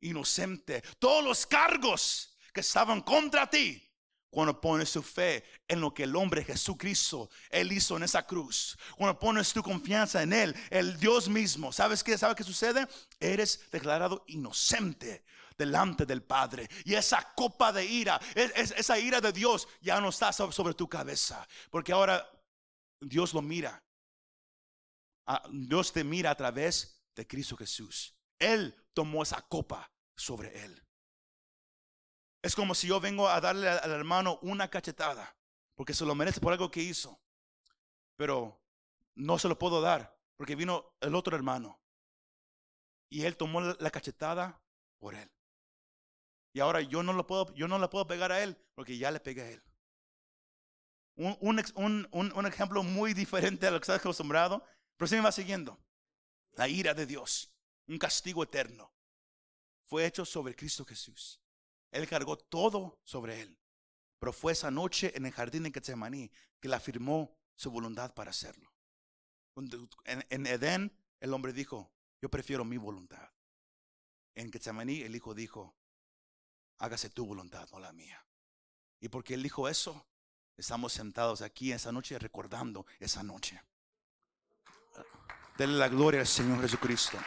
Inocente. 0.00 0.82
Todos 0.98 1.24
los 1.24 1.46
cargos 1.46 2.36
que 2.52 2.60
estaban 2.60 3.00
contra 3.02 3.48
ti, 3.48 3.84
cuando 4.30 4.60
pones 4.60 4.92
tu 4.92 5.02
fe 5.02 5.42
en 5.66 5.80
lo 5.80 5.92
que 5.94 6.04
el 6.04 6.14
hombre 6.14 6.44
Jesucristo, 6.44 7.30
Él 7.50 7.72
hizo 7.72 7.96
en 7.96 8.02
esa 8.02 8.26
cruz. 8.26 8.76
Cuando 8.96 9.18
pones 9.18 9.52
tu 9.52 9.62
confianza 9.62 10.22
en 10.22 10.32
Él, 10.32 10.54
el 10.70 10.98
Dios 11.00 11.28
mismo. 11.28 11.72
¿Sabes 11.72 12.04
qué? 12.04 12.18
¿Sabes 12.18 12.36
qué 12.36 12.44
sucede? 12.44 12.86
Eres 13.18 13.60
declarado 13.72 14.24
inocente 14.28 15.24
delante 15.58 16.06
del 16.06 16.22
Padre. 16.22 16.68
Y 16.84 16.94
esa 16.94 17.34
copa 17.34 17.72
de 17.72 17.84
ira, 17.84 18.18
esa 18.34 18.98
ira 18.98 19.20
de 19.20 19.32
Dios 19.32 19.68
ya 19.80 20.00
no 20.00 20.08
está 20.10 20.32
sobre 20.32 20.74
tu 20.74 20.88
cabeza. 20.88 21.46
Porque 21.70 21.92
ahora 21.92 22.26
Dios 23.00 23.34
lo 23.34 23.42
mira. 23.42 23.82
Dios 25.50 25.92
te 25.92 26.04
mira 26.04 26.30
a 26.30 26.36
través 26.36 27.04
de 27.14 27.26
Cristo 27.26 27.56
Jesús. 27.56 28.14
Él 28.38 28.74
tomó 28.94 29.22
esa 29.22 29.42
copa 29.42 29.90
sobre 30.16 30.64
él. 30.64 30.82
Es 32.40 32.54
como 32.54 32.74
si 32.74 32.86
yo 32.86 33.00
vengo 33.00 33.28
a 33.28 33.40
darle 33.40 33.68
al 33.68 33.90
hermano 33.90 34.38
una 34.42 34.70
cachetada, 34.70 35.36
porque 35.74 35.92
se 35.92 36.04
lo 36.04 36.14
merece 36.14 36.40
por 36.40 36.52
algo 36.52 36.70
que 36.70 36.80
hizo. 36.80 37.20
Pero 38.16 38.62
no 39.16 39.38
se 39.38 39.48
lo 39.48 39.58
puedo 39.58 39.80
dar, 39.80 40.16
porque 40.36 40.54
vino 40.54 40.94
el 41.00 41.16
otro 41.16 41.36
hermano. 41.36 41.80
Y 43.10 43.24
él 43.24 43.36
tomó 43.36 43.60
la 43.60 43.90
cachetada 43.90 44.62
por 44.98 45.14
él. 45.14 45.30
Y 46.58 46.60
ahora 46.60 46.80
yo 46.80 47.04
no 47.04 47.12
lo 47.12 47.24
puedo, 47.24 47.54
yo 47.54 47.68
no 47.68 47.78
le 47.78 47.86
puedo 47.86 48.04
pegar 48.08 48.32
a 48.32 48.42
él 48.42 48.58
porque 48.74 48.98
ya 48.98 49.12
le 49.12 49.20
pegué 49.20 49.42
a 49.42 49.50
él. 49.52 49.62
Un, 51.14 51.62
un, 51.76 52.08
un, 52.10 52.46
ejemplo 52.46 52.82
muy 52.82 53.14
diferente 53.14 53.68
a 53.68 53.70
lo 53.70 53.78
que 53.78 53.84
está 53.84 53.94
acostumbrado, 53.94 54.64
pero 54.96 55.06
se 55.06 55.14
me 55.14 55.22
va 55.22 55.30
siguiendo. 55.30 55.78
La 56.54 56.66
ira 56.66 56.94
de 56.94 57.06
Dios, 57.06 57.54
un 57.86 57.96
castigo 57.96 58.42
eterno, 58.42 58.92
fue 59.84 60.04
hecho 60.04 60.24
sobre 60.24 60.56
Cristo 60.56 60.84
Jesús. 60.84 61.40
Él 61.92 62.08
cargó 62.08 62.36
todo 62.36 62.98
sobre 63.04 63.40
él. 63.40 63.56
Pero 64.18 64.32
fue 64.32 64.50
esa 64.50 64.72
noche 64.72 65.12
en 65.16 65.26
el 65.26 65.32
jardín 65.32 65.62
de 65.62 65.70
Getsemaní 65.70 66.28
que 66.58 66.68
le 66.68 66.74
afirmó 66.74 67.38
su 67.54 67.70
voluntad 67.70 68.14
para 68.14 68.30
hacerlo. 68.30 68.74
En, 70.06 70.26
en 70.28 70.46
Edén, 70.48 70.92
el 71.20 71.32
hombre 71.32 71.52
dijo, 71.52 71.92
yo 72.20 72.28
prefiero 72.28 72.64
mi 72.64 72.78
voluntad. 72.78 73.30
En 74.34 74.50
Getsemaní, 74.50 75.02
el 75.02 75.14
hijo 75.14 75.34
dijo, 75.34 75.77
hágase 76.78 77.10
tu 77.10 77.26
voluntad, 77.26 77.68
no 77.72 77.78
la 77.78 77.92
mía. 77.92 78.24
Y 79.00 79.08
porque 79.08 79.34
Él 79.34 79.42
dijo 79.42 79.68
eso, 79.68 80.06
estamos 80.56 80.92
sentados 80.92 81.42
aquí 81.42 81.72
esa 81.72 81.92
noche 81.92 82.18
recordando 82.18 82.86
esa 82.98 83.22
noche. 83.22 83.60
Denle 85.56 85.78
la 85.78 85.88
gloria 85.88 86.20
al 86.20 86.26
Señor 86.26 86.60
Jesucristo. 86.60 87.18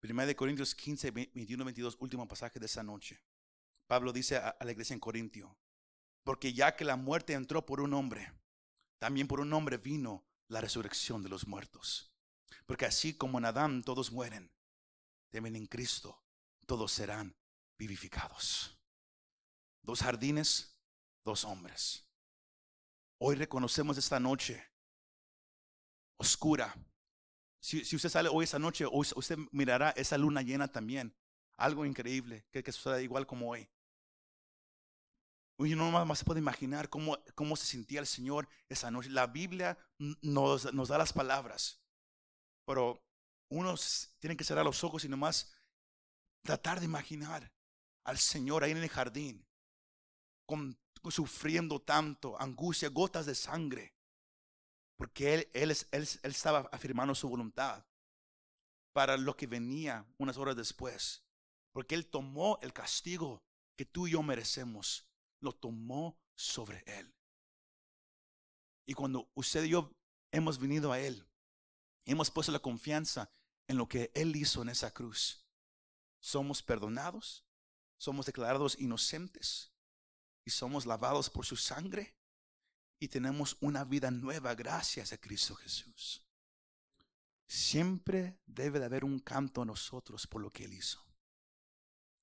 Primera 0.00 0.26
de 0.26 0.34
Corintios 0.34 0.74
15, 0.74 1.12
21, 1.12 1.64
22, 1.64 1.96
último 2.00 2.26
pasaje 2.26 2.58
de 2.58 2.66
esa 2.66 2.82
noche. 2.82 3.22
Pablo 3.86 4.12
dice 4.12 4.36
a 4.36 4.56
la 4.60 4.72
iglesia 4.72 4.94
en 4.94 5.00
Corintio, 5.00 5.56
porque 6.24 6.52
ya 6.52 6.74
que 6.74 6.84
la 6.84 6.96
muerte 6.96 7.34
entró 7.34 7.64
por 7.64 7.80
un 7.80 7.94
hombre, 7.94 8.32
también 8.98 9.28
por 9.28 9.40
un 9.40 9.52
hombre 9.52 9.78
vino 9.78 10.24
la 10.52 10.60
resurrección 10.60 11.22
de 11.22 11.30
los 11.30 11.46
muertos. 11.46 12.12
Porque 12.66 12.84
así 12.84 13.14
como 13.14 13.38
en 13.38 13.46
Adán 13.46 13.82
todos 13.82 14.12
mueren, 14.12 14.52
también 15.30 15.56
en 15.56 15.66
Cristo 15.66 16.22
todos 16.66 16.92
serán 16.92 17.34
vivificados. 17.78 18.78
Dos 19.80 20.02
jardines, 20.02 20.76
dos 21.24 21.44
hombres. 21.44 22.06
Hoy 23.18 23.34
reconocemos 23.34 23.96
esta 23.96 24.20
noche 24.20 24.62
oscura. 26.18 26.76
Si, 27.58 27.80
usted 27.96 28.10
sale 28.10 28.28
hoy 28.28 28.44
esa 28.44 28.58
noche, 28.58 28.84
usted 28.86 29.38
mirará 29.52 29.90
esa 29.90 30.18
luna 30.18 30.42
llena 30.42 30.68
también. 30.68 31.16
Algo 31.56 31.86
increíble 31.86 32.46
que, 32.50 32.62
que 32.62 32.72
suceda 32.72 33.00
igual 33.00 33.26
como 33.26 33.50
hoy. 33.50 33.70
Uy, 35.58 35.74
no 35.74 35.90
más 35.90 36.18
se 36.18 36.24
puede 36.24 36.40
imaginar 36.40 36.88
cómo, 36.88 37.18
cómo 37.34 37.56
se 37.56 37.66
sentía 37.66 38.00
el 38.00 38.06
Señor 38.06 38.48
esa 38.68 38.90
noche. 38.90 39.10
La 39.10 39.26
Biblia 39.26 39.78
nos, 39.98 40.72
nos 40.72 40.88
da 40.88 40.98
las 40.98 41.12
palabras, 41.12 41.80
pero 42.66 43.04
uno 43.48 43.74
tiene 44.18 44.36
que 44.36 44.44
cerrar 44.44 44.64
los 44.64 44.82
ojos 44.82 45.04
y 45.04 45.08
nomás 45.08 45.52
tratar 46.42 46.80
de 46.80 46.86
imaginar 46.86 47.52
al 48.04 48.18
Señor 48.18 48.64
ahí 48.64 48.72
en 48.72 48.78
el 48.78 48.88
jardín, 48.88 49.46
con, 50.46 50.76
sufriendo 51.10 51.80
tanto, 51.80 52.40
angustia, 52.40 52.88
gotas 52.88 53.26
de 53.26 53.34
sangre, 53.34 53.94
Porque 54.96 55.34
él, 55.34 55.50
él, 55.52 55.70
él, 55.70 56.08
él 56.22 56.30
estaba 56.30 56.68
afirmando 56.72 57.14
su 57.14 57.28
voluntad 57.28 57.84
para 58.92 59.16
lo 59.16 59.36
que 59.36 59.46
venía 59.46 60.06
unas 60.18 60.36
horas 60.36 60.56
después. 60.56 61.24
Porque 61.72 61.94
Él 61.94 62.06
tomó 62.06 62.58
el 62.62 62.72
castigo 62.72 63.42
que 63.76 63.84
tú 63.84 64.06
y 64.06 64.12
yo 64.12 64.22
merecemos, 64.22 65.08
lo 65.42 65.52
tomó 65.52 66.18
sobre 66.34 66.82
Él. 66.86 67.14
Y 68.86 68.94
cuando 68.94 69.30
usted 69.34 69.64
y 69.64 69.70
yo 69.70 69.92
hemos 70.30 70.58
venido 70.58 70.92
a 70.92 70.98
Él, 70.98 71.26
hemos 72.04 72.30
puesto 72.30 72.52
la 72.52 72.60
confianza 72.60 73.30
en 73.68 73.76
lo 73.76 73.88
que 73.88 74.10
Él 74.14 74.34
hizo 74.36 74.62
en 74.62 74.70
esa 74.70 74.92
cruz, 74.92 75.46
somos 76.20 76.62
perdonados, 76.62 77.44
somos 77.98 78.26
declarados 78.26 78.78
inocentes 78.78 79.72
y 80.44 80.50
somos 80.50 80.86
lavados 80.86 81.30
por 81.30 81.46
su 81.46 81.56
sangre 81.56 82.16
y 82.98 83.08
tenemos 83.08 83.56
una 83.60 83.84
vida 83.84 84.10
nueva 84.10 84.54
gracias 84.54 85.12
a 85.12 85.18
Cristo 85.18 85.54
Jesús. 85.54 86.24
Siempre 87.46 88.40
debe 88.46 88.78
de 88.78 88.86
haber 88.86 89.04
un 89.04 89.18
canto 89.18 89.62
a 89.62 89.66
nosotros 89.66 90.26
por 90.26 90.40
lo 90.40 90.50
que 90.50 90.64
Él 90.64 90.74
hizo. 90.74 91.04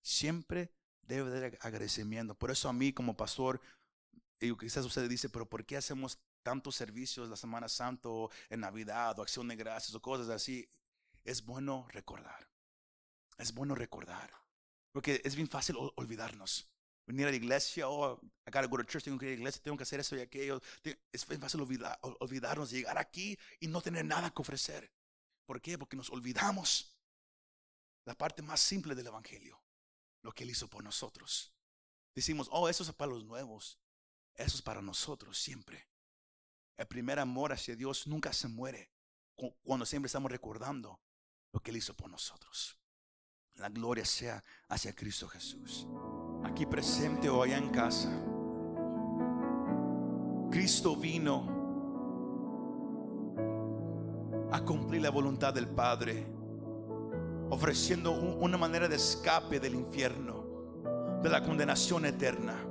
Siempre 0.02 0.74
debe 1.10 1.30
de 1.32 1.38
haber 1.38 1.58
agradecimiento. 1.62 2.36
Por 2.36 2.52
eso 2.52 2.70
a 2.70 2.74
mí 2.74 2.94
como 2.94 3.18
pastor, 3.18 3.60
y 4.40 4.56
quizás 4.56 4.86
usted 4.86 5.10
dice, 5.10 5.28
pero 5.30 5.50
¿por 5.50 5.66
qué 5.66 5.76
hacemos 5.76 6.20
tantos 6.44 6.76
servicios 6.76 7.28
la 7.28 7.36
Semana 7.36 7.68
Santa 7.68 8.08
o 8.08 8.30
en 8.50 8.62
Navidad 8.62 9.18
o 9.20 9.22
Acción 9.24 9.48
de 9.50 9.56
Gracias 9.58 9.94
o 9.96 10.02
cosas 10.02 10.30
así? 10.30 10.70
Es 11.26 11.44
bueno 11.44 11.86
recordar. 11.90 12.48
Es 13.38 13.54
bueno 13.54 13.76
recordar. 13.76 14.32
Porque 14.94 15.22
es 15.26 15.36
bien 15.36 15.50
fácil 15.50 15.76
ol- 15.76 15.94
olvidarnos. 15.96 16.70
Venir 17.06 17.28
a 17.28 17.32
la 17.32 17.38
iglesia, 17.38 17.90
oh, 17.90 18.20
I 18.48 18.52
gotta 18.52 18.68
go 18.68 18.78
to 18.78 18.84
church, 18.84 19.04
tengo 19.04 19.18
que 19.18 19.26
ir 19.26 19.32
a 19.32 19.34
la 19.36 19.40
iglesia, 19.40 19.62
tengo 19.64 19.76
que 19.78 19.84
hacer 19.84 20.00
eso 20.00 20.16
y 20.16 20.22
aquello. 20.22 20.62
Es 21.12 21.28
bien 21.28 21.42
fácil 21.42 21.60
olvida- 21.62 22.00
ol- 22.04 22.16
olvidarnos, 22.20 22.70
llegar 22.70 22.98
aquí 22.98 23.38
y 23.60 23.68
no 23.68 23.82
tener 23.82 24.06
nada 24.06 24.30
que 24.30 24.42
ofrecer. 24.42 24.92
¿Por 25.46 25.60
qué? 25.60 25.78
Porque 25.78 25.98
nos 25.98 26.10
olvidamos 26.12 26.96
la 28.06 28.16
parte 28.16 28.42
más 28.42 28.60
simple 28.60 28.96
del 28.96 29.08
Evangelio, 29.08 29.59
lo 30.22 30.32
que 30.32 30.44
Él 30.44 30.52
hizo 30.52 30.68
por 30.68 30.84
nosotros. 30.84 31.54
Decimos, 32.16 32.48
oh, 32.52 32.68
eso 32.70 32.84
es 32.84 32.92
para 32.94 33.12
los 33.12 33.24
nuevos, 33.26 33.80
eso 34.36 34.56
es 34.58 34.62
para 34.62 34.82
nosotros 34.82 35.38
siempre. 35.38 35.88
El 36.78 36.88
primer 36.88 37.20
amor 37.20 37.52
hacia 37.54 37.76
Dios 37.76 38.08
nunca 38.08 38.32
se 38.34 38.48
muere 38.48 38.92
cu- 39.36 39.56
cuando 39.64 39.86
siempre 39.86 40.08
estamos 40.08 40.32
recordando 40.32 41.02
lo 41.52 41.60
que 41.60 41.72
Él 41.72 41.78
hizo 41.78 41.94
por 41.94 42.10
nosotros. 42.10 42.78
La 43.56 43.70
gloria 43.70 44.06
sea 44.06 44.44
hacia 44.70 44.96
Cristo 44.96 45.28
Jesús. 45.28 45.88
Aquí 46.46 46.66
presente 46.66 47.30
o 47.30 47.44
allá 47.44 47.58
en 47.58 47.70
casa. 47.70 48.10
Cristo 50.52 50.96
vino 50.96 51.58
a 54.52 54.62
cumplir 54.66 55.02
la 55.02 55.12
voluntad 55.12 55.54
del 55.54 55.68
Padre, 55.68 56.26
ofreciendo 57.50 58.12
un- 58.12 58.38
una 58.42 58.58
manera 58.58 58.88
de 58.88 58.96
escape 58.96 59.60
del 59.60 59.76
infierno, 59.76 60.44
de 61.24 61.30
la 61.30 61.44
condenación 61.44 62.06
eterna. 62.06 62.66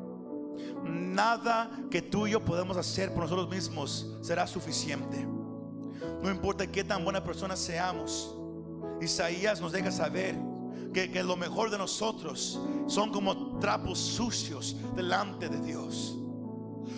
Nada 0.84 1.70
que 1.90 2.02
tú 2.02 2.26
y 2.26 2.32
yo 2.32 2.44
podemos 2.44 2.76
hacer 2.76 3.12
por 3.12 3.24
nosotros 3.24 3.48
mismos 3.48 4.16
será 4.22 4.46
suficiente. 4.46 5.26
No 6.22 6.30
importa 6.30 6.66
qué 6.66 6.84
tan 6.84 7.04
buena 7.04 7.22
persona 7.22 7.56
seamos. 7.56 8.34
Isaías 9.00 9.60
nos 9.60 9.72
deja 9.72 9.90
saber 9.92 10.36
que, 10.92 11.10
que 11.10 11.22
lo 11.22 11.36
mejor 11.36 11.70
de 11.70 11.78
nosotros 11.78 12.58
son 12.86 13.10
como 13.12 13.58
trapos 13.58 13.98
sucios 13.98 14.76
delante 14.96 15.48
de 15.48 15.60
Dios. 15.60 16.16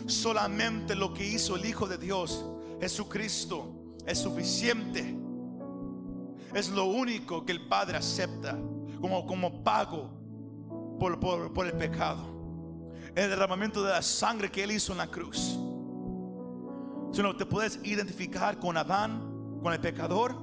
Solamente 0.06 0.94
lo 0.94 1.12
que 1.12 1.26
hizo 1.26 1.56
el 1.56 1.64
Hijo 1.66 1.86
de 1.86 1.98
Dios, 1.98 2.44
Jesucristo, 2.80 3.94
es 4.06 4.18
suficiente. 4.18 5.16
Es 6.54 6.68
lo 6.70 6.86
único 6.86 7.44
que 7.44 7.52
el 7.52 7.66
Padre 7.68 7.96
acepta 7.96 8.58
como, 9.00 9.24
como 9.26 9.62
pago 9.62 10.10
por, 10.98 11.18
por- 11.20 11.66
el 11.66 11.72
pecado. 11.72 12.28
El 13.14 13.30
derramamiento 13.30 13.82
de 13.82 13.90
la 13.90 14.02
sangre 14.02 14.50
que 14.50 14.62
Él 14.64 14.72
hizo 14.72 14.92
en 14.92 14.98
la 14.98 15.06
cruz. 15.06 15.58
Si 17.12 17.22
no, 17.22 17.36
te 17.36 17.44
puedes 17.46 17.80
identificar 17.84 18.58
con 18.58 18.76
Adán, 18.76 19.58
con 19.62 19.72
el 19.72 19.80
pecador, 19.80 20.36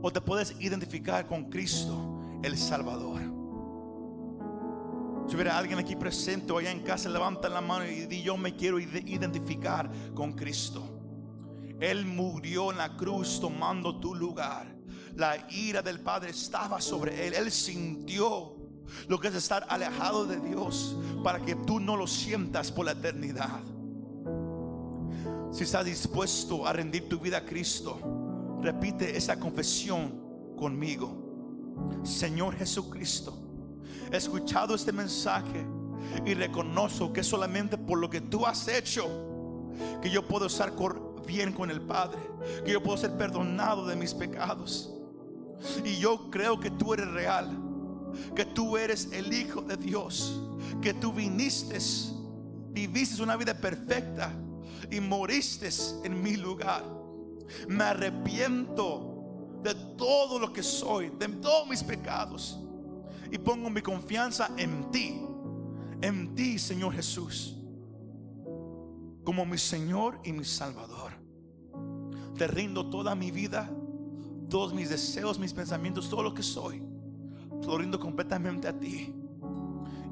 o 0.00 0.10
te 0.10 0.20
puedes 0.20 0.56
identificar 0.60 1.26
con 1.26 1.44
Cristo, 1.50 2.20
el 2.42 2.56
Salvador. 2.56 3.20
Si 5.28 5.34
hubiera 5.36 5.56
alguien 5.56 5.78
aquí 5.78 5.94
presente 5.96 6.52
o 6.52 6.58
allá 6.58 6.70
en 6.70 6.80
casa, 6.80 7.08
levanta 7.08 7.48
la 7.48 7.60
mano 7.60 7.84
y 7.86 8.06
di 8.06 8.22
yo 8.22 8.36
me 8.36 8.56
quiero 8.56 8.78
ide- 8.80 9.04
identificar 9.06 9.90
con 10.14 10.32
Cristo. 10.32 10.82
Él 11.80 12.04
murió 12.06 12.70
en 12.72 12.78
la 12.78 12.96
cruz 12.96 13.38
tomando 13.40 13.98
tu 14.00 14.14
lugar. 14.14 14.74
La 15.16 15.50
ira 15.50 15.82
del 15.82 16.00
Padre 16.00 16.30
estaba 16.30 16.80
sobre 16.80 17.26
él. 17.26 17.34
Él 17.34 17.50
sintió 17.50 18.56
lo 19.08 19.20
que 19.20 19.28
es 19.28 19.34
estar 19.34 19.66
alejado 19.68 20.26
de 20.26 20.40
Dios 20.40 20.96
para 21.22 21.40
que 21.40 21.54
tú 21.54 21.80
no 21.80 21.96
lo 21.96 22.06
sientas 22.06 22.70
por 22.70 22.86
la 22.86 22.92
eternidad. 22.92 23.60
Si 25.52 25.64
estás 25.64 25.84
dispuesto 25.84 26.66
a 26.66 26.72
rendir 26.72 27.08
tu 27.08 27.18
vida 27.18 27.38
a 27.38 27.44
Cristo, 27.44 27.98
repite 28.62 29.16
esa 29.16 29.38
confesión 29.38 30.54
conmigo. 30.56 32.00
Señor 32.04 32.56
Jesucristo, 32.56 33.38
he 34.10 34.16
escuchado 34.16 34.74
este 34.74 34.92
mensaje 34.92 35.66
y 36.24 36.34
reconozco 36.34 37.12
que 37.12 37.22
solamente 37.22 37.76
por 37.76 37.98
lo 37.98 38.08
que 38.08 38.20
tú 38.20 38.46
has 38.46 38.66
hecho 38.68 39.08
que 40.00 40.10
yo 40.10 40.26
puedo 40.26 40.46
estar 40.46 40.72
bien 41.26 41.52
con 41.52 41.70
el 41.70 41.80
Padre, 41.80 42.18
que 42.64 42.72
yo 42.72 42.82
puedo 42.82 42.96
ser 42.96 43.16
perdonado 43.16 43.86
de 43.86 43.96
mis 43.96 44.14
pecados. 44.14 44.90
Y 45.84 45.98
yo 45.98 46.30
creo 46.30 46.58
que 46.58 46.70
tú 46.70 46.94
eres 46.94 47.08
real, 47.08 47.58
que 48.34 48.44
tú 48.44 48.76
eres 48.76 49.08
el 49.12 49.32
Hijo 49.32 49.62
de 49.62 49.76
Dios, 49.76 50.40
que 50.80 50.94
tú 50.94 51.12
viniste, 51.12 51.78
viviste 52.70 53.22
una 53.22 53.36
vida 53.36 53.54
perfecta 53.54 54.32
y 54.90 55.00
moriste 55.00 55.68
en 56.04 56.22
mi 56.22 56.36
lugar. 56.36 56.84
Me 57.68 57.84
arrepiento 57.84 59.60
de 59.62 59.74
todo 59.96 60.38
lo 60.38 60.52
que 60.52 60.62
soy, 60.62 61.10
de 61.18 61.28
todos 61.28 61.68
mis 61.68 61.82
pecados. 61.82 62.58
Y 63.30 63.38
pongo 63.38 63.70
mi 63.70 63.80
confianza 63.80 64.50
en 64.56 64.90
ti, 64.90 65.22
en 66.02 66.34
ti, 66.34 66.58
Señor 66.58 66.92
Jesús, 66.92 67.56
como 69.24 69.46
mi 69.46 69.56
Señor 69.56 70.20
y 70.24 70.32
mi 70.32 70.44
Salvador. 70.44 71.12
Te 72.36 72.46
rindo 72.46 72.90
toda 72.90 73.14
mi 73.14 73.30
vida, 73.30 73.70
todos 74.52 74.72
mis 74.74 74.90
deseos, 74.90 75.38
mis 75.38 75.54
pensamientos, 75.54 76.10
todo 76.10 76.22
lo 76.22 76.34
que 76.34 76.42
soy. 76.42 76.82
Lo 77.66 77.78
rindo 77.78 77.98
completamente 77.98 78.68
a 78.68 78.78
ti. 78.78 79.14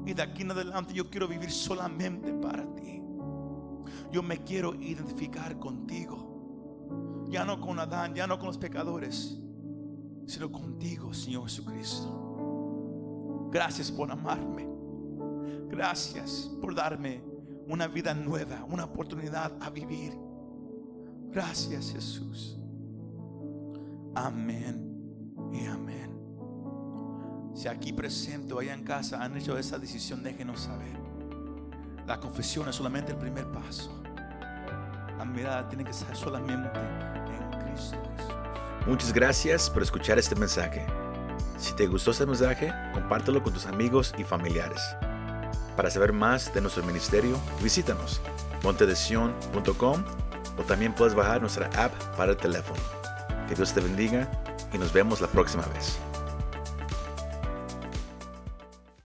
Y 0.03 0.15
de 0.15 0.21
aquí 0.23 0.41
en 0.41 0.49
adelante 0.49 0.95
yo 0.95 1.11
quiero 1.11 1.27
vivir 1.27 1.51
solamente 1.51 2.33
para 2.33 2.65
ti. 2.73 3.03
Yo 4.11 4.23
me 4.23 4.43
quiero 4.43 4.73
identificar 4.73 5.59
contigo. 5.59 7.27
Ya 7.29 7.45
no 7.45 7.61
con 7.61 7.77
Adán, 7.77 8.15
ya 8.15 8.25
no 8.25 8.39
con 8.39 8.47
los 8.47 8.57
pecadores, 8.57 9.37
sino 10.25 10.51
contigo, 10.51 11.13
Señor 11.13 11.43
Jesucristo. 11.43 13.47
Gracias 13.51 13.91
por 13.91 14.11
amarme. 14.11 14.67
Gracias 15.69 16.49
por 16.59 16.73
darme 16.73 17.21
una 17.67 17.87
vida 17.87 18.15
nueva, 18.15 18.65
una 18.67 18.85
oportunidad 18.85 19.55
a 19.61 19.69
vivir. 19.69 20.17
Gracias 21.29 21.91
Jesús. 21.91 22.57
Amén 24.15 25.49
y 25.53 25.65
amén. 25.65 26.11
Si 27.55 27.67
aquí 27.67 27.93
presente 27.93 28.53
o 28.53 28.59
allá 28.59 28.73
en 28.73 28.83
casa 28.83 29.23
han 29.23 29.37
hecho 29.37 29.57
esa 29.57 29.77
decisión, 29.79 30.23
déjenos 30.23 30.61
saber. 30.61 30.99
La 32.07 32.19
confesión 32.19 32.67
es 32.67 32.75
solamente 32.75 33.11
el 33.11 33.17
primer 33.17 33.49
paso. 33.51 34.01
La 35.17 35.25
mirada 35.25 35.69
tiene 35.69 35.83
que 35.83 35.93
ser 35.93 36.15
solamente 36.15 36.79
en 36.79 37.51
Cristo 37.61 37.97
Jesús. 38.11 38.35
Muchas 38.87 39.13
gracias 39.13 39.69
por 39.69 39.83
escuchar 39.83 40.17
este 40.17 40.35
mensaje. 40.35 40.85
Si 41.57 41.73
te 41.75 41.85
gustó 41.87 42.11
este 42.11 42.25
mensaje, 42.25 42.73
compártelo 42.93 43.43
con 43.43 43.53
tus 43.53 43.65
amigos 43.67 44.13
y 44.17 44.23
familiares. 44.23 44.81
Para 45.77 45.89
saber 45.89 46.11
más 46.11 46.53
de 46.53 46.61
nuestro 46.61 46.83
ministerio, 46.83 47.39
visítanos 47.61 48.19
montedesion.com 48.63 50.03
o 50.57 50.63
también 50.63 50.93
puedes 50.93 51.15
bajar 51.15 51.39
nuestra 51.41 51.67
app 51.77 51.93
para 52.17 52.31
el 52.31 52.37
teléfono. 52.37 53.00
Que 53.51 53.55
Dios 53.55 53.73
te 53.73 53.81
bendiga 53.81 54.29
y 54.71 54.77
nos 54.77 54.93
vemos 54.93 55.19
la 55.19 55.27
próxima 55.27 55.65
vez. 55.73 55.99